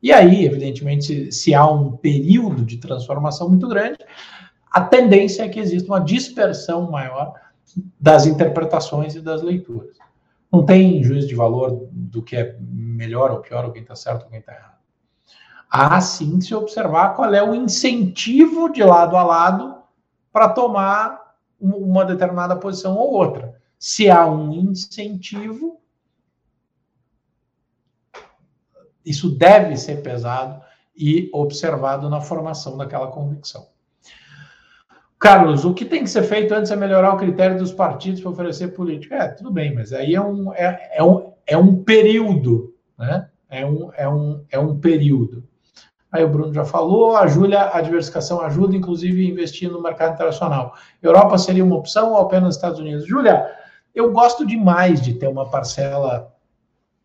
E 0.01 0.11
aí, 0.13 0.45
evidentemente, 0.45 1.31
se, 1.31 1.53
há 1.53 1.69
um 1.69 1.91
período 1.91 2.63
de 2.63 2.77
transformação 2.77 3.49
muito 3.49 3.67
grande, 3.67 3.97
a 4.71 4.81
tendência 4.81 5.43
é 5.43 5.49
que 5.49 5.59
exista 5.59 5.91
uma 5.91 5.99
dispersão 5.99 6.89
maior 6.89 7.33
das 7.99 8.25
interpretações 8.25 9.15
e 9.15 9.21
das 9.21 9.41
leituras. 9.41 9.97
Não 10.51 10.65
tem 10.65 11.03
juízo 11.03 11.27
de 11.27 11.35
valor 11.35 11.87
do 11.91 12.23
que 12.23 12.35
é 12.35 12.57
melhor 12.59 13.31
ou 13.31 13.39
pior, 13.39 13.65
ou 13.65 13.71
quem 13.71 13.81
está 13.81 13.95
certo 13.95 14.23
ou 14.23 14.29
quem 14.29 14.39
está 14.39 14.53
errado. 14.53 14.79
Há 15.69 16.01
sim 16.01 16.41
se 16.41 16.55
observar 16.55 17.15
qual 17.15 17.33
é 17.33 17.43
o 17.43 17.53
incentivo 17.53 18.71
de 18.71 18.83
lado 18.83 19.15
a 19.15 19.23
lado 19.23 19.75
para 20.31 20.49
tomar 20.49 21.35
uma 21.59 22.05
determinada 22.05 22.55
posição 22.55 22.95
ou 22.95 23.13
outra. 23.13 23.53
Se 23.77 24.09
há 24.09 24.25
um 24.25 24.51
incentivo, 24.53 25.78
isso 29.05 29.29
deve 29.29 29.75
ser 29.77 30.01
pesado 30.01 30.61
e 30.95 31.29
observado 31.33 32.09
na 32.09 32.21
formação 32.21 32.77
daquela 32.77 33.07
convicção. 33.07 33.67
Carlos, 35.17 35.65
o 35.65 35.73
que 35.73 35.83
tem 35.83 36.03
que 36.03 36.09
ser 36.09 36.23
feito 36.23 36.53
antes 36.53 36.71
é 36.71 36.75
melhorar 36.75 37.13
o 37.13 37.17
critério 37.17 37.57
dos 37.57 37.73
partidos 37.73 38.21
para 38.21 38.31
oferecer 38.31 38.69
política. 38.69 39.15
É, 39.15 39.27
tudo 39.27 39.51
bem, 39.51 39.75
mas 39.75 39.91
aí 39.91 40.15
é 40.15 40.21
um, 40.21 40.53
é, 40.53 40.91
é 40.93 41.03
um, 41.03 41.33
é 41.45 41.57
um 41.57 41.83
período, 41.83 42.73
né? 42.97 43.27
É 43.49 43.65
um, 43.65 43.91
é, 43.95 44.07
um, 44.07 44.45
é 44.49 44.59
um 44.59 44.79
período. 44.79 45.43
Aí 46.11 46.23
o 46.23 46.29
Bruno 46.29 46.53
já 46.53 46.65
falou, 46.65 47.17
a 47.17 47.27
Júlia, 47.27 47.69
a 47.73 47.81
diversificação 47.81 48.41
ajuda, 48.41 48.75
inclusive, 48.75 49.27
investir 49.27 49.69
no 49.69 49.81
mercado 49.81 50.13
internacional. 50.13 50.73
Europa 51.01 51.37
seria 51.37 51.63
uma 51.63 51.75
opção 51.75 52.11
ou 52.11 52.17
apenas 52.17 52.55
Estados 52.55 52.79
Unidos? 52.79 53.05
Júlia, 53.05 53.45
eu 53.93 54.11
gosto 54.11 54.45
demais 54.45 55.01
de 55.01 55.13
ter 55.15 55.27
uma 55.27 55.49
parcela 55.49 56.33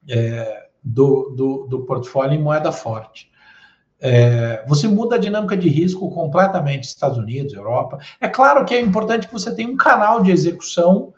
é, 0.08 0.63
do, 0.84 1.30
do, 1.30 1.66
do, 1.66 1.80
portfólio 1.86 2.38
em 2.38 2.42
moeda 2.42 2.70
forte. 2.70 3.30
É, 3.98 4.62
você 4.68 4.86
muda 4.86 5.16
a 5.16 5.18
dinâmica 5.18 5.56
de 5.56 5.68
risco 5.68 6.10
completamente, 6.10 6.84
Estados 6.84 7.16
Unidos, 7.16 7.54
Europa. 7.54 7.98
É 8.20 8.28
claro 8.28 8.64
que 8.66 8.74
é 8.74 8.80
importante 8.80 9.26
que 9.26 9.32
você 9.32 9.54
tenha 9.54 9.68
um 9.68 9.76
canal 9.76 10.22
de 10.22 10.30
execução 10.30 11.14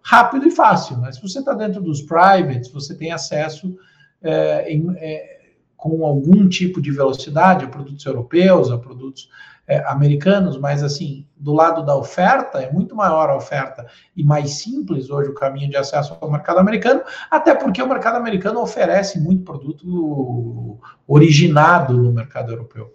rápido 0.00 0.46
e 0.46 0.50
fácil, 0.50 0.98
mas 0.98 1.16
se 1.16 1.22
você 1.22 1.40
está 1.40 1.52
dentro 1.52 1.82
dos 1.82 2.00
privates, 2.00 2.70
você 2.70 2.94
tem 2.94 3.10
acesso 3.10 3.76
é, 4.22 4.72
em, 4.72 4.86
é, 4.96 5.38
com 5.76 6.04
algum 6.04 6.48
tipo 6.48 6.80
de 6.80 6.92
velocidade 6.92 7.64
a 7.64 7.68
produtos 7.68 8.06
europeus, 8.06 8.70
a 8.70 8.78
produtos 8.78 9.28
é, 9.68 9.84
americanos, 9.86 10.58
mas 10.58 10.82
assim, 10.82 11.26
do 11.36 11.52
lado 11.52 11.84
da 11.84 11.94
oferta, 11.94 12.62
é 12.62 12.72
muito 12.72 12.96
maior 12.96 13.28
a 13.28 13.36
oferta 13.36 13.86
e 14.16 14.24
mais 14.24 14.62
simples 14.62 15.10
hoje 15.10 15.28
o 15.28 15.34
caminho 15.34 15.68
de 15.68 15.76
acesso 15.76 16.16
ao 16.18 16.30
mercado 16.30 16.58
americano, 16.58 17.02
até 17.30 17.54
porque 17.54 17.82
o 17.82 17.88
mercado 17.88 18.16
americano 18.16 18.62
oferece 18.62 19.20
muito 19.20 19.44
produto 19.44 20.80
originado 21.06 22.02
no 22.02 22.10
mercado 22.10 22.50
europeu, 22.50 22.94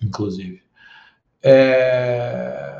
inclusive. 0.00 0.62
É... 1.42 2.78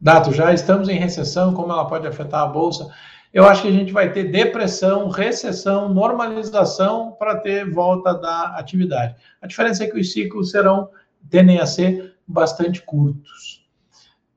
Dato, 0.00 0.32
já 0.32 0.52
estamos 0.54 0.88
em 0.88 0.98
recessão, 0.98 1.52
como 1.52 1.70
ela 1.70 1.86
pode 1.86 2.06
afetar 2.06 2.42
a 2.42 2.46
Bolsa? 2.46 2.88
Eu 3.32 3.44
acho 3.44 3.62
que 3.62 3.68
a 3.68 3.72
gente 3.72 3.92
vai 3.92 4.12
ter 4.12 4.30
depressão, 4.30 5.08
recessão, 5.08 5.92
normalização 5.92 7.12
para 7.18 7.36
ter 7.36 7.68
volta 7.68 8.14
da 8.14 8.56
atividade. 8.56 9.16
A 9.42 9.46
diferença 9.46 9.84
é 9.84 9.86
que 9.88 9.98
os 9.98 10.12
ciclos 10.12 10.50
serão 10.50 10.88
tendem 11.30 11.60
a 11.60 11.66
ser 11.66 12.14
bastante 12.26 12.82
curtos. 12.82 13.66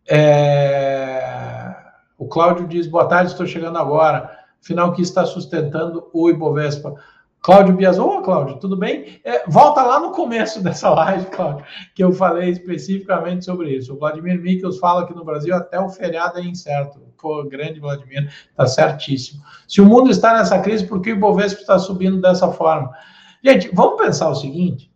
É... 0.10 1.76
O 2.18 2.28
Cláudio 2.28 2.68
diz: 2.68 2.88
boa 2.88 3.08
tarde, 3.08 3.32
estou 3.32 3.46
chegando 3.46 3.78
agora. 3.78 4.36
Final 4.62 4.94
que 4.94 5.02
está 5.02 5.26
sustentando 5.26 6.10
o 6.12 6.30
Ibovespa. 6.30 6.96
Cláudio 7.40 7.76
Bias, 7.76 7.98
Cláudio, 7.98 8.58
tudo 8.58 8.76
bem? 8.76 9.22
É, 9.24 9.48
volta 9.48 9.82
lá 9.82 10.00
no 10.00 10.12
começo 10.12 10.62
dessa 10.64 10.90
live, 10.90 11.28
Cláudio, 11.28 11.64
que 11.96 12.04
eu 12.04 12.12
falei 12.12 12.50
especificamente 12.50 13.46
sobre 13.46 13.70
isso. 13.70 13.94
O 13.94 14.00
Vladimir 14.00 14.42
Mikkels 14.42 14.80
fala 14.80 15.06
que 15.08 15.16
no 15.16 15.24
Brasil 15.24 15.56
até 15.56 15.80
o 15.80 15.88
feriado 15.88 16.40
é 16.40 16.44
incerto. 16.44 17.00
Pô, 17.18 17.44
grande 17.46 17.80
Vladimir, 17.80 18.32
tá 18.56 18.68
certíssimo. 18.68 19.42
Se 19.68 19.80
o 19.80 19.86
mundo 19.86 20.10
está 20.10 20.34
nessa 20.34 20.60
crise, 20.60 20.86
por 20.86 21.02
que 21.02 21.12
o 21.12 21.16
Ibovespa 21.16 21.62
está 21.62 21.80
subindo 21.80 22.20
dessa 22.20 22.52
forma? 22.52 22.92
Gente, 23.44 23.70
vamos 23.74 24.02
pensar 24.02 24.30
o 24.30 24.36
seguinte: 24.36 24.92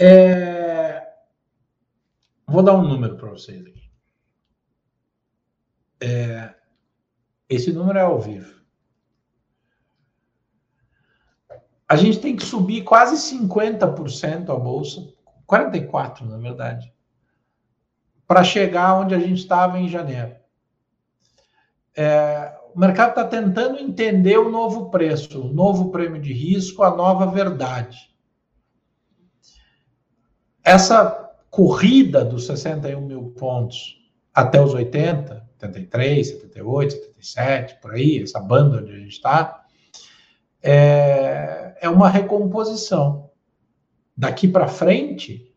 é... 0.00 1.06
Vou 2.48 2.62
dar 2.62 2.74
um 2.74 2.88
número 2.88 3.16
para 3.16 3.28
vocês 3.28 3.64
aqui. 3.66 3.90
É... 6.00 6.54
Esse 7.48 7.72
número 7.72 7.98
é 7.98 8.02
ao 8.02 8.18
vivo. 8.18 8.60
A 11.86 11.96
gente 11.96 12.20
tem 12.20 12.34
que 12.34 12.44
subir 12.44 12.82
quase 12.82 13.16
50% 13.36 14.48
a 14.48 14.56
bolsa, 14.56 15.12
44% 15.46 16.20
na 16.22 16.38
verdade, 16.38 16.92
para 18.26 18.44
chegar 18.44 19.00
onde 19.00 19.14
a 19.14 19.18
gente 19.18 19.40
estava 19.40 19.78
em 19.78 19.88
janeiro. 19.88 20.36
É, 21.96 22.56
o 22.72 22.78
mercado 22.78 23.10
está 23.10 23.24
tentando 23.24 23.80
entender 23.80 24.38
o 24.38 24.48
novo 24.48 24.88
preço, 24.88 25.42
o 25.42 25.52
novo 25.52 25.90
prêmio 25.90 26.22
de 26.22 26.32
risco, 26.32 26.84
a 26.84 26.94
nova 26.94 27.26
verdade 27.26 28.09
essa 30.64 31.30
corrida 31.50 32.24
dos 32.24 32.46
61 32.46 33.00
mil 33.00 33.34
pontos 33.36 33.98
até 34.32 34.60
os 34.60 34.72
80, 34.72 35.44
73, 35.58 36.28
78, 36.28 36.92
77, 36.92 37.80
por 37.80 37.92
aí, 37.92 38.22
essa 38.22 38.40
banda 38.40 38.78
onde 38.78 38.92
a 38.92 38.98
gente 38.98 39.12
está, 39.12 39.64
é, 40.62 41.76
é 41.80 41.88
uma 41.88 42.08
recomposição. 42.08 43.30
Daqui 44.16 44.46
para 44.46 44.68
frente, 44.68 45.52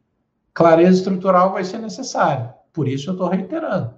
clareza 0.54 0.99
estrutural 0.99 1.54
vai 1.54 1.64
ser 1.64 1.80
necessária. 1.80 2.54
Por 2.72 2.88
isso 2.88 3.10
eu 3.10 3.14
estou 3.14 3.28
reiterando. 3.28 3.93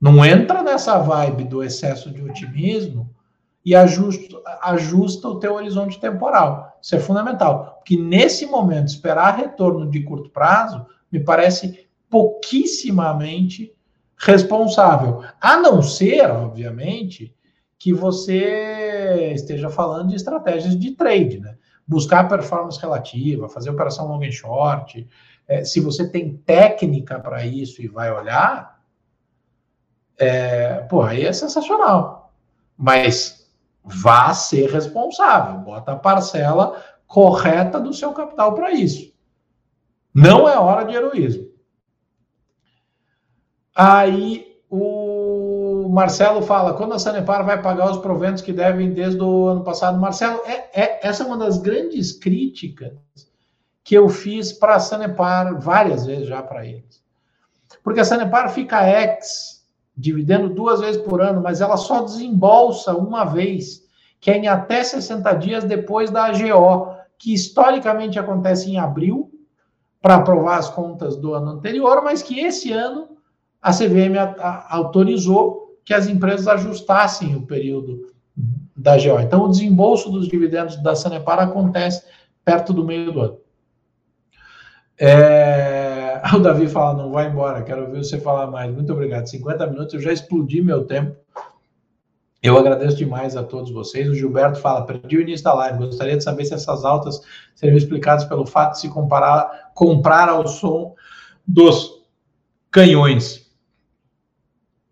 Não 0.00 0.24
entra 0.24 0.62
nessa 0.62 0.98
vibe 0.98 1.44
do 1.44 1.62
excesso 1.62 2.10
de 2.10 2.22
otimismo 2.22 3.10
e 3.64 3.74
ajusta, 3.74 4.40
ajusta 4.62 5.28
o 5.28 5.40
teu 5.40 5.54
horizonte 5.54 5.98
temporal. 5.98 6.78
Isso 6.80 6.94
é 6.94 7.00
fundamental. 7.00 7.77
Porque 7.88 7.96
nesse 7.96 8.44
momento, 8.44 8.88
esperar 8.88 9.38
retorno 9.38 9.90
de 9.90 10.02
curto 10.02 10.28
prazo 10.28 10.84
me 11.10 11.18
parece 11.18 11.88
pouquíssimamente 12.10 13.74
responsável. 14.14 15.24
A 15.40 15.56
não 15.56 15.80
ser, 15.80 16.30
obviamente, 16.30 17.34
que 17.78 17.94
você 17.94 19.32
esteja 19.32 19.70
falando 19.70 20.10
de 20.10 20.16
estratégias 20.16 20.78
de 20.78 20.90
trade, 20.90 21.40
né? 21.40 21.56
Buscar 21.86 22.28
performance 22.28 22.78
relativa, 22.78 23.48
fazer 23.48 23.70
operação 23.70 24.06
long 24.06 24.22
and 24.22 24.32
short. 24.32 25.08
É, 25.46 25.64
se 25.64 25.80
você 25.80 26.06
tem 26.06 26.36
técnica 26.36 27.18
para 27.18 27.46
isso 27.46 27.80
e 27.80 27.88
vai 27.88 28.12
olhar, 28.12 28.82
é, 30.18 30.80
pô, 30.90 31.00
aí 31.00 31.24
é 31.24 31.32
sensacional. 31.32 32.34
Mas 32.76 33.50
vá 33.82 34.34
ser 34.34 34.68
responsável, 34.68 35.60
bota 35.60 35.92
a 35.92 35.96
parcela 35.96 36.97
correta 37.08 37.80
do 37.80 37.92
seu 37.92 38.12
capital 38.12 38.54
para 38.54 38.70
isso. 38.70 39.12
Não 40.14 40.48
é 40.48 40.56
hora 40.56 40.84
de 40.84 40.94
heroísmo. 40.94 41.48
Aí 43.74 44.60
o 44.70 45.88
Marcelo 45.88 46.42
fala: 46.42 46.74
quando 46.74 46.94
a 46.94 46.98
Sanepar 46.98 47.44
vai 47.44 47.60
pagar 47.60 47.90
os 47.90 47.98
proventos 47.98 48.42
que 48.42 48.52
devem 48.52 48.92
desde 48.92 49.22
o 49.22 49.46
ano 49.46 49.64
passado? 49.64 49.98
Marcelo, 49.98 50.42
é, 50.44 50.68
é, 50.72 51.06
essa 51.06 51.22
é 51.22 51.26
uma 51.26 51.38
das 51.38 51.58
grandes 51.58 52.12
críticas 52.12 52.92
que 53.82 53.94
eu 53.94 54.08
fiz 54.08 54.52
para 54.52 54.74
a 54.74 54.80
Sanepar 54.80 55.58
várias 55.58 56.04
vezes 56.04 56.28
já 56.28 56.42
para 56.42 56.66
eles. 56.66 57.02
Porque 57.82 58.00
a 58.00 58.04
Sanepar 58.04 58.50
fica 58.50 58.86
ex, 58.86 59.66
dividendo 59.96 60.50
duas 60.50 60.80
vezes 60.80 61.00
por 61.00 61.22
ano, 61.22 61.40
mas 61.40 61.60
ela 61.60 61.76
só 61.76 62.02
desembolsa 62.02 62.94
uma 62.94 63.24
vez, 63.24 63.82
que 64.20 64.30
é 64.30 64.36
em 64.36 64.46
até 64.46 64.84
60 64.84 65.32
dias 65.34 65.64
depois 65.64 66.10
da 66.10 66.26
AGO, 66.26 66.97
que 67.18 67.34
historicamente 67.34 68.18
acontece 68.18 68.70
em 68.70 68.78
abril, 68.78 69.30
para 70.00 70.16
aprovar 70.16 70.58
as 70.58 70.70
contas 70.70 71.16
do 71.16 71.34
ano 71.34 71.50
anterior, 71.50 72.02
mas 72.02 72.22
que 72.22 72.40
esse 72.40 72.72
ano 72.72 73.08
a 73.60 73.72
CVM 73.72 74.14
autorizou 74.68 75.76
que 75.84 75.92
as 75.92 76.06
empresas 76.06 76.46
ajustassem 76.46 77.34
o 77.34 77.46
período 77.46 78.12
da 78.76 78.92
AGO. 78.92 79.20
Então, 79.20 79.44
o 79.44 79.48
desembolso 79.48 80.10
dos 80.10 80.28
dividendos 80.28 80.80
da 80.82 80.94
Sanepar 80.94 81.40
acontece 81.40 82.04
perto 82.44 82.72
do 82.72 82.84
meio 82.84 83.10
do 83.12 83.20
ano. 83.20 83.38
É... 84.98 86.22
O 86.34 86.40
Davi 86.40 86.68
fala, 86.68 87.00
não 87.00 87.10
vai 87.10 87.28
embora, 87.28 87.62
quero 87.62 87.86
ouvir 87.86 88.04
você 88.04 88.18
falar 88.18 88.48
mais. 88.48 88.72
Muito 88.72 88.92
obrigado. 88.92 89.26
50 89.26 89.66
minutos, 89.68 89.94
eu 89.94 90.00
já 90.00 90.12
explodi 90.12 90.60
meu 90.60 90.84
tempo. 90.84 91.16
Eu 92.42 92.56
agradeço 92.56 92.96
demais 92.96 93.36
a 93.36 93.42
todos 93.42 93.70
vocês. 93.72 94.08
O 94.08 94.14
Gilberto 94.14 94.60
fala, 94.60 94.86
perdi 94.86 95.16
o 95.16 95.20
início 95.20 95.44
da 95.44 95.54
live. 95.54 95.86
Gostaria 95.86 96.16
de 96.16 96.22
saber 96.22 96.44
se 96.44 96.54
essas 96.54 96.84
altas 96.84 97.20
seriam 97.54 97.76
explicadas 97.76 98.24
pelo 98.24 98.46
fato 98.46 98.72
de 98.72 98.80
se 98.80 98.88
comparar, 98.88 99.72
comprar 99.74 100.28
ao 100.28 100.46
som 100.46 100.94
dos 101.46 102.04
canhões. 102.70 103.50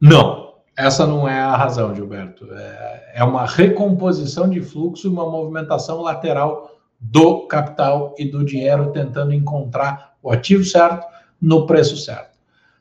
Não, 0.01 0.55
essa 0.77 1.07
não 1.07 1.29
é 1.29 1.39
a 1.39 1.57
razão, 1.57 1.95
Gilberto. 1.95 2.53
É, 2.53 3.13
é 3.17 3.25
uma 3.25 3.47
recomposição 3.47 4.49
de 4.49 4.61
fluxo 4.61 5.11
uma 5.11 5.29
movimentação 5.31 6.03
lateral 6.03 6.73
do 6.99 7.47
capital 7.47 8.15
e 8.19 8.29
do 8.29 8.45
dinheiro, 8.45 8.91
tentando 8.91 9.33
encontrar 9.33 10.15
o 10.21 10.33
ativo 10.33 10.65
certo 10.65 11.07
no 11.41 11.65
preço 11.65 11.97
certo. 11.97 12.37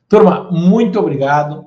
Turma, 0.08 0.50
muito 0.50 0.98
obrigado. 0.98 1.66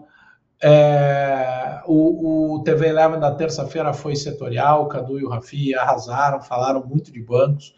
É 0.62 1.59
o, 1.92 2.54
o 2.56 2.64
TV 2.64 2.90
Eleven 2.90 3.20
da 3.20 3.34
terça-feira 3.34 3.92
foi 3.94 4.16
setorial, 4.16 4.84
o 4.84 4.88
Cadu 4.88 5.20
e 5.20 5.26
o 5.26 5.30
Rafi 5.30 5.74
arrasaram, 5.74 6.40
falaram 6.40 6.86
muito 6.86 7.12
de 7.12 7.20
bancos. 7.20 7.74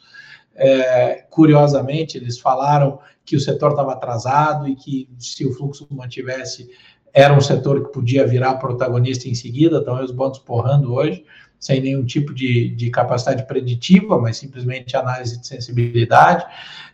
É, 0.54 1.26
curiosamente, 1.30 2.18
eles 2.18 2.38
falaram 2.38 3.00
que 3.24 3.38
o 3.38 3.40
setor 3.40 3.72
estava 3.72 3.94
atrasado 3.94 4.68
e 4.68 4.76
que 4.76 5.10
se 5.18 5.46
o 5.46 5.54
fluxo 5.54 5.88
mantivesse, 5.90 6.70
era 7.14 7.34
um 7.34 7.40
setor 7.40 7.86
que 7.86 7.94
podia 7.94 8.28
virar 8.28 8.56
protagonista 8.56 9.30
em 9.30 9.34
seguida. 9.34 9.78
Estão 9.78 10.04
os 10.04 10.12
bancos 10.12 10.40
porrando 10.40 10.94
hoje, 10.94 11.24
sem 11.58 11.80
nenhum 11.80 12.04
tipo 12.04 12.34
de, 12.34 12.68
de 12.76 12.90
capacidade 12.90 13.48
preditiva, 13.48 14.20
mas 14.20 14.36
simplesmente 14.36 14.98
análise 14.98 15.40
de 15.40 15.48
sensibilidade. 15.48 16.46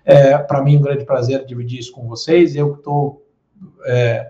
É, 0.06 0.38
Para 0.38 0.62
mim, 0.62 0.78
um 0.78 0.82
grande 0.82 1.04
prazer 1.04 1.44
dividir 1.46 1.80
isso 1.80 1.92
com 1.92 2.08
vocês. 2.08 2.56
Eu 2.56 2.76
estou. 2.76 3.26
É, 3.86 4.30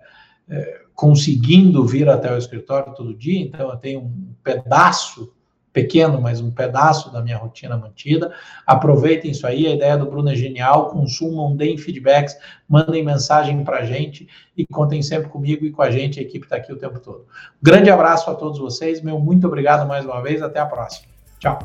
é, 0.50 0.87
conseguindo 0.98 1.86
vir 1.86 2.10
até 2.10 2.34
o 2.34 2.38
escritório 2.40 2.92
todo 2.96 3.14
dia, 3.14 3.40
então 3.40 3.70
eu 3.70 3.78
tenho 3.78 4.00
um 4.00 4.34
pedaço 4.44 5.32
pequeno, 5.72 6.20
mas 6.20 6.42
um 6.42 6.50
pedaço 6.50 7.14
da 7.14 7.22
minha 7.22 7.38
rotina 7.38 7.78
mantida. 7.78 8.34
Aproveitem 8.66 9.30
isso 9.30 9.46
aí, 9.46 9.68
a 9.68 9.76
ideia 9.76 9.96
do 9.96 10.08
Bruno 10.08 10.32
é 10.32 10.36
genial, 10.36 10.90
consumam, 10.90 11.56
deem 11.56 11.78
feedbacks, 11.78 12.36
mandem 12.68 13.06
mensagem 13.06 13.64
para 13.64 13.78
a 13.78 13.86
gente 13.86 14.28
e 14.58 14.66
contem 14.66 15.04
sempre 15.04 15.30
comigo 15.30 15.66
e 15.66 15.72
com 15.72 15.84
a 15.84 15.92
gente, 15.92 16.20
a 16.20 16.24
equipe 16.24 16.48
está 16.48 16.56
aqui 16.56 16.74
o 16.74 16.78
tempo 16.78 17.00
todo. 17.00 17.28
grande 17.62 17.92
abraço 17.92 18.28
a 18.32 18.34
todos 18.34 18.58
vocês, 18.58 19.00
meu 19.00 19.20
muito 19.20 19.46
obrigado 19.46 19.88
mais 19.88 20.04
uma 20.04 20.20
vez, 20.20 20.42
até 20.42 20.60
a 20.60 20.66
próxima. 20.66 21.10
Tchau. 21.38 21.60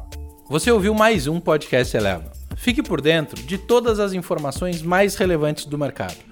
Você 0.50 0.70
ouviu 0.70 0.92
mais 0.92 1.26
um 1.26 1.40
podcast 1.40 1.96
Eleva. 1.96 2.30
Fique 2.54 2.82
por 2.82 3.00
dentro 3.00 3.42
de 3.42 3.56
todas 3.56 3.98
as 3.98 4.12
informações 4.12 4.82
mais 4.82 5.16
relevantes 5.16 5.64
do 5.64 5.78
mercado 5.78 6.31